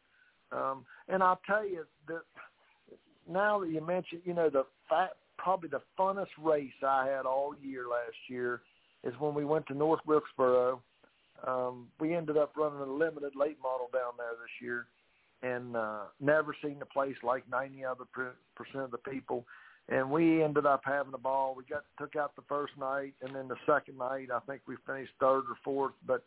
Um, 0.52 0.86
and 1.08 1.22
I'll 1.22 1.42
tell 1.46 1.68
you 1.68 1.86
that 2.08 2.22
now 3.30 3.60
that 3.60 3.70
you 3.70 3.86
mentioned, 3.86 4.22
you 4.26 4.34
know, 4.34 4.50
the 4.50 4.66
fact, 4.90 5.16
probably 5.38 5.70
the 5.70 5.82
funnest 6.00 6.28
race 6.42 6.72
I 6.86 7.08
had 7.08 7.26
all 7.26 7.54
year 7.62 7.84
last 7.90 8.18
year 8.30 8.62
is 9.04 9.14
when 9.20 9.34
we 9.34 9.46
went 9.46 9.68
to 9.68 9.74
North 9.74 10.02
Wilkesboro. 10.06 10.82
Um, 11.46 11.88
we 12.00 12.16
ended 12.16 12.38
up 12.38 12.54
running 12.58 12.80
a 12.80 12.92
limited 12.92 13.34
late 13.36 13.58
model 13.62 13.90
down 13.94 14.14
there 14.18 14.32
this 14.32 14.62
year, 14.62 14.88
and 15.44 15.76
uh, 15.76 16.04
never 16.20 16.56
seen 16.64 16.78
a 16.82 16.86
place 16.86 17.16
like 17.24 17.48
90 17.50 17.86
other 17.86 18.06
percent 18.56 18.84
of 18.84 18.92
the 18.92 18.98
people. 18.98 19.46
And 19.90 20.10
we 20.12 20.44
ended 20.44 20.66
up 20.66 20.82
having 20.84 21.14
a 21.14 21.20
ball. 21.20 21.56
We 21.56 21.64
got 21.64 21.86
took 21.98 22.16
out 22.16 22.36
the 22.36 22.42
first 22.50 22.74
night, 22.78 23.14
and 23.22 23.34
then 23.34 23.48
the 23.48 23.56
second 23.66 23.98
night, 23.98 24.30
I 24.34 24.40
think 24.40 24.62
we 24.68 24.76
finished 24.86 25.14
third 25.20 25.44
or 25.48 25.58
fourth. 25.64 25.94
But 26.06 26.24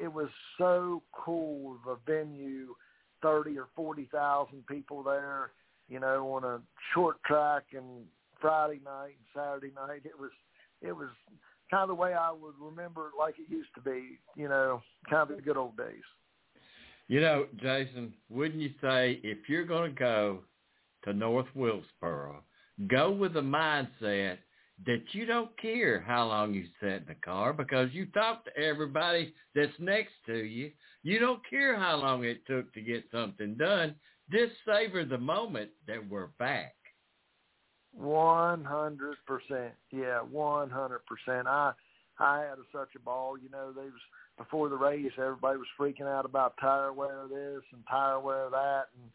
it 0.00 0.12
was 0.12 0.28
so 0.58 1.02
cool. 1.12 1.78
The 1.86 1.96
venue, 2.06 2.74
thirty 3.22 3.58
or 3.58 3.68
forty 3.74 4.08
thousand 4.12 4.66
people 4.66 5.02
there. 5.02 5.50
You 5.88 6.00
know, 6.00 6.32
on 6.34 6.44
a 6.44 6.60
short 6.94 7.22
track, 7.24 7.64
and 7.72 8.04
Friday 8.40 8.80
night 8.84 9.14
and 9.18 9.26
Saturday 9.34 9.72
night, 9.74 10.02
it 10.04 10.18
was 10.18 10.30
it 10.80 10.92
was 10.92 11.08
kind 11.70 11.82
of 11.82 11.88
the 11.88 11.94
way 11.94 12.14
I 12.14 12.30
would 12.30 12.54
remember 12.60 13.08
it 13.08 13.18
like 13.18 13.34
it 13.38 13.50
used 13.50 13.74
to 13.74 13.80
be. 13.80 14.18
You 14.36 14.48
know, 14.48 14.82
kind 15.08 15.30
of 15.30 15.36
the 15.36 15.42
good 15.42 15.56
old 15.56 15.76
days. 15.76 16.02
You 17.08 17.20
know, 17.20 17.46
Jason, 17.60 18.14
wouldn't 18.30 18.60
you 18.60 18.70
say 18.80 19.20
if 19.22 19.48
you're 19.48 19.66
going 19.66 19.92
to 19.92 19.98
go 19.98 20.38
to 21.04 21.12
North 21.12 21.46
Wilkesboro, 21.54 22.42
go 22.88 23.10
with 23.10 23.34
the 23.34 23.40
mindset 23.40 24.38
that 24.86 25.02
you 25.12 25.26
don't 25.26 25.50
care 25.60 26.00
how 26.00 26.26
long 26.26 26.54
you 26.54 26.64
sit 26.80 27.02
in 27.02 27.04
the 27.08 27.14
car 27.14 27.52
because 27.52 27.88
you 27.92 28.06
talk 28.06 28.44
to 28.44 28.56
everybody 28.56 29.34
that's 29.54 29.72
next 29.78 30.12
to 30.26 30.36
you. 30.36 30.70
You 31.02 31.18
don't 31.18 31.40
care 31.48 31.78
how 31.78 31.96
long 31.96 32.24
it 32.24 32.46
took 32.46 32.72
to 32.74 32.80
get 32.80 33.04
something 33.12 33.54
done. 33.56 33.94
Just 34.30 34.52
savor 34.66 35.04
the 35.04 35.18
moment 35.18 35.70
that 35.86 36.08
we're 36.08 36.28
back. 36.38 36.74
One 37.94 38.64
hundred 38.64 39.16
percent. 39.26 39.74
Yeah, 39.90 40.20
one 40.20 40.70
hundred 40.70 41.00
percent. 41.06 41.46
I 41.46 41.72
I 42.18 42.40
had 42.40 42.58
a, 42.58 42.64
such 42.72 42.90
a 42.96 43.00
ball. 43.00 43.36
You 43.36 43.50
know, 43.50 43.72
they 43.72 43.82
was 43.82 44.00
before 44.38 44.68
the 44.68 44.76
race, 44.76 45.12
everybody 45.18 45.58
was 45.58 45.66
freaking 45.78 46.06
out 46.06 46.24
about 46.24 46.54
tire 46.60 46.92
wear 46.92 47.24
this 47.28 47.62
and 47.72 47.82
tire 47.90 48.18
wear 48.18 48.48
that, 48.50 48.84
and 48.98 49.10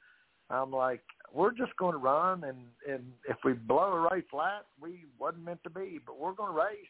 I'm 0.49 0.71
like, 0.71 1.01
we're 1.33 1.53
just 1.53 1.75
going 1.77 1.93
to 1.93 1.97
run, 1.97 2.43
and 2.43 2.57
and 2.87 3.03
if 3.27 3.37
we 3.43 3.53
blow 3.53 3.93
a 3.93 3.99
right 3.99 4.25
flat, 4.31 4.65
we 4.81 5.05
wasn't 5.19 5.43
meant 5.43 5.63
to 5.63 5.69
be, 5.69 5.99
but 6.05 6.19
we're 6.19 6.33
going 6.33 6.53
to 6.53 6.57
race. 6.57 6.85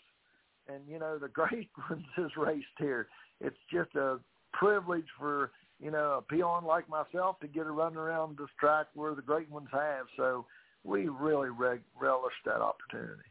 And 0.68 0.82
you 0.88 1.00
know, 1.00 1.18
the 1.18 1.28
great 1.34 1.70
ones 1.90 2.06
is 2.18 2.32
raced 2.38 2.66
here. 2.78 3.08
It's 3.42 3.58
just 3.72 3.96
a 3.96 4.20
privilege 4.54 5.08
for 5.20 5.52
you 5.80 5.92
know 5.92 6.20
a 6.20 6.22
peon 6.22 6.66
like 6.66 6.88
myself 6.90 7.40
to 7.40 7.48
get 7.48 7.66
a 7.66 7.72
run 7.72 7.96
around 7.96 8.38
this 8.38 8.50
track 8.60 8.88
where 8.94 9.16
the 9.16 9.22
great 9.22 9.50
ones 9.50 9.70
have. 9.72 10.06
So 10.18 10.46
we 10.84 11.08
really 11.08 11.50
reg- 11.50 11.82
relished 12.00 12.44
that 12.46 12.62
opportunity. 12.62 13.24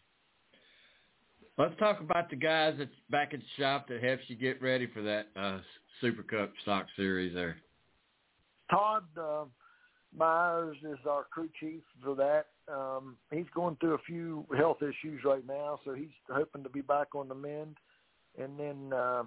Let's 1.58 1.78
talk 1.78 2.00
about 2.00 2.28
the 2.28 2.36
guys 2.36 2.74
that's 2.76 2.90
back 3.10 3.32
at 3.32 3.40
the 3.40 3.62
shop 3.62 3.88
that 3.88 4.02
helps 4.02 4.24
you 4.26 4.36
get 4.36 4.60
ready 4.60 4.86
for 4.86 5.02
that 5.02 5.28
uh, 5.36 5.60
Super 6.02 6.22
Cup 6.22 6.52
Stock 6.62 6.86
Series 6.96 7.32
there. 7.32 7.56
Todd 8.70 9.04
uh, 9.18 9.44
Myers 10.16 10.76
is 10.82 10.98
our 11.08 11.24
crew 11.24 11.48
chief 11.60 11.82
for 12.02 12.14
that. 12.16 12.46
Um, 12.72 13.16
he's 13.30 13.46
going 13.54 13.76
through 13.76 13.94
a 13.94 13.98
few 14.06 14.46
health 14.56 14.78
issues 14.82 15.20
right 15.24 15.46
now, 15.46 15.78
so 15.84 15.92
he's 15.92 16.08
hoping 16.30 16.62
to 16.62 16.70
be 16.70 16.80
back 16.80 17.14
on 17.14 17.28
the 17.28 17.34
mend. 17.34 17.76
And 18.38 18.58
then 18.58 18.92
uh, 18.92 19.24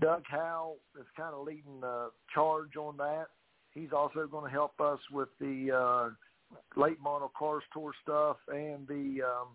Doug 0.00 0.22
Howe 0.28 0.74
is 0.98 1.06
kind 1.16 1.34
of 1.34 1.46
leading 1.46 1.80
the 1.80 2.10
charge 2.34 2.76
on 2.76 2.96
that. 2.96 3.26
He's 3.72 3.92
also 3.94 4.26
going 4.26 4.44
to 4.44 4.50
help 4.50 4.80
us 4.80 4.98
with 5.12 5.28
the 5.40 5.70
uh, 5.72 6.80
late 6.80 7.00
model 7.00 7.30
cars 7.38 7.62
tour 7.72 7.92
stuff 8.02 8.36
and 8.48 8.88
the 8.88 9.22
um, 9.22 9.48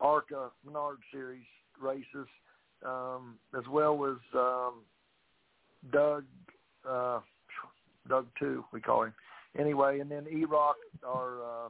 ARCA 0.00 0.50
Menard 0.64 0.98
Series 1.12 1.44
races, 1.80 2.28
um, 2.86 3.36
as 3.58 3.64
well 3.68 4.04
as 4.06 4.38
um, 4.38 4.74
Doug, 5.92 6.24
uh, 6.88 7.20
Doug 8.08 8.26
two 8.38 8.64
we 8.72 8.80
call 8.80 9.04
him. 9.04 9.14
Anyway, 9.58 10.00
and 10.00 10.10
then 10.10 10.26
E-Rock, 10.30 10.76
our 11.06 11.42
uh, 11.42 11.68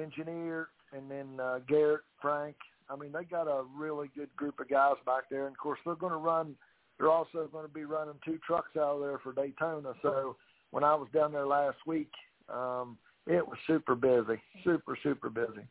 engineer, 0.00 0.68
and 0.92 1.10
then 1.10 1.40
uh, 1.40 1.60
Garrett, 1.68 2.02
Frank. 2.20 2.56
I 2.90 2.96
mean, 2.96 3.12
they 3.12 3.24
got 3.24 3.46
a 3.46 3.64
really 3.74 4.10
good 4.14 4.34
group 4.36 4.60
of 4.60 4.68
guys 4.68 4.96
back 5.06 5.24
there, 5.30 5.46
and 5.46 5.54
of 5.54 5.58
course 5.58 5.78
they're 5.84 5.94
going 5.94 6.12
to 6.12 6.18
run. 6.18 6.54
They're 6.98 7.10
also 7.10 7.48
going 7.50 7.66
to 7.66 7.72
be 7.72 7.84
running 7.84 8.14
two 8.24 8.38
trucks 8.46 8.76
out 8.76 8.96
of 8.96 9.00
there 9.00 9.18
for 9.22 9.32
Daytona. 9.32 9.94
So 10.02 10.36
when 10.70 10.84
I 10.84 10.94
was 10.94 11.08
down 11.14 11.32
there 11.32 11.46
last 11.46 11.78
week, 11.86 12.10
um, 12.52 12.98
it 13.26 13.46
was 13.46 13.56
super 13.66 13.94
busy, 13.94 14.40
super 14.64 14.98
super 15.02 15.30
busy. 15.30 15.62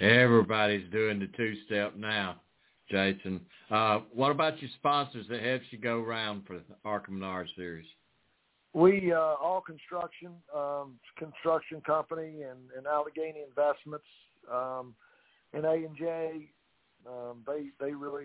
Everybody's 0.00 0.90
doing 0.90 1.18
the 1.18 1.28
two-step 1.36 1.96
now, 1.96 2.36
Jason. 2.90 3.40
Uh, 3.70 4.00
what 4.12 4.30
about 4.30 4.60
your 4.60 4.70
sponsors 4.78 5.26
that 5.28 5.42
helps 5.42 5.64
you 5.70 5.78
go 5.78 6.00
around 6.00 6.46
for 6.46 6.56
the 6.56 6.64
ARCA 6.84 7.10
Menard 7.10 7.48
series? 7.56 7.86
We 8.74 9.12
uh, 9.12 9.18
all 9.18 9.60
construction, 9.60 10.30
um, 10.54 10.98
construction 11.18 11.82
company, 11.84 12.42
and, 12.42 12.58
and 12.76 12.86
Allegheny 12.86 13.42
Investments, 13.46 14.06
um, 14.50 14.94
and 15.52 15.64
A 15.64 15.72
and 15.72 15.96
J. 15.96 16.48
Um, 17.06 17.44
they 17.46 17.66
they 17.84 17.92
really 17.92 18.24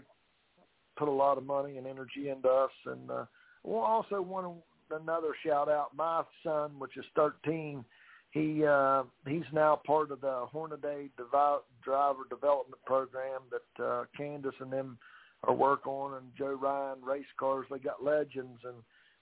put 0.98 1.08
a 1.08 1.12
lot 1.12 1.38
of 1.38 1.46
money 1.46 1.78
and 1.78 1.86
energy 1.86 2.30
into 2.30 2.48
us, 2.48 2.72
and 2.86 3.12
uh, 3.12 3.26
we'll 3.64 3.82
also 3.82 4.22
want 4.22 4.48
another 4.92 5.34
shout 5.46 5.70
out. 5.70 5.96
My 5.96 6.24
son, 6.44 6.80
which 6.80 6.96
is 6.98 7.06
13, 7.16 7.84
he 8.32 8.66
uh, 8.66 9.04
he's 9.28 9.44
now 9.54 9.82
part 9.86 10.12
of 10.12 10.22
the 10.22 10.46
Hornaday 10.52 11.10
Devi- 11.18 11.64
Driver 11.84 12.24
Development 12.30 12.82
Program 12.86 13.42
that 13.52 13.84
uh, 13.84 14.06
Candace 14.16 14.56
and 14.60 14.72
them 14.72 14.98
are 15.44 15.54
work 15.54 15.86
on, 15.86 16.16
and 16.16 16.26
Joe 16.38 16.58
Ryan 16.62 17.02
Race 17.04 17.26
Cars. 17.40 17.66
They 17.70 17.80
got 17.80 18.04
legends, 18.04 18.60
and 18.64 18.76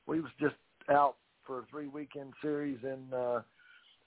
we 0.08 0.22
was 0.22 0.32
just 0.40 0.56
out 0.90 1.16
for 1.46 1.60
a 1.60 1.66
three 1.70 1.88
weekend 1.88 2.34
series 2.42 2.80
in 2.84 3.14
uh, 3.14 3.42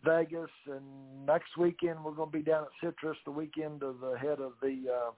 Vegas, 0.04 0.50
and 0.66 1.26
next 1.26 1.56
weekend 1.56 2.04
we're 2.04 2.12
going 2.12 2.30
to 2.30 2.38
be 2.38 2.44
down 2.44 2.64
at 2.64 2.68
Citrus 2.82 3.16
the 3.24 3.30
weekend 3.30 3.82
of 3.82 4.00
the 4.00 4.16
head 4.18 4.40
of 4.40 4.52
the 4.62 4.84
uh, 4.92 5.10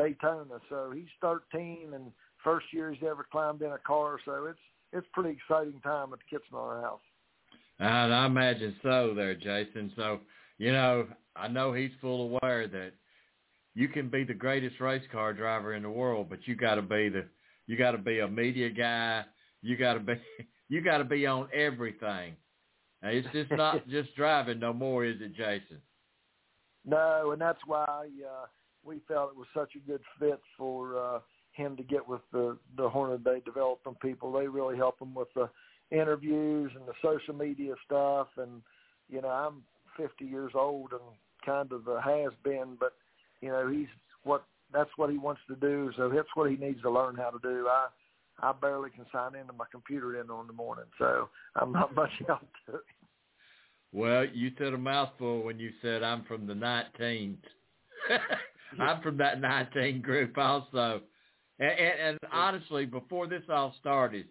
Daytona. 0.00 0.58
So 0.68 0.92
he's 0.94 1.08
13 1.20 1.92
and 1.94 2.12
first 2.42 2.66
year 2.72 2.92
he's 2.92 3.02
ever 3.08 3.26
climbed 3.30 3.62
in 3.62 3.72
a 3.72 3.78
car. 3.78 4.18
So 4.24 4.46
it's 4.46 4.58
it's 4.92 5.06
pretty 5.12 5.30
exciting 5.30 5.80
time 5.82 6.12
at 6.12 6.18
the 6.18 6.36
Kitzmiller 6.36 6.82
house. 6.82 7.00
And 7.78 8.12
I 8.12 8.26
imagine 8.26 8.76
so 8.82 9.14
there, 9.14 9.34
Jason. 9.34 9.92
So, 9.96 10.20
you 10.58 10.72
know, 10.72 11.06
I 11.36 11.48
know 11.48 11.72
he's 11.72 11.92
full 12.00 12.22
aware 12.22 12.66
that 12.68 12.92
you 13.74 13.88
can 13.88 14.08
be 14.08 14.24
the 14.24 14.34
greatest 14.34 14.80
race 14.80 15.04
car 15.12 15.32
driver 15.32 15.74
in 15.74 15.82
the 15.84 15.90
world, 15.90 16.26
but 16.28 16.40
you 16.46 16.56
got 16.56 16.74
to 16.74 16.82
be 16.82 17.08
the 17.08 17.24
you 17.66 17.76
got 17.76 17.92
to 17.92 17.98
be 17.98 18.18
a 18.18 18.28
media 18.28 18.68
guy. 18.68 19.24
You 19.62 19.76
got 19.76 19.94
to 19.94 20.00
be 20.00 20.14
you 20.70 20.80
got 20.80 20.98
to 20.98 21.04
be 21.04 21.26
on 21.26 21.48
everything. 21.52 22.36
Now, 23.02 23.08
it's 23.10 23.28
just 23.32 23.50
not 23.50 23.86
just 23.90 24.14
driving 24.14 24.60
no 24.60 24.72
more, 24.72 25.04
is 25.04 25.20
it, 25.20 25.34
Jason? 25.34 25.82
No, 26.86 27.32
and 27.32 27.40
that's 27.40 27.60
why 27.66 27.84
uh, 27.86 28.46
we 28.82 29.00
felt 29.06 29.32
it 29.32 29.36
was 29.36 29.48
such 29.54 29.72
a 29.76 29.86
good 29.86 30.00
fit 30.18 30.40
for 30.56 30.98
uh, 30.98 31.18
him 31.52 31.76
to 31.76 31.82
get 31.82 32.08
with 32.08 32.22
the 32.32 32.56
the 32.78 32.88
Hornaday 32.88 33.42
Development 33.44 34.00
people. 34.00 34.32
They 34.32 34.46
really 34.46 34.76
help 34.76 34.98
him 35.00 35.14
with 35.14 35.28
the 35.34 35.50
interviews 35.90 36.70
and 36.74 36.86
the 36.86 36.94
social 37.02 37.34
media 37.34 37.74
stuff. 37.84 38.28
And 38.38 38.62
you 39.10 39.20
know, 39.20 39.28
I'm 39.28 39.62
50 39.96 40.24
years 40.24 40.52
old 40.54 40.92
and 40.92 41.02
kind 41.44 41.72
of 41.72 41.88
a 41.88 42.00
has 42.00 42.32
been, 42.44 42.76
but 42.78 42.92
you 43.42 43.48
know, 43.48 43.68
he's 43.68 43.88
what 44.22 44.44
that's 44.72 44.90
what 44.96 45.10
he 45.10 45.18
wants 45.18 45.40
to 45.48 45.56
do. 45.56 45.90
So 45.96 46.08
that's 46.08 46.28
what 46.34 46.50
he 46.50 46.56
needs 46.56 46.80
to 46.82 46.90
learn 46.90 47.16
how 47.16 47.30
to 47.30 47.38
do. 47.42 47.66
I 47.68 47.88
I 48.42 48.52
barely 48.52 48.90
can 48.90 49.06
sign 49.12 49.34
into 49.34 49.52
my 49.52 49.66
computer 49.70 50.20
in 50.20 50.30
on 50.30 50.46
the 50.46 50.52
morning, 50.52 50.86
so 50.98 51.28
I'm 51.56 51.72
not 51.72 51.94
much 51.94 52.10
help 52.26 52.40
to 52.66 52.76
it. 52.76 52.82
Well, 53.92 54.24
you 54.32 54.52
said 54.56 54.72
a 54.72 54.78
mouthful 54.78 55.42
when 55.42 55.58
you 55.58 55.70
said 55.82 56.02
I'm 56.02 56.24
from 56.24 56.46
the 56.46 56.54
19th. 56.54 57.38
I'm 58.80 59.02
from 59.02 59.16
that 59.18 59.40
19 59.40 60.00
group 60.00 60.38
also. 60.38 61.00
And, 61.58 61.70
and, 61.70 62.00
and 62.00 62.18
honestly, 62.32 62.86
before 62.86 63.26
this 63.26 63.42
all 63.50 63.74
started, 63.80 64.26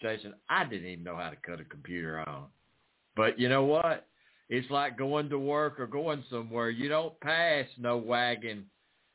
Jason, 0.00 0.34
I 0.48 0.64
didn't 0.64 0.88
even 0.88 1.04
know 1.04 1.16
how 1.16 1.30
to 1.30 1.36
cut 1.36 1.60
a 1.60 1.64
computer 1.64 2.20
on. 2.26 2.46
But 3.14 3.38
you 3.38 3.48
know 3.48 3.64
what? 3.64 4.06
It's 4.48 4.70
like 4.70 4.98
going 4.98 5.28
to 5.28 5.38
work 5.38 5.78
or 5.78 5.86
going 5.86 6.24
somewhere. 6.30 6.70
You 6.70 6.88
don't 6.88 7.18
pass 7.20 7.66
no 7.78 7.98
wagon 7.98 8.64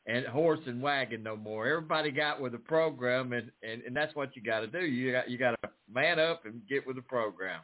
and 0.08 0.26
horse 0.26 0.60
and 0.66 0.82
wagon 0.82 1.22
no 1.22 1.36
more. 1.36 1.68
Everybody 1.68 2.12
got 2.12 2.42
with 2.42 2.54
the 2.54 2.58
program, 2.58 3.34
and 3.34 3.52
and, 3.62 3.82
and 3.84 3.96
that's 3.96 4.16
what 4.16 4.36
you 4.36 4.42
got 4.42 4.62
to 4.62 4.68
do. 4.68 4.86
You 4.86 5.12
got 5.12 5.30
you 5.30 5.38
got 5.38 5.60
to 5.62 5.70
man 5.94 6.20
up 6.20 6.46
and 6.46 6.62
get 6.68 6.88
with 6.88 6.96
the 6.96 7.02
program. 7.02 7.62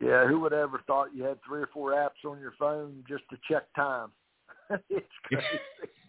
Yeah, 0.00 0.26
who 0.26 0.40
would 0.40 0.52
ever 0.52 0.80
thought 0.86 1.14
you 1.14 1.24
had 1.24 1.38
three 1.46 1.60
or 1.60 1.68
four 1.72 1.92
apps 1.92 2.28
on 2.28 2.40
your 2.40 2.54
phone 2.58 3.04
just 3.08 3.22
to 3.30 3.36
check 3.48 3.64
time? 3.76 4.08
it's 4.88 5.06
crazy. 5.24 5.44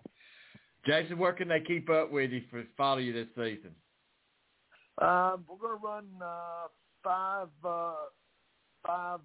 Jason, 0.85 1.19
where 1.19 1.33
can 1.33 1.47
they 1.47 1.59
keep 1.59 1.89
up 1.89 2.11
with 2.11 2.31
you 2.31 2.41
for 2.49 2.63
follow 2.75 2.97
you 2.97 3.13
this 3.13 3.27
season? 3.35 3.75
Um, 4.99 5.45
we're 5.47 5.57
going 5.59 5.79
to 5.79 5.85
run 5.85 6.05
uh, 6.21 6.67
five 7.03 7.49
uh, 7.63 7.93
five 8.85 9.19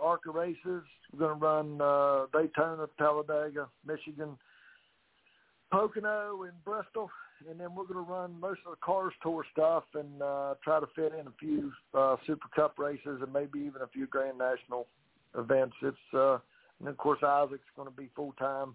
ARCA 0.00 0.30
races. 0.30 0.82
We're 1.12 1.18
going 1.18 1.38
to 1.40 1.46
run 1.46 1.80
uh, 1.80 2.26
Daytona, 2.32 2.86
Talladega, 2.98 3.68
Michigan, 3.86 4.36
Pocono, 5.70 6.44
and 6.44 6.64
Bristol, 6.64 7.10
and 7.48 7.60
then 7.60 7.74
we're 7.74 7.84
going 7.84 8.04
to 8.04 8.10
run 8.10 8.38
most 8.40 8.60
of 8.66 8.72
the 8.72 8.78
Cars 8.84 9.12
Tour 9.22 9.44
stuff 9.52 9.84
and 9.94 10.22
uh, 10.22 10.54
try 10.62 10.80
to 10.80 10.86
fit 10.94 11.12
in 11.18 11.26
a 11.26 11.32
few 11.38 11.72
uh, 11.94 12.16
Super 12.26 12.48
Cup 12.54 12.78
races 12.78 13.20
and 13.22 13.32
maybe 13.32 13.60
even 13.60 13.82
a 13.82 13.88
few 13.88 14.06
Grand 14.06 14.38
National 14.38 14.86
events. 15.36 15.76
It's 15.82 15.96
uh, 16.14 16.38
and 16.80 16.88
of 16.88 16.96
course 16.96 17.20
Isaac's 17.22 17.68
going 17.76 17.88
to 17.88 17.94
be 17.94 18.08
full 18.14 18.32
time. 18.38 18.74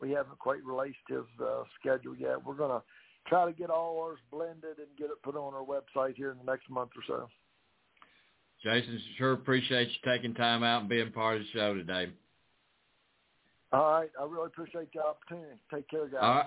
We 0.00 0.10
haven't 0.12 0.38
quite 0.38 0.64
released 0.64 0.98
his 1.08 1.26
uh, 1.44 1.64
schedule 1.78 2.16
yet. 2.16 2.44
We're 2.44 2.54
going 2.54 2.70
to 2.70 2.82
try 3.26 3.44
to 3.44 3.52
get 3.52 3.70
all 3.70 4.00
ours 4.02 4.18
blended 4.30 4.78
and 4.78 4.88
get 4.98 5.06
it 5.06 5.22
put 5.22 5.36
on 5.36 5.54
our 5.54 5.64
website 5.64 6.16
here 6.16 6.30
in 6.30 6.38
the 6.38 6.50
next 6.50 6.70
month 6.70 6.90
or 6.96 7.02
so. 7.06 7.28
Jason, 8.62 9.00
sure 9.16 9.32
appreciate 9.32 9.88
you 9.88 9.94
taking 10.04 10.34
time 10.34 10.62
out 10.62 10.80
and 10.80 10.88
being 10.88 11.10
part 11.12 11.36
of 11.36 11.42
the 11.42 11.48
show 11.52 11.74
today. 11.74 12.10
All 13.72 13.92
right. 13.92 14.10
I 14.18 14.24
really 14.24 14.46
appreciate 14.46 14.92
the 14.92 15.00
opportunity. 15.00 15.56
Take 15.72 15.88
care, 15.88 16.06
guys. 16.06 16.20
All 16.22 16.34
right. 16.34 16.46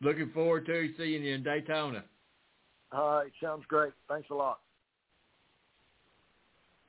Looking 0.00 0.30
forward 0.30 0.66
to 0.66 0.90
seeing 0.98 1.22
you 1.22 1.34
in 1.34 1.42
Daytona. 1.42 2.04
All 2.92 3.16
right. 3.18 3.32
Sounds 3.42 3.64
great. 3.68 3.92
Thanks 4.08 4.28
a 4.30 4.34
lot. 4.34 4.58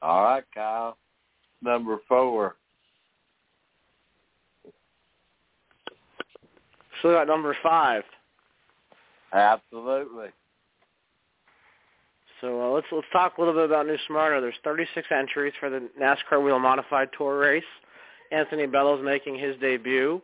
All 0.01 0.23
right, 0.23 0.43
Kyle. 0.53 0.97
Number 1.61 1.99
four. 2.07 2.55
So 7.01 7.13
got 7.13 7.27
number 7.27 7.55
five. 7.61 8.03
Absolutely. 9.33 10.29
So 12.41 12.61
uh, 12.61 12.69
let's 12.73 12.87
let's 12.91 13.07
talk 13.11 13.37
a 13.37 13.41
little 13.41 13.53
bit 13.53 13.65
about 13.65 13.87
New 13.87 13.97
Smyrna. 14.07 14.41
There's 14.41 14.55
36 14.63 15.07
entries 15.11 15.53
for 15.59 15.69
the 15.69 15.89
NASCAR 15.99 16.43
Whelen 16.43 16.61
Modified 16.61 17.09
Tour 17.17 17.39
race. 17.39 17.63
Anthony 18.35 18.67
Bellows 18.67 19.03
making 19.03 19.39
his 19.39 19.55
debut, 19.59 20.21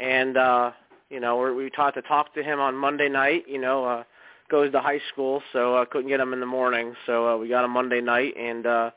and 0.00 0.36
uh, 0.36 0.72
you 1.10 1.20
know 1.20 1.36
we're, 1.36 1.54
we 1.54 1.70
talked 1.70 1.96
to 1.96 2.02
talk 2.02 2.34
to 2.34 2.42
him 2.42 2.60
on 2.60 2.76
Monday 2.76 3.08
night. 3.08 3.44
You 3.48 3.60
know, 3.60 3.84
uh, 3.84 4.04
goes 4.50 4.70
to 4.72 4.80
high 4.80 5.00
school, 5.12 5.42
so 5.52 5.76
uh, 5.76 5.84
couldn't 5.86 6.08
get 6.08 6.20
him 6.20 6.32
in 6.32 6.40
the 6.40 6.46
morning. 6.46 6.94
So 7.06 7.28
uh, 7.28 7.36
we 7.38 7.48
got 7.48 7.64
him 7.64 7.70
Monday 7.70 8.00
night, 8.00 8.36
and 8.36 8.66
uh, 8.66 8.90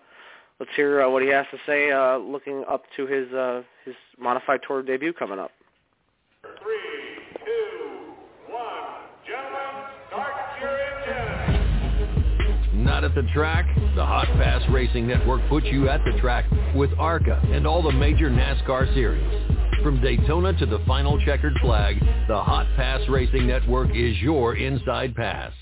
let's 0.59 0.71
hear 0.75 1.01
uh, 1.01 1.09
what 1.09 1.21
he 1.21 1.29
has 1.29 1.45
to 1.51 1.57
say. 1.65 1.91
Uh, 1.91 2.17
looking 2.17 2.63
up 2.69 2.83
to 2.97 3.07
his 3.07 3.31
uh, 3.33 3.63
his 3.85 3.95
Modified 4.19 4.61
Tour 4.67 4.83
debut 4.83 5.13
coming 5.13 5.39
up. 5.39 5.51
Not 12.99 13.11
at 13.11 13.15
the 13.15 13.31
track? 13.31 13.65
The 13.95 14.05
Hot 14.05 14.27
Pass 14.33 14.61
Racing 14.69 15.07
Network 15.07 15.39
puts 15.47 15.65
you 15.67 15.87
at 15.87 16.01
the 16.03 16.19
track 16.19 16.43
with 16.75 16.89
ARCA 16.99 17.41
and 17.45 17.65
all 17.65 17.81
the 17.81 17.93
major 17.93 18.29
NASCAR 18.29 18.93
series. 18.93 19.23
From 19.81 20.01
Daytona 20.01 20.51
to 20.59 20.65
the 20.65 20.79
final 20.85 21.17
checkered 21.23 21.53
flag, 21.61 21.97
the 22.27 22.37
Hot 22.37 22.67
Pass 22.75 22.99
Racing 23.07 23.47
Network 23.47 23.95
is 23.95 24.17
your 24.17 24.57
inside 24.57 25.15
pass. 25.15 25.53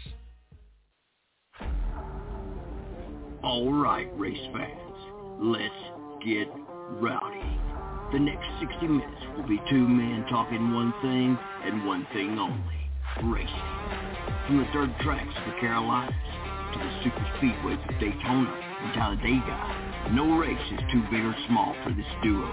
All 3.44 3.72
right, 3.72 4.10
race 4.18 4.36
fans, 4.52 5.40
let's 5.40 6.26
get 6.26 6.48
rowdy. 7.00 7.60
The 8.14 8.20
next 8.20 8.48
60 8.62 8.88
minutes 8.88 9.22
will 9.38 9.48
be 9.48 9.62
two 9.70 9.88
men 9.88 10.26
talking 10.28 10.74
one 10.74 10.92
thing 11.04 11.38
and 11.66 11.86
one 11.86 12.08
thing 12.14 12.40
only, 12.40 13.32
racing. 13.32 13.54
From 14.48 14.58
the 14.58 14.68
dirt 14.74 14.90
tracks 15.02 15.36
of 15.38 15.54
the 15.54 15.60
Carolinas 15.60 16.16
to 16.74 16.80
the 16.80 17.04
super 17.04 17.26
speedways 17.38 17.82
of 17.90 18.00
Daytona 18.00 18.52
and 18.82 18.94
Talladega, 18.94 20.12
no 20.14 20.38
race 20.38 20.58
is 20.72 20.80
too 20.92 21.02
big 21.12 21.24
or 21.24 21.36
small 21.48 21.76
for 21.84 21.92
this 21.92 22.06
duo. 22.24 22.48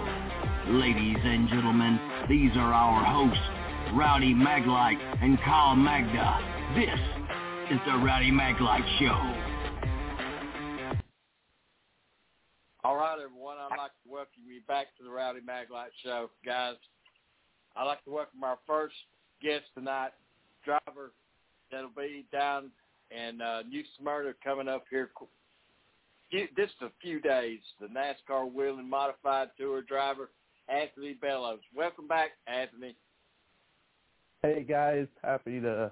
Ladies 0.69 1.17
and 1.23 1.49
gentlemen, 1.49 1.99
these 2.29 2.51
are 2.55 2.73
our 2.73 3.03
hosts, 3.03 3.93
Rowdy 3.93 4.33
Maglite 4.33 4.99
and 5.21 5.37
Kyle 5.41 5.75
Magda. 5.75 6.39
This 6.75 6.99
is 7.71 7.79
the 7.85 7.97
Rowdy 7.97 8.31
Maglite 8.31 8.87
Show. 8.99 9.19
All 12.83 12.95
right, 12.95 13.17
everyone. 13.23 13.57
I'd 13.57 13.77
like 13.77 13.91
to 14.03 14.09
welcome 14.09 14.43
you 14.45 14.61
back 14.67 14.87
to 14.97 15.03
the 15.03 15.09
Rowdy 15.09 15.41
Maglite 15.41 15.93
Show, 16.03 16.29
guys. 16.45 16.75
I'd 17.75 17.85
like 17.85 18.03
to 18.05 18.11
welcome 18.11 18.43
our 18.43 18.59
first 18.65 18.95
guest 19.41 19.65
tonight, 19.75 20.11
driver 20.63 21.11
that'll 21.71 21.89
be 21.89 22.25
down 22.31 22.71
in 23.11 23.41
uh, 23.41 23.61
New 23.67 23.83
Smyrna 23.97 24.33
coming 24.43 24.67
up 24.67 24.85
here 24.89 25.09
few, 26.29 26.47
just 26.57 26.73
a 26.81 26.89
few 27.01 27.19
days. 27.19 27.59
The 27.79 27.87
NASCAR 27.87 28.51
Whelen 28.51 28.89
Modified 28.89 29.49
Tour 29.57 29.81
driver, 29.81 30.31
Anthony 30.69 31.13
Bellows. 31.13 31.59
Welcome 31.75 32.07
back, 32.07 32.31
Anthony. 32.47 32.95
Hey 34.41 34.63
guys, 34.67 35.07
happy 35.23 35.59
to 35.59 35.91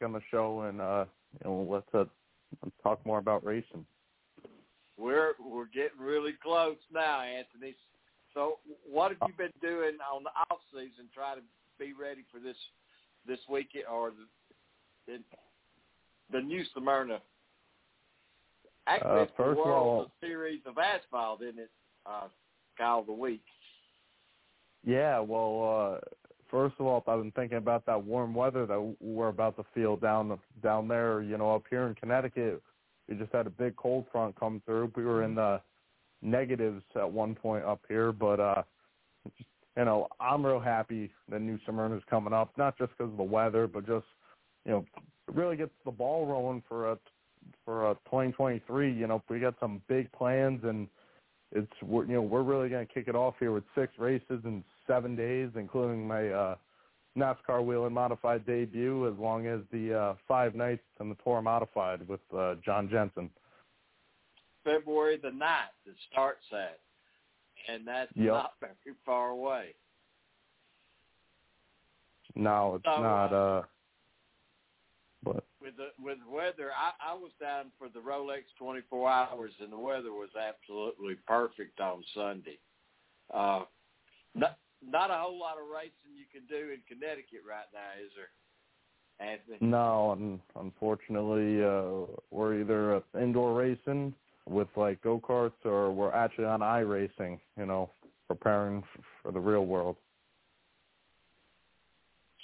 come 0.00 0.14
on 0.14 0.20
the 0.20 0.26
show 0.30 0.62
and 0.62 0.80
uh, 0.80 1.04
you 1.44 1.50
know 1.50 1.66
let's 1.68 1.86
uh, 1.94 2.04
talk 2.82 3.04
more 3.06 3.18
about 3.18 3.44
racing. 3.44 3.84
We're 4.96 5.32
we're 5.40 5.66
getting 5.66 6.00
really 6.00 6.34
close 6.42 6.76
now, 6.92 7.22
Anthony. 7.22 7.74
So, 8.34 8.58
what 8.90 9.10
have 9.12 9.18
you 9.28 9.34
been 9.36 9.52
doing 9.60 9.98
on 10.12 10.22
the 10.22 10.30
off 10.30 10.60
season, 10.72 11.08
trying 11.14 11.36
to 11.36 11.42
be 11.78 11.92
ready 11.92 12.24
for 12.32 12.40
this 12.40 12.56
this 13.26 13.38
weekend 13.48 13.84
or 13.92 14.12
the 15.06 15.18
the, 16.30 16.40
New 16.40 16.64
Smyrna? 16.74 17.20
Actually, 18.86 19.10
Uh, 19.10 19.22
it's 19.22 19.30
the 19.32 19.36
first 19.36 19.60
of 19.60 19.66
World 19.66 19.76
all- 20.06 20.12
Series 20.20 20.60
of 20.66 20.78
Asphalt, 20.78 21.42
isn't 21.42 21.58
it? 21.60 21.70
Uh, 22.04 22.28
Kyle 22.76 23.00
of 23.00 23.06
the 23.06 23.12
week. 23.12 23.44
Yeah, 24.84 25.20
well, 25.20 26.00
uh, 26.00 26.00
first 26.50 26.74
of 26.80 26.86
all, 26.86 27.02
I've 27.06 27.20
been 27.20 27.30
thinking 27.32 27.58
about 27.58 27.86
that 27.86 28.02
warm 28.02 28.34
weather 28.34 28.66
that 28.66 28.96
we're 29.00 29.28
about 29.28 29.56
to 29.56 29.64
feel 29.74 29.96
down 29.96 30.38
down 30.62 30.88
there. 30.88 31.22
You 31.22 31.38
know, 31.38 31.54
up 31.54 31.64
here 31.70 31.86
in 31.86 31.94
Connecticut, 31.94 32.60
we 33.08 33.14
just 33.14 33.32
had 33.32 33.46
a 33.46 33.50
big 33.50 33.76
cold 33.76 34.06
front 34.10 34.34
come 34.34 34.60
through. 34.66 34.90
We 34.96 35.04
were 35.04 35.22
in 35.22 35.34
the 35.36 35.60
negatives 36.22 36.82
at 36.96 37.10
one 37.10 37.34
point 37.36 37.64
up 37.64 37.80
here, 37.88 38.10
but 38.10 38.40
uh, 38.40 38.62
you 39.76 39.84
know, 39.84 40.08
I'm 40.18 40.44
real 40.44 40.58
happy 40.60 41.12
that 41.28 41.40
New 41.40 41.58
Smyrna 41.64 41.96
is 41.96 42.02
coming 42.10 42.32
up. 42.32 42.56
Not 42.58 42.76
just 42.78 42.90
because 42.96 43.12
of 43.12 43.16
the 43.18 43.22
weather, 43.22 43.68
but 43.68 43.86
just 43.86 44.06
you 44.64 44.72
know, 44.72 44.84
really 45.32 45.56
gets 45.56 45.72
the 45.84 45.90
ball 45.90 46.26
rolling 46.26 46.62
for 46.68 46.92
a 46.92 46.98
for 47.64 47.90
a 47.90 47.94
2023. 48.06 48.92
You 48.92 49.06
know, 49.06 49.22
we 49.28 49.40
got 49.40 49.54
some 49.60 49.82
big 49.88 50.10
plans 50.12 50.60
and 50.64 50.88
it's 51.52 51.70
we're, 51.82 52.04
you 52.06 52.14
know 52.14 52.22
we're 52.22 52.42
really 52.42 52.68
going 52.68 52.86
to 52.86 52.92
kick 52.92 53.08
it 53.08 53.14
off 53.14 53.34
here 53.38 53.52
with 53.52 53.64
six 53.74 53.92
races 53.98 54.40
in 54.44 54.64
seven 54.86 55.14
days, 55.14 55.50
including 55.54 56.06
my 56.06 56.28
uh, 56.28 56.56
NASCAR 57.16 57.64
Whelen 57.64 57.92
modified 57.92 58.46
debut, 58.46 59.06
as 59.08 59.18
long 59.18 59.46
as 59.46 59.60
the 59.70 59.94
uh, 59.94 60.14
five 60.26 60.54
nights 60.54 60.82
and 60.98 61.10
the 61.10 61.16
tour 61.22 61.42
modified 61.42 62.06
with 62.08 62.20
uh, 62.36 62.54
John 62.64 62.88
Jensen. 62.90 63.28
February 64.64 65.18
the 65.22 65.30
ninth 65.30 65.70
it 65.86 65.94
starts 66.10 66.44
at, 66.52 66.78
and 67.68 67.86
that's 67.86 68.12
Yep. 68.14 68.32
not 68.32 68.52
very 68.60 68.96
far 69.04 69.30
away. 69.30 69.74
No, 72.34 72.76
it's 72.76 72.84
So, 72.84 73.02
not. 73.02 73.32
uh, 73.32 73.36
uh 73.36 73.62
But 75.24 75.44
With 75.60 75.76
the 75.76 75.88
with 76.02 76.18
weather, 76.28 76.70
I, 76.76 77.12
I 77.12 77.14
was 77.14 77.30
down 77.40 77.66
for 77.78 77.88
the 77.88 78.00
Rolex 78.00 78.42
24 78.58 79.10
hours, 79.10 79.52
and 79.60 79.72
the 79.72 79.78
weather 79.78 80.12
was 80.12 80.30
absolutely 80.36 81.14
perfect 81.26 81.80
on 81.80 82.02
Sunday. 82.14 82.58
Uh, 83.32 83.62
not 84.34 84.58
not 84.84 85.10
a 85.10 85.14
whole 85.14 85.38
lot 85.38 85.58
of 85.58 85.68
racing 85.72 86.16
you 86.16 86.24
can 86.32 86.46
do 86.48 86.72
in 86.72 86.80
Connecticut 86.88 87.42
right 87.48 87.66
now, 87.72 88.02
is 88.04 88.10
there, 88.16 89.28
Anthony? 89.28 89.58
no, 89.60 90.10
un- 90.12 90.40
unfortunately, 90.56 91.62
uh, 91.62 92.06
we're 92.30 92.60
either 92.60 92.96
uh, 92.96 93.00
indoor 93.20 93.54
racing 93.54 94.12
with 94.48 94.68
like 94.76 95.00
go 95.02 95.20
karts, 95.20 95.52
or 95.64 95.92
we're 95.92 96.12
actually 96.12 96.46
on 96.46 96.60
iRacing. 96.60 97.38
You 97.56 97.66
know, 97.66 97.90
preparing 98.26 98.82
for 99.22 99.30
the 99.30 99.40
real 99.40 99.66
world. 99.66 99.96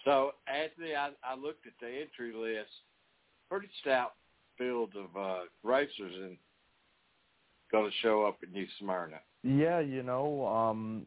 So, 0.09 0.31
Anthony, 0.47 0.95
I, 0.95 1.11
I 1.23 1.35
looked 1.37 1.67
at 1.67 1.75
the 1.83 1.87
entry 1.87 2.33
list. 2.35 2.71
Pretty 3.51 3.69
stout 3.83 4.13
field 4.57 4.95
of 4.97 5.15
uh, 5.21 5.41
racers 5.63 6.15
and 6.15 6.39
going 7.71 7.85
to 7.85 7.97
show 8.01 8.25
up 8.25 8.39
in 8.43 8.51
New 8.51 8.67
Smyrna. 8.79 9.19
Yeah, 9.43 9.81
you 9.81 10.03
know, 10.03 10.47
um, 10.47 11.07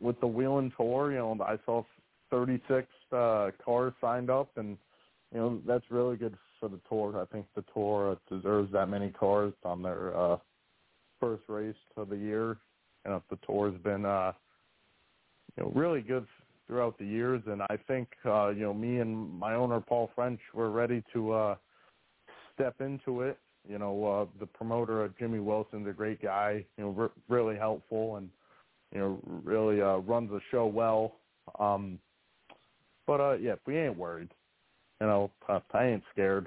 with 0.00 0.18
the 0.20 0.26
Whelen 0.26 0.72
Tour, 0.78 1.12
you 1.12 1.18
know, 1.18 1.36
I 1.46 1.58
saw 1.66 1.84
36 2.30 2.86
uh, 3.12 3.50
cars 3.62 3.92
signed 4.00 4.30
up, 4.30 4.48
and 4.56 4.78
you 5.34 5.40
know 5.40 5.60
that's 5.66 5.84
really 5.90 6.16
good 6.16 6.34
for 6.58 6.70
the 6.70 6.80
tour. 6.88 7.20
I 7.20 7.26
think 7.30 7.44
the 7.54 7.64
tour 7.74 8.16
deserves 8.30 8.72
that 8.72 8.88
many 8.88 9.10
cars 9.10 9.52
on 9.62 9.82
their 9.82 10.16
uh, 10.16 10.38
first 11.20 11.42
race 11.48 11.74
of 11.98 12.08
the 12.08 12.16
year. 12.16 12.56
You 13.04 13.10
know, 13.10 13.22
the 13.28 13.38
tour's 13.46 13.78
been 13.84 14.06
uh, 14.06 14.32
you 15.56 15.64
know 15.64 15.72
really 15.74 16.00
good 16.00 16.26
throughout 16.68 16.96
the 16.98 17.04
years, 17.04 17.42
and 17.46 17.62
I 17.62 17.78
think 17.88 18.08
uh, 18.24 18.50
you 18.50 18.62
know 18.62 18.74
me 18.74 18.98
and 18.98 19.28
my 19.38 19.54
owner 19.54 19.80
Paul 19.80 20.10
French 20.14 20.38
were 20.54 20.70
ready 20.70 21.02
to 21.12 21.32
uh, 21.32 21.56
step 22.54 22.80
into 22.80 23.22
it. 23.22 23.38
You 23.68 23.78
know, 23.78 24.04
uh, 24.04 24.38
the 24.38 24.46
promoter 24.46 25.04
uh, 25.04 25.08
Jimmy 25.18 25.40
Wilson's 25.40 25.88
a 25.88 25.92
great 25.92 26.22
guy. 26.22 26.64
You 26.76 26.84
know, 26.84 26.90
re- 26.90 27.22
really 27.28 27.56
helpful 27.56 28.16
and 28.16 28.28
you 28.94 29.00
know 29.00 29.18
really 29.44 29.82
uh, 29.82 29.96
runs 29.96 30.30
the 30.30 30.40
show 30.50 30.66
well. 30.66 31.16
Um, 31.58 31.98
but 33.06 33.20
uh, 33.20 33.32
yeah, 33.40 33.54
we 33.66 33.76
ain't 33.76 33.96
worried. 33.96 34.28
You 35.00 35.06
know, 35.06 35.30
I, 35.48 35.60
I 35.72 35.86
ain't 35.86 36.04
scared. 36.12 36.46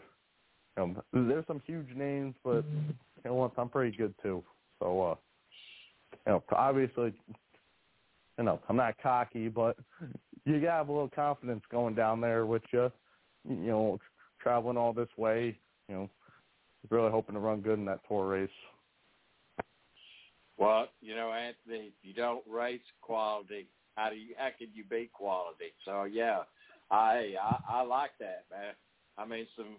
You 0.77 0.87
know, 1.13 1.27
there's 1.27 1.47
some 1.47 1.61
huge 1.65 1.89
names, 1.95 2.35
but 2.43 2.63
you 2.63 2.95
know 3.25 3.33
what? 3.33 3.51
I'm 3.57 3.69
pretty 3.69 3.95
good 3.97 4.13
too. 4.21 4.43
So, 4.79 5.01
uh, 5.01 5.15
you 6.25 6.33
know, 6.33 6.43
obviously, 6.51 7.13
you 8.41 8.45
know, 8.45 8.59
I'm 8.69 8.75
not 8.75 8.95
cocky, 9.03 9.49
but 9.49 9.77
you 10.45 10.59
gotta 10.59 10.71
have 10.71 10.89
a 10.89 10.91
little 10.91 11.11
confidence 11.13 11.61
going 11.71 11.93
down 11.93 12.19
there 12.19 12.47
with 12.47 12.63
you. 12.73 12.91
You 13.47 13.55
know, 13.55 13.99
traveling 14.41 14.77
all 14.77 14.93
this 14.93 15.09
way. 15.15 15.59
You 15.87 15.95
know, 15.95 16.09
really 16.89 17.11
hoping 17.11 17.35
to 17.35 17.39
run 17.39 17.61
good 17.61 17.77
in 17.77 17.85
that 17.85 17.99
tour 18.07 18.25
race. 18.25 18.49
Well, 20.57 20.87
you 21.01 21.15
know, 21.15 21.31
Anthony, 21.31 21.87
if 21.87 21.93
you 22.01 22.15
don't 22.15 22.43
race 22.49 22.81
quality, 23.01 23.67
how 23.95 24.09
do 24.09 24.15
you 24.15 24.33
how 24.35 24.49
can 24.57 24.69
you 24.73 24.85
beat 24.89 25.13
quality? 25.13 25.73
So 25.85 26.05
yeah, 26.05 26.39
I 26.89 27.35
I, 27.39 27.59
I 27.69 27.81
like 27.83 28.11
that, 28.19 28.45
man. 28.49 28.73
I 29.19 29.25
mean, 29.25 29.45
some 29.55 29.75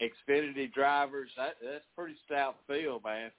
Xfinity 0.00 0.72
drivers. 0.72 1.30
That 1.36 1.54
that's 1.62 1.84
pretty 1.96 2.16
stout 2.26 2.56
field, 2.66 3.04
man. 3.04 3.30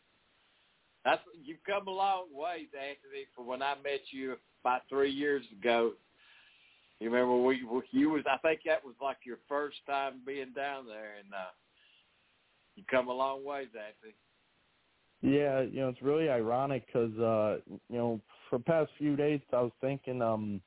That's 1.05 1.21
you've 1.43 1.63
come 1.65 1.87
a 1.87 1.91
long 1.91 2.25
ways, 2.33 2.67
Anthony, 2.73 3.25
from 3.35 3.47
when 3.47 3.61
I 3.61 3.75
met 3.83 4.01
you 4.11 4.35
about 4.63 4.81
three 4.89 5.11
years 5.11 5.43
ago. 5.51 5.93
You 6.99 7.09
remember 7.09 7.35
we, 7.35 7.63
we 7.63 7.81
you 7.91 8.11
was 8.11 8.23
I 8.29 8.37
think 8.37 8.61
that 8.65 8.83
was 8.83 8.95
like 9.01 9.17
your 9.25 9.39
first 9.49 9.77
time 9.85 10.21
being 10.25 10.53
down 10.55 10.87
there, 10.87 11.15
and 11.19 11.33
uh, 11.33 11.51
you 12.75 12.83
come 12.89 13.09
a 13.09 13.13
long 13.13 13.43
ways, 13.43 13.67
Anthony. 13.75 14.15
Yeah, 15.21 15.61
you 15.61 15.79
know, 15.79 15.87
it's 15.87 16.01
really 16.01 16.29
ironic 16.29 16.85
because, 16.85 17.17
uh, 17.17 17.57
you 17.69 17.97
know, 17.97 18.19
for 18.49 18.57
the 18.57 18.65
past 18.65 18.91
few 18.97 19.15
days, 19.15 19.39
I 19.53 19.61
was 19.61 19.71
thinking, 19.79 20.21
um, 20.21 20.59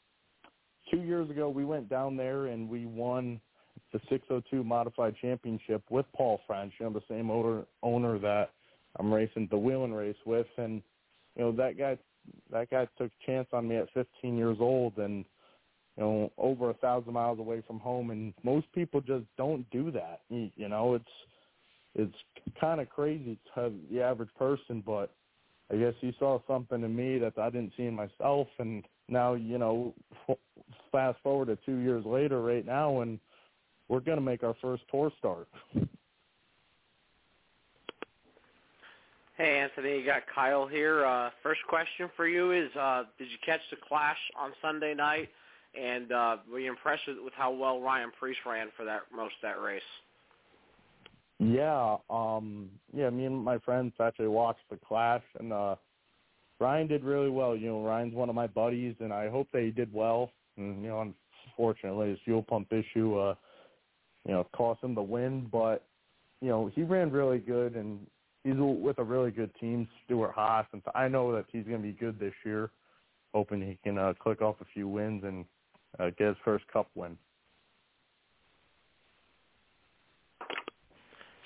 two 0.90 1.02
years 1.02 1.28
ago 1.28 1.50
we 1.50 1.66
went 1.66 1.90
down 1.90 2.16
there 2.16 2.46
and 2.46 2.66
we 2.66 2.86
won 2.86 3.38
the 3.92 4.00
602 4.08 4.64
Modified 4.64 5.14
Championship 5.20 5.82
with 5.90 6.06
Paul 6.14 6.40
French, 6.46 6.72
you 6.80 6.86
know, 6.86 6.92
the 6.92 7.02
same 7.08 7.30
owner 7.30 7.64
owner 7.82 8.18
that 8.18 8.50
I'm 8.98 9.12
racing 9.12 9.48
the 9.50 9.58
Whelen 9.58 9.92
race 9.92 10.16
with, 10.24 10.46
and 10.56 10.82
you 11.36 11.42
know 11.42 11.52
that 11.52 11.78
guy 11.78 11.98
that 12.50 12.70
guy 12.70 12.86
took 12.98 13.10
a 13.10 13.26
chance 13.26 13.48
on 13.52 13.68
me 13.68 13.76
at 13.76 13.92
15 13.94 14.36
years 14.36 14.58
old 14.60 14.96
and 14.98 15.24
you 15.96 16.02
know 16.02 16.32
over 16.38 16.70
a 16.70 16.74
thousand 16.74 17.12
miles 17.12 17.38
away 17.38 17.62
from 17.66 17.78
home, 17.78 18.10
and 18.10 18.34
most 18.42 18.66
people 18.74 19.00
just 19.00 19.24
don't 19.36 19.68
do 19.70 19.90
that. 19.92 20.20
You, 20.28 20.68
know, 20.68 20.94
it's 20.94 21.04
it's 21.94 22.16
kind 22.60 22.80
of 22.80 22.88
crazy 22.88 23.38
to 23.54 23.72
the 23.90 24.02
average 24.02 24.34
person, 24.38 24.82
but 24.84 25.12
I 25.72 25.76
guess 25.76 25.94
he 26.00 26.14
saw 26.18 26.38
something 26.46 26.82
in 26.82 26.94
me 26.94 27.18
that 27.18 27.38
I 27.38 27.50
didn't 27.50 27.72
see 27.76 27.84
in 27.84 27.94
myself, 27.94 28.48
and 28.58 28.84
now 29.08 29.34
you 29.34 29.58
know, 29.58 29.94
fast 30.92 31.18
forward 31.22 31.46
to 31.48 31.58
two 31.66 31.78
years 31.78 32.04
later, 32.04 32.40
right 32.40 32.64
now, 32.64 33.00
and 33.00 33.18
we're 33.88 34.00
gonna 34.00 34.20
make 34.20 34.42
our 34.42 34.56
first 34.60 34.82
tour 34.90 35.10
start. 35.18 35.48
Hey 39.36 39.58
Anthony, 39.58 39.98
you 39.98 40.06
got 40.06 40.22
Kyle 40.34 40.66
here. 40.66 41.04
Uh, 41.04 41.28
first 41.42 41.60
question 41.68 42.08
for 42.16 42.26
you 42.26 42.52
is: 42.52 42.74
uh, 42.74 43.02
Did 43.18 43.28
you 43.30 43.36
catch 43.44 43.60
the 43.70 43.76
Clash 43.86 44.16
on 44.38 44.52
Sunday 44.62 44.94
night? 44.94 45.28
And 45.78 46.10
uh, 46.10 46.36
were 46.50 46.58
you 46.58 46.70
impressed 46.70 47.02
with, 47.06 47.34
how 47.34 47.52
well 47.52 47.82
Ryan 47.82 48.10
Preece 48.18 48.38
ran 48.46 48.68
for 48.78 48.86
that 48.86 49.02
most 49.14 49.34
of 49.42 49.50
that 49.50 49.60
race? 49.60 49.82
Yeah, 51.38 51.96
um, 52.08 52.70
yeah. 52.94 53.10
Me 53.10 53.26
and 53.26 53.36
my 53.44 53.58
friends 53.58 53.92
actually 54.00 54.28
watched 54.28 54.62
the 54.70 54.78
Clash, 54.88 55.22
and 55.38 55.52
uh, 55.52 55.76
Ryan 56.58 56.86
did 56.86 57.04
really 57.04 57.28
well. 57.28 57.54
You 57.54 57.68
know, 57.68 57.84
Ryan's 57.84 58.14
one 58.14 58.30
of 58.30 58.34
my 58.34 58.46
buddies, 58.46 58.94
and 59.00 59.12
I 59.12 59.28
hope 59.28 59.48
that 59.52 59.60
he 59.60 59.70
did 59.70 59.92
well. 59.92 60.30
And 60.56 60.82
you 60.82 60.88
know, 60.88 61.12
unfortunately, 61.50 62.08
his 62.08 62.18
fuel 62.24 62.42
pump 62.42 62.72
issue, 62.72 63.18
uh, 63.18 63.34
you 64.26 64.32
know, 64.32 64.46
cost 64.56 64.82
him 64.82 64.94
the 64.94 65.02
win. 65.02 65.46
But 65.52 65.84
you 66.40 66.48
know, 66.48 66.70
he 66.74 66.84
ran 66.84 67.10
really 67.10 67.38
good, 67.38 67.74
and 67.74 68.00
he's 68.46 68.54
with 68.58 68.98
a 68.98 69.04
really 69.04 69.30
good 69.30 69.50
team, 69.60 69.88
Stewart 70.04 70.32
Haas, 70.34 70.66
and 70.72 70.82
I 70.94 71.08
know 71.08 71.32
that 71.34 71.46
he's 71.50 71.64
going 71.64 71.82
to 71.82 71.86
be 71.86 71.92
good 71.92 72.18
this 72.18 72.34
year. 72.44 72.70
Hoping 73.34 73.60
he 73.60 73.78
can 73.82 73.98
uh, 73.98 74.14
click 74.18 74.40
off 74.40 74.56
a 74.60 74.64
few 74.72 74.88
wins 74.88 75.24
and 75.24 75.44
uh, 75.98 76.10
get 76.16 76.28
his 76.28 76.36
first 76.44 76.66
Cup 76.68 76.88
win. 76.94 77.18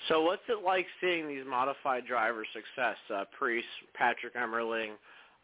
So 0.07 0.21
what's 0.21 0.41
it 0.47 0.63
like 0.63 0.85
seeing 0.99 1.27
these 1.27 1.43
modified 1.47 2.05
drivers' 2.05 2.47
success? 2.53 2.97
Uh, 3.13 3.25
Preece, 3.37 3.63
Patrick 3.93 4.35
Emerling, 4.35 4.91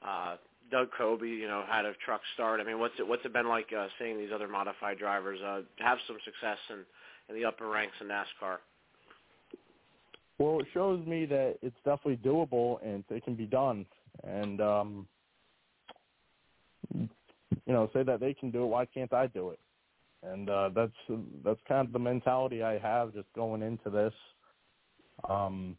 uh, 0.06 0.36
Doug 0.72 0.90
Coby, 1.00 1.38
you 1.38 1.48
know, 1.48 1.64
had 1.68 1.86
a 1.86 1.94
truck 2.06 2.22
start. 2.34 2.60
I 2.60 2.64
mean, 2.64 2.80
what's 2.80 2.96
it 3.00 3.08
what's 3.08 3.26
it 3.26 3.34
been 3.34 3.48
like 3.48 3.68
uh, 3.78 3.88
seeing 4.00 4.18
these 4.18 4.32
other 4.34 4.48
modified 4.48 5.00
drivers 5.00 5.40
uh, 5.42 5.62
have 5.80 5.98
some 6.08 6.18
success 6.24 6.58
in, 6.70 6.80
in 7.30 7.42
the 7.42 7.48
upper 7.48 7.68
ranks 7.68 7.96
in 8.02 8.08
NASCAR? 8.08 8.58
Well, 10.40 10.60
it 10.60 10.68
shows 10.74 11.06
me 11.06 11.26
that 11.26 11.58
it's 11.62 11.76
definitely 11.78 12.18
doable 12.18 12.78
and 12.86 13.04
it 13.10 13.24
can 13.24 13.36
be 13.36 13.46
done. 13.46 13.86
And 14.24 14.62
um 14.62 15.08
you 16.94 17.74
know, 17.74 17.90
say 17.94 18.04
that 18.04 18.20
they 18.20 18.34
can 18.34 18.52
do 18.52 18.64
it, 18.64 18.68
why 18.68 18.86
can't 18.86 19.14
I 19.14 19.28
do 19.28 19.50
it? 19.50 19.60
And 20.24 20.50
uh 20.50 20.70
that's 20.76 21.20
that's 21.44 21.60
kind 21.68 21.88
of 21.88 21.94
the 21.94 22.00
mentality 22.00 22.64
I 22.64 22.78
have 22.78 23.14
just 23.14 23.32
going 23.34 23.62
into 23.62 23.90
this. 23.90 24.14
Um 25.28 25.78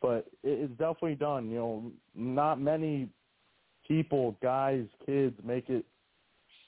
but 0.00 0.26
it's 0.42 0.72
definitely 0.72 1.14
done. 1.14 1.48
You 1.48 1.56
know, 1.56 1.92
not 2.14 2.60
many 2.60 3.08
people, 3.86 4.36
guys, 4.42 4.84
kids, 5.06 5.36
make 5.44 5.68
it 5.68 5.84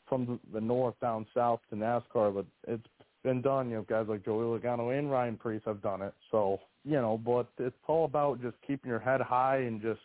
from 0.09 0.39
the, 0.53 0.61
north 0.61 0.95
down 1.01 1.27
south 1.35 1.61
to 1.71 1.77
NASCAR, 1.77 2.33
but 2.35 2.47
it's 2.69 2.87
been 3.25 3.43
done. 3.43 3.71
You 3.71 3.77
know, 3.77 3.87
guys 3.89 4.07
like 4.09 4.25
Joey 4.25 4.45
Logano 4.45 4.97
and 4.97 5.11
Ryan 5.11 5.37
Preece 5.37 5.63
have 5.67 5.83
done 5.83 6.03
it. 6.03 6.15
So 6.31 6.61
you 6.85 6.97
know, 6.97 7.19
but 7.19 7.49
it's 7.59 7.75
all 7.89 8.05
about 8.05 8.41
just 8.41 8.57
keeping 8.67 8.91
your 8.91 9.01
head 9.01 9.21
high 9.21 9.59
and 9.59 9.83
just 9.83 10.01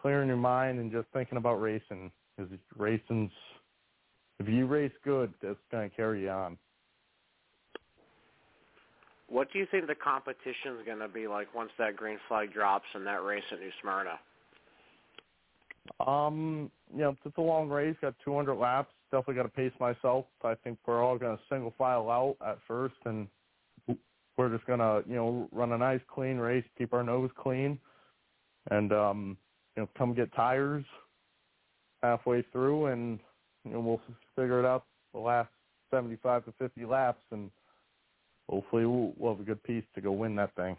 clearing 0.00 0.28
your 0.28 0.36
mind 0.36 0.78
and 0.78 0.92
just 0.92 1.06
thinking 1.12 1.38
about 1.38 1.60
racing. 1.60 2.10
Because 2.36 2.52
racing's 2.76 3.30
if 4.40 4.48
you 4.48 4.66
race 4.66 4.92
good, 5.04 5.32
that's 5.42 5.56
going 5.70 5.88
to 5.88 5.96
carry 5.96 6.22
you 6.22 6.30
on. 6.30 6.58
What 9.28 9.52
do 9.52 9.58
you 9.58 9.66
think 9.70 9.86
the 9.86 9.94
competition 9.94 10.76
is 10.78 10.84
going 10.84 10.98
to 10.98 11.08
be 11.08 11.26
like 11.26 11.54
once 11.54 11.70
that 11.78 11.96
green 11.96 12.18
flag 12.28 12.52
drops 12.52 12.84
in 12.94 13.04
that 13.04 13.24
race 13.24 13.44
at 13.52 13.60
New 13.60 13.70
Smyrna? 13.80 14.18
Um, 16.06 16.70
you 16.92 17.00
know, 17.00 17.16
it's 17.24 17.36
a 17.36 17.40
long 17.40 17.68
race. 17.68 17.96
Got 18.00 18.14
200 18.24 18.54
laps. 18.54 18.92
Definitely 19.14 19.34
got 19.36 19.42
to 19.44 19.48
pace 19.50 19.72
myself. 19.78 20.24
I 20.42 20.56
think 20.56 20.76
we're 20.84 21.00
all 21.00 21.16
going 21.16 21.36
to 21.36 21.42
single 21.48 21.72
file 21.78 22.10
out 22.10 22.36
at 22.44 22.58
first, 22.66 22.96
and 23.04 23.28
we're 24.36 24.48
just 24.52 24.66
going 24.66 24.80
to, 24.80 25.04
you 25.08 25.14
know, 25.14 25.48
run 25.52 25.70
a 25.70 25.78
nice 25.78 26.00
clean 26.12 26.36
race, 26.36 26.64
keep 26.76 26.92
our 26.92 27.04
nose 27.04 27.30
clean, 27.38 27.78
and 28.72 28.92
um, 28.92 29.36
you 29.76 29.84
know, 29.84 29.88
come 29.96 30.14
get 30.14 30.34
tires 30.34 30.84
halfway 32.02 32.42
through, 32.50 32.86
and 32.86 33.20
you 33.64 33.74
know, 33.74 33.78
we'll 33.78 34.00
figure 34.34 34.58
it 34.58 34.66
out 34.66 34.84
the 35.12 35.20
last 35.20 35.50
75 35.92 36.46
to 36.46 36.52
50 36.58 36.84
laps, 36.84 37.22
and 37.30 37.52
hopefully 38.50 38.84
we'll, 38.84 39.12
we'll 39.16 39.34
have 39.34 39.40
a 39.40 39.44
good 39.44 39.62
piece 39.62 39.84
to 39.94 40.00
go 40.00 40.10
win 40.10 40.34
that 40.34 40.52
thing. 40.56 40.76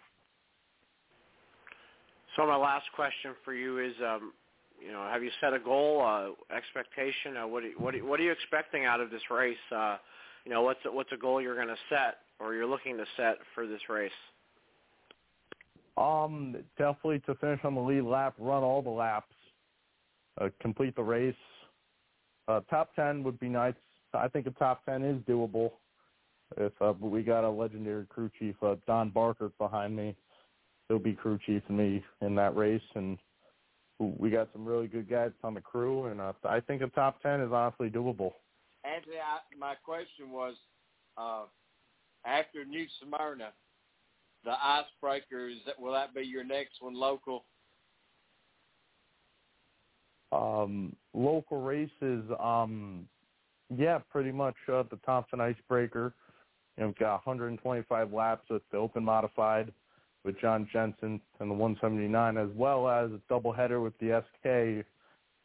So 2.35 2.45
my 2.45 2.57
last 2.57 2.87
question 2.97 3.31
for 3.45 3.53
you 3.53 3.79
is, 3.79 3.93
um, 4.05 4.33
you 4.83 4.91
know, 4.91 5.01
have 5.11 5.23
you 5.23 5.31
set 5.41 5.53
a 5.53 5.59
goal, 5.59 6.01
uh, 6.01 6.55
expectation? 6.55 7.37
Uh, 7.37 7.47
what 7.47 7.63
are, 7.63 7.71
what 7.77 7.95
are, 7.95 8.05
what 8.05 8.19
are 8.19 8.23
you 8.23 8.31
expecting 8.31 8.85
out 8.85 9.01
of 9.01 9.09
this 9.09 9.21
race? 9.29 9.57
Uh, 9.75 9.97
you 10.45 10.51
know, 10.51 10.61
what's 10.61 10.79
what's 10.85 11.11
a 11.11 11.17
goal 11.17 11.41
you're 11.41 11.55
going 11.55 11.67
to 11.67 11.75
set 11.89 12.17
or 12.39 12.53
you're 12.53 12.65
looking 12.65 12.97
to 12.97 13.05
set 13.17 13.37
for 13.53 13.65
this 13.65 13.81
race? 13.89 14.11
Um, 15.97 16.57
definitely 16.77 17.19
to 17.25 17.35
finish 17.35 17.61
on 17.63 17.73
the 17.73 17.81
lead 17.81 18.03
lap, 18.03 18.35
run 18.37 18.63
all 18.63 18.81
the 18.81 18.89
laps, 18.89 19.33
uh, 20.39 20.49
complete 20.61 20.95
the 20.95 21.03
race. 21.03 21.35
Uh, 22.47 22.59
top 22.69 22.93
ten 22.95 23.23
would 23.23 23.39
be 23.39 23.49
nice. 23.49 23.73
I 24.13 24.27
think 24.27 24.45
a 24.45 24.51
top 24.51 24.85
ten 24.85 25.03
is 25.03 25.17
doable. 25.21 25.71
If 26.57 26.73
uh, 26.79 26.93
we 26.99 27.23
got 27.23 27.43
a 27.43 27.49
legendary 27.49 28.05
crew 28.05 28.29
chief, 28.37 28.55
uh, 28.61 28.75
Don 28.85 29.09
Barker, 29.09 29.51
behind 29.57 29.95
me, 29.95 30.15
he'll 30.87 30.99
be 30.99 31.13
crew 31.13 31.39
chief 31.45 31.63
and 31.69 31.77
me 31.77 32.03
in 32.21 32.35
that 32.35 32.55
race, 32.55 32.81
and 32.93 33.17
we 33.99 34.29
got 34.29 34.49
some 34.51 34.65
really 34.65 34.87
good 34.87 35.09
guys 35.09 35.31
on 35.43 35.53
the 35.53 35.61
crew, 35.61 36.05
and 36.05 36.19
uh, 36.19 36.33
I 36.43 36.59
think 36.59 36.81
a 36.81 36.87
top 36.87 37.21
ten 37.21 37.39
is 37.39 37.51
honestly 37.51 37.89
doable. 37.89 38.31
Anthony, 38.83 39.15
I, 39.17 39.39
my 39.57 39.75
question 39.83 40.31
was, 40.31 40.55
uh, 41.17 41.43
after 42.25 42.65
New 42.65 42.85
Smyrna, 43.01 43.49
the 44.43 44.51
icebreaker 44.51 45.47
is 45.47 45.57
that 45.65 45.79
will 45.79 45.93
that 45.93 46.13
be 46.13 46.21
your 46.21 46.43
next 46.43 46.81
one 46.81 46.93
local? 46.93 47.45
Um, 50.31 50.95
local 51.13 51.61
races, 51.61 52.23
um, 52.43 53.07
yeah, 53.75 53.99
pretty 54.11 54.31
much 54.31 54.55
uh, 54.71 54.83
the 54.91 54.99
Thompson 55.05 55.39
Icebreaker. 55.39 56.13
You 56.77 56.83
know, 56.83 56.87
we've 56.87 56.97
got 56.97 57.25
125 57.25 58.11
laps 58.11 58.49
with 58.49 58.61
the 58.71 58.77
open 58.77 59.05
modified 59.05 59.71
with 60.25 60.39
John 60.41 60.67
Jensen 60.73 61.21
and 61.39 61.49
the 61.49 61.53
179, 61.53 62.37
as 62.37 62.49
well 62.55 62.89
as 62.89 63.11
a 63.11 63.21
doubleheader 63.31 63.81
with 63.81 63.93
the 63.99 64.23
SK 64.23 64.85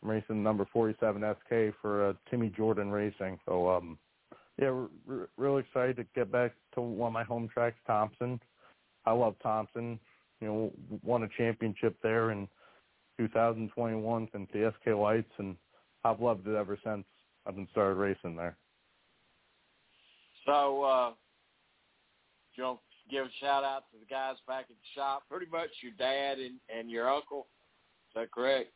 racing 0.03 0.43
number 0.43 0.67
47 0.73 1.23
SK 1.23 1.77
for 1.81 2.09
uh, 2.09 2.13
Timmy 2.31 2.53
Jordan 2.57 2.91
Racing. 2.91 3.39
So, 3.47 3.69
um, 3.69 3.99
yeah, 4.59 4.71
we're, 5.07 5.29
really 5.37 5.61
excited 5.61 5.97
to 5.97 6.07
get 6.15 6.33
back 6.33 6.53
to 6.75 6.81
one 6.81 7.09
of 7.09 7.13
my 7.13 7.25
home 7.25 7.49
tracks, 7.53 7.77
Thompson. 7.87 8.41
I 9.05 9.13
love 9.13 9.37
Thompson. 9.43 9.99
You 10.41 10.49
know, 10.49 10.73
won 11.03 11.23
a 11.25 11.29
championship 11.37 11.97
there 12.03 12.31
in 12.31 12.49
2021 13.19 14.29
since 14.33 14.49
the 14.53 14.73
SK 14.81 14.97
Lights, 14.97 15.33
and 15.39 15.55
I've 16.05 16.21
loved 16.21 16.47
it 16.47 16.55
ever 16.57 16.79
since 16.83 17.05
I've 17.47 17.57
been 17.57 17.69
started 17.73 17.97
racing 17.97 18.37
there. 18.37 18.57
So, 20.47 20.83
uh, 20.83 21.11
to 22.57 22.79
give 23.11 23.27
a 23.27 23.31
shout 23.41 23.65
out 23.65 23.85
to 23.93 23.99
the 23.99 24.07
guys 24.07 24.37
back 24.47 24.67
at 24.71 24.77
the 24.77 24.91
shop? 24.95 25.25
Pretty 25.31 25.47
much 25.51 25.71
your 25.83 25.93
dad 25.99 26.39
and, 26.39 26.55
and 26.75 26.91
your 26.91 27.11
uncle. 27.11 27.47
Is 28.09 28.15
that 28.23 28.31
correct? 28.33 28.71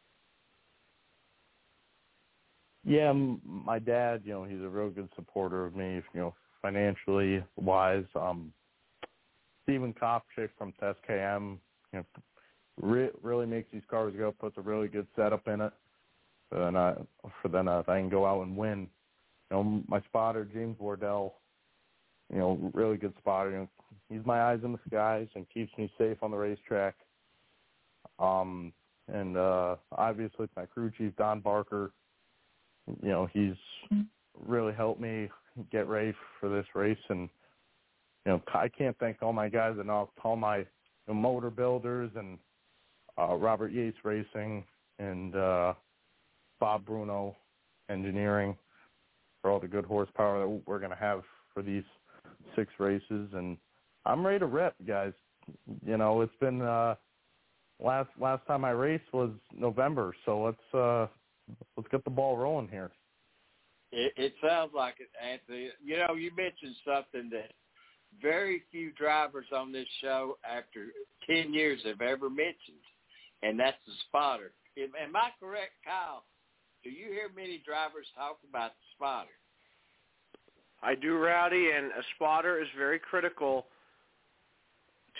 Yeah, 2.84 3.12
my 3.44 3.78
dad, 3.78 4.22
you 4.24 4.32
know, 4.32 4.44
he's 4.44 4.60
a 4.60 4.68
real 4.68 4.90
good 4.90 5.08
supporter 5.16 5.64
of 5.64 5.74
me, 5.74 6.02
you 6.12 6.20
know, 6.20 6.34
financially 6.60 7.42
wise. 7.56 8.04
Um, 8.14 8.52
Stephen 9.62 9.94
Kopchick 9.94 10.50
from 10.58 10.74
SKM, 10.82 11.58
you 11.92 12.00
know, 12.00 12.04
re- 12.80 13.10
really 13.22 13.46
makes 13.46 13.70
these 13.72 13.82
cars 13.90 14.12
go, 14.16 14.32
puts 14.32 14.58
a 14.58 14.60
really 14.60 14.88
good 14.88 15.06
setup 15.16 15.48
in 15.48 15.62
it. 15.62 15.72
So 16.52 16.58
then 16.60 16.76
I, 16.76 16.94
for 17.40 17.48
then 17.48 17.68
uh, 17.68 17.82
I 17.88 17.98
can 17.98 18.10
go 18.10 18.26
out 18.26 18.42
and 18.42 18.56
win. 18.56 18.88
You 19.50 19.56
know, 19.56 19.82
my 19.88 20.00
spotter 20.02 20.44
James 20.44 20.78
Wardell, 20.78 21.34
you 22.32 22.38
know, 22.38 22.70
really 22.72 22.96
good 22.96 23.14
spotter. 23.18 23.66
He's 24.08 24.24
my 24.24 24.42
eyes 24.42 24.60
in 24.64 24.72
the 24.72 24.78
skies 24.86 25.28
and 25.34 25.46
keeps 25.52 25.72
me 25.78 25.90
safe 25.98 26.18
on 26.22 26.30
the 26.30 26.36
racetrack. 26.36 26.94
Um, 28.18 28.72
and 29.12 29.36
uh, 29.36 29.76
obviously 29.92 30.48
my 30.56 30.66
crew 30.66 30.90
chief 30.96 31.14
Don 31.16 31.40
Barker, 31.40 31.92
you 33.02 33.08
know, 33.08 33.28
he's 33.32 33.54
really 34.46 34.72
helped 34.72 35.00
me 35.00 35.28
get 35.70 35.88
ready 35.88 36.12
for 36.40 36.48
this 36.48 36.66
race 36.74 36.98
and 37.08 37.28
you 38.26 38.32
know, 38.32 38.42
I 38.54 38.68
can't 38.68 38.96
thank 38.98 39.22
all 39.22 39.34
my 39.34 39.48
guys 39.50 39.76
enough, 39.78 40.08
all 40.22 40.36
my 40.36 40.64
motor 41.06 41.50
builders 41.50 42.10
and 42.16 42.38
uh, 43.18 43.34
Robert 43.34 43.70
Yates 43.70 43.98
Racing 44.02 44.64
and 44.98 45.36
uh, 45.36 45.74
Bob 46.58 46.86
Bruno 46.86 47.36
Engineering 47.90 48.56
for 49.42 49.50
all 49.50 49.60
the 49.60 49.68
good 49.68 49.84
horsepower 49.84 50.40
that 50.40 50.62
we're 50.66 50.78
going 50.78 50.90
to 50.90 50.96
have 50.96 51.22
for 51.52 51.62
these 51.62 51.82
six 52.56 52.72
races. 52.78 53.28
And 53.32 53.56
I'm 54.04 54.26
ready 54.26 54.40
to 54.40 54.46
rip, 54.46 54.74
guys. 54.86 55.12
You 55.84 55.96
know, 55.96 56.20
it's 56.22 56.32
been 56.40 56.62
uh, 56.62 56.94
last 57.82 58.08
last 58.18 58.46
time 58.46 58.64
I 58.64 58.70
raced 58.70 59.12
was 59.12 59.30
November, 59.52 60.14
so 60.24 60.42
let's 60.42 60.74
uh, 60.74 61.06
let's 61.76 61.88
get 61.90 62.04
the 62.04 62.10
ball 62.10 62.36
rolling 62.36 62.68
here. 62.68 62.90
It, 63.92 64.12
it 64.16 64.34
sounds 64.42 64.72
like 64.74 64.96
it, 64.98 65.08
Anthony. 65.22 65.70
You 65.84 65.98
know, 65.98 66.14
you 66.14 66.30
mentioned 66.36 66.74
something 66.84 67.30
that 67.30 67.52
very 68.20 68.62
few 68.70 68.92
drivers 68.92 69.46
on 69.54 69.72
this 69.72 69.86
show 70.00 70.38
after 70.44 70.88
10 71.28 71.52
years 71.52 71.80
have 71.84 72.00
ever 72.00 72.28
mentioned, 72.28 72.82
and 73.42 73.58
that's 73.58 73.76
the 73.86 73.92
spotter. 74.08 74.52
Am, 74.78 74.90
am 75.00 75.14
I 75.14 75.30
correct, 75.38 75.72
Kyle? 75.84 76.24
Do 76.82 76.90
you 76.90 77.06
hear 77.06 77.30
many 77.34 77.62
drivers 77.64 78.06
talk 78.16 78.38
about 78.48 78.72
the 78.72 78.84
spotter? 78.96 79.38
I 80.84 80.94
do, 80.94 81.16
Rowdy, 81.16 81.70
and 81.74 81.86
a 81.86 82.02
spotter 82.14 82.60
is 82.60 82.68
very 82.76 82.98
critical 82.98 83.66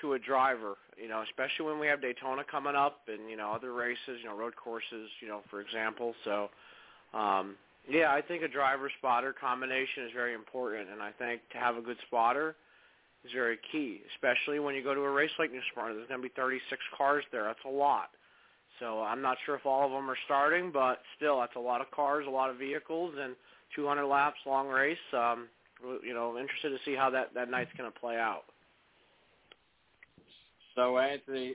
to 0.01 0.13
a 0.13 0.19
driver, 0.19 0.75
you 1.01 1.09
know, 1.09 1.23
especially 1.23 1.67
when 1.67 1.79
we 1.79 1.87
have 1.87 2.03
Daytona 2.03 2.43
coming 2.51 2.75
up 2.75 3.01
and, 3.09 3.31
you 3.31 3.37
know, 3.37 3.53
other 3.53 3.73
races, 3.73 4.21
you 4.23 4.29
know, 4.29 4.37
road 4.37 4.55
courses, 4.57 5.09
you 5.21 5.29
know, 5.29 5.41
for 5.51 5.61
example. 5.61 6.15
So, 6.25 6.51
um, 7.15 7.57
yeah, 7.89 8.13
I 8.13 8.21
think 8.21 8.43
a 8.43 8.49
driver 8.49 8.91
spotter 8.99 9.33
combination 9.33 10.05
is 10.05 10.11
very 10.15 10.35
important, 10.35 10.91
and 10.91 11.01
I 11.03 11.13
think 11.13 11.41
to 11.53 11.59
have 11.59 11.77
a 11.77 11.81
good 11.81 11.99
spotter 12.07 12.57
is 13.25 13.33
very 13.33 13.59
key, 13.73 14.03
especially 14.15 14.59
when 14.59 14.75
you 14.75 14.83
go 14.83 14.95
to 14.95 15.01
a 15.01 15.11
race 15.11 15.31
like 15.39 15.51
New 15.51 15.61
Smyrna. 15.73 15.95
There's 15.95 16.09
going 16.09 16.21
to 16.21 16.29
be 16.29 16.33
36 16.37 16.81
cars 16.97 17.25
there. 17.33 17.45
That's 17.45 17.65
a 17.67 17.71
lot. 17.71 18.11
So 18.81 19.03
I'm 19.03 19.23
not 19.23 19.39
sure 19.47 19.55
if 19.55 19.65
all 19.65 19.87
of 19.87 19.93
them 19.93 20.11
are 20.11 20.19
starting, 20.25 20.73
but 20.73 21.01
still, 21.17 21.41
that's 21.41 21.57
a 21.57 21.61
lot 21.61 21.81
of 21.81 21.91
cars, 21.91 22.27
a 22.27 22.31
lot 22.31 22.51
of 22.51 22.57
vehicles, 22.57 23.15
and 23.19 23.37
200 23.77 24.05
laps, 24.07 24.39
long 24.47 24.69
race. 24.69 24.99
Um, 25.13 25.47
you 26.03 26.15
know, 26.15 26.39
interested 26.39 26.71
to 26.71 26.79
see 26.85 26.95
how 26.95 27.11
that 27.11 27.35
that 27.35 27.51
night's 27.51 27.71
going 27.77 27.91
to 27.91 27.99
play 27.99 28.17
out. 28.17 28.45
So 30.75 30.99
Anthony, 30.99 31.55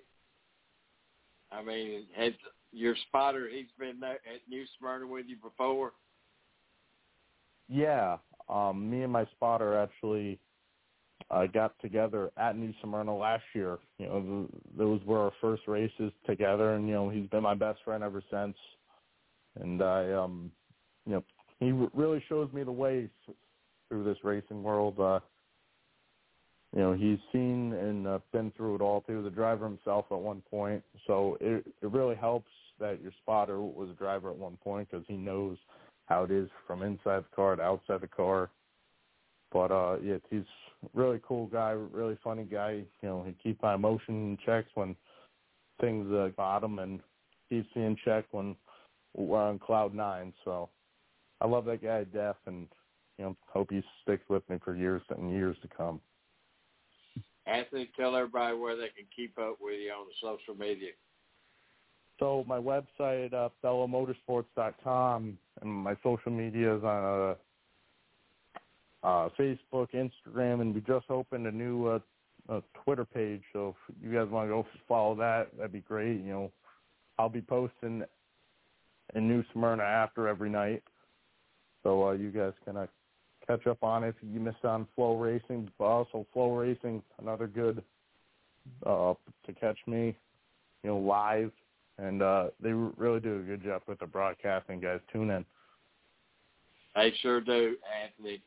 I 1.51 1.63
mean, 1.63 2.03
has 2.15 2.33
your 2.71 2.95
spotter? 3.07 3.49
He's 3.51 3.65
been 3.77 3.99
there 3.99 4.13
at 4.13 4.41
New 4.47 4.63
Smyrna 4.77 5.07
with 5.07 5.25
you 5.27 5.37
before. 5.37 5.93
Yeah, 7.67 8.17
um, 8.47 8.89
me 8.89 9.03
and 9.03 9.11
my 9.11 9.25
spotter 9.35 9.77
actually 9.77 10.39
uh, 11.31 11.45
got 11.47 11.73
together 11.81 12.31
at 12.37 12.57
New 12.57 12.73
Smyrna 12.81 13.15
last 13.15 13.43
year. 13.53 13.77
You 13.97 14.07
know, 14.07 14.21
th- 14.21 14.61
those 14.77 15.01
were 15.05 15.19
our 15.19 15.31
first 15.41 15.63
races 15.67 16.11
together, 16.25 16.73
and 16.73 16.87
you 16.87 16.93
know, 16.93 17.09
he's 17.09 17.27
been 17.29 17.43
my 17.43 17.55
best 17.55 17.79
friend 17.83 18.03
ever 18.03 18.23
since. 18.31 18.55
And 19.59 19.81
I, 19.81 20.11
um, 20.13 20.51
you 21.05 21.13
know, 21.13 21.23
he 21.59 21.71
really 21.93 22.23
shows 22.29 22.51
me 22.53 22.63
the 22.63 22.71
way 22.71 23.09
through 23.89 24.03
this 24.03 24.23
racing 24.23 24.63
world. 24.63 24.99
Uh, 24.99 25.19
you 26.73 26.81
know 26.81 26.93
he's 26.93 27.17
seen 27.31 27.73
and 27.73 28.07
uh, 28.07 28.19
been 28.31 28.51
through 28.55 28.75
it 28.75 28.81
all 28.81 29.01
too. 29.01 29.23
The 29.23 29.29
driver 29.29 29.65
himself 29.65 30.05
at 30.11 30.19
one 30.19 30.41
point, 30.49 30.83
so 31.07 31.37
it 31.41 31.65
it 31.81 31.91
really 31.91 32.15
helps 32.15 32.51
that 32.79 33.01
your 33.01 33.11
spotter 33.21 33.59
was 33.59 33.89
a 33.89 33.93
driver 33.93 34.29
at 34.29 34.37
one 34.37 34.57
point 34.63 34.87
because 34.89 35.05
he 35.07 35.15
knows 35.15 35.57
how 36.05 36.23
it 36.23 36.31
is 36.31 36.49
from 36.65 36.81
inside 36.81 37.23
the 37.23 37.35
car 37.35 37.55
to 37.55 37.61
outside 37.61 38.01
the 38.01 38.07
car. 38.07 38.49
But 39.51 39.71
uh 39.71 39.97
yeah, 40.03 40.17
he's 40.29 40.43
really 40.93 41.19
cool 41.27 41.47
guy, 41.47 41.71
really 41.71 42.17
funny 42.23 42.43
guy. 42.43 42.83
You 43.01 43.09
know, 43.09 43.23
he 43.25 43.33
keeps 43.43 43.61
my 43.61 43.73
emotion 43.73 44.15
in 44.15 44.37
checks 44.45 44.69
when 44.75 44.95
things 45.81 46.11
uh, 46.13 46.29
bottom 46.37 46.79
and 46.79 46.99
keeps 47.49 47.67
me 47.75 47.85
in 47.85 47.97
check 48.05 48.25
when 48.31 48.55
we're 49.15 49.41
on 49.41 49.57
cloud 49.57 49.95
nine. 49.95 50.33
So 50.45 50.69
I 51.41 51.47
love 51.47 51.65
that 51.65 51.81
guy 51.81 51.99
to 51.99 52.05
death 52.05 52.37
and 52.45 52.67
you 53.19 53.25
know, 53.25 53.35
hope 53.47 53.69
he 53.69 53.83
sticks 54.01 54.23
with 54.29 54.49
me 54.49 54.57
for 54.63 54.75
years 54.75 55.01
and 55.09 55.29
years 55.31 55.57
to 55.61 55.67
come. 55.67 55.99
Anthony, 57.45 57.89
tell 57.99 58.15
everybody 58.15 58.55
where 58.55 58.77
they 58.77 58.87
can 58.95 59.05
keep 59.13 59.37
up 59.37 59.57
with 59.59 59.79
you 59.79 59.91
on 59.91 60.07
the 60.07 60.13
social 60.21 60.57
media. 60.57 60.91
So 62.17 62.45
my 62.47 62.57
website, 62.57 63.33
uh, 63.33 63.49
fellowmotorsports.com, 63.63 65.37
and 65.61 65.71
my 65.71 65.95
social 66.01 66.31
media 66.31 66.77
is 66.77 66.83
on 66.83 67.35
uh, 69.03 69.07
uh, 69.07 69.29
Facebook, 69.37 69.87
Instagram, 69.93 70.61
and 70.61 70.73
we 70.73 70.81
just 70.81 71.09
opened 71.09 71.47
a 71.47 71.51
new 71.51 71.87
uh, 71.87 71.99
uh, 72.49 72.61
Twitter 72.83 73.05
page. 73.05 73.41
So 73.51 73.75
if 73.89 73.95
you 74.03 74.13
guys 74.13 74.27
want 74.29 74.47
to 74.47 74.53
go 74.53 74.65
follow 74.87 75.15
that, 75.15 75.47
that'd 75.57 75.73
be 75.73 75.81
great. 75.81 76.21
You 76.21 76.31
know, 76.31 76.51
I'll 77.17 77.29
be 77.29 77.41
posting 77.41 78.03
in 79.15 79.27
New 79.27 79.43
Smyrna 79.53 79.83
after 79.83 80.27
every 80.27 80.49
night, 80.49 80.83
so 81.83 82.09
uh, 82.09 82.11
you 82.11 82.29
guys 82.29 82.53
can 82.65 82.77
uh, 82.77 82.87
catch 83.49 83.67
up 83.67 83.83
on 83.83 84.03
it. 84.03 84.09
If 84.09 84.15
you 84.33 84.39
missed 84.39 84.63
on 84.63 84.87
FloRacing, 84.97 85.69
but 85.77 85.85
also 85.85 86.25
FloRacing, 86.35 87.01
another 87.21 87.47
good 87.47 87.83
uh, 88.85 89.13
to 89.45 89.53
catch 89.59 89.77
me, 89.87 90.15
you 90.83 90.89
know, 90.89 90.97
live 90.97 91.51
and 91.99 92.21
uh, 92.21 92.47
they 92.61 92.71
really 92.71 93.19
do 93.19 93.39
a 93.39 93.43
good 93.43 93.63
job 93.63 93.81
with 93.87 93.99
the 93.99 94.05
broadcasting. 94.05 94.79
Guys, 94.79 94.99
tune 95.11 95.29
in. 95.29 95.45
They 96.95 97.13
sure 97.21 97.41
do, 97.41 97.75
Anthony. 98.03 98.41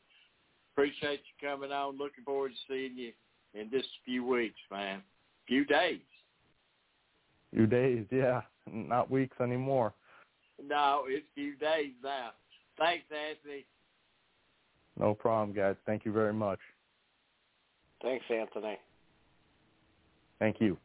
Appreciate 0.73 1.21
you 1.21 1.49
coming 1.49 1.71
on. 1.71 1.99
Looking 1.99 2.25
forward 2.25 2.53
to 2.53 2.57
seeing 2.67 2.97
you 2.97 3.13
in 3.55 3.71
just 3.71 3.87
a 3.87 4.05
few 4.05 4.25
weeks, 4.27 4.59
man. 4.71 5.03
Few 5.47 5.65
days. 5.65 6.01
Few 7.55 7.67
days, 7.67 8.07
yeah. 8.11 8.41
Not 8.71 9.11
weeks 9.11 9.37
anymore. 9.41 9.93
No, 10.63 11.03
it's 11.07 11.27
few 11.35 11.57
days 11.57 11.93
now. 12.03 12.31
Thanks, 12.79 13.05
Anthony. 13.11 13.67
No 14.99 15.15
problem, 15.15 15.55
guys. 15.57 15.77
Thank 15.87 16.05
you 16.05 16.13
very 16.13 16.33
much. 16.33 16.59
Thanks, 18.03 18.25
Anthony. 18.31 18.79
Thank 20.39 20.61
you. 20.61 20.77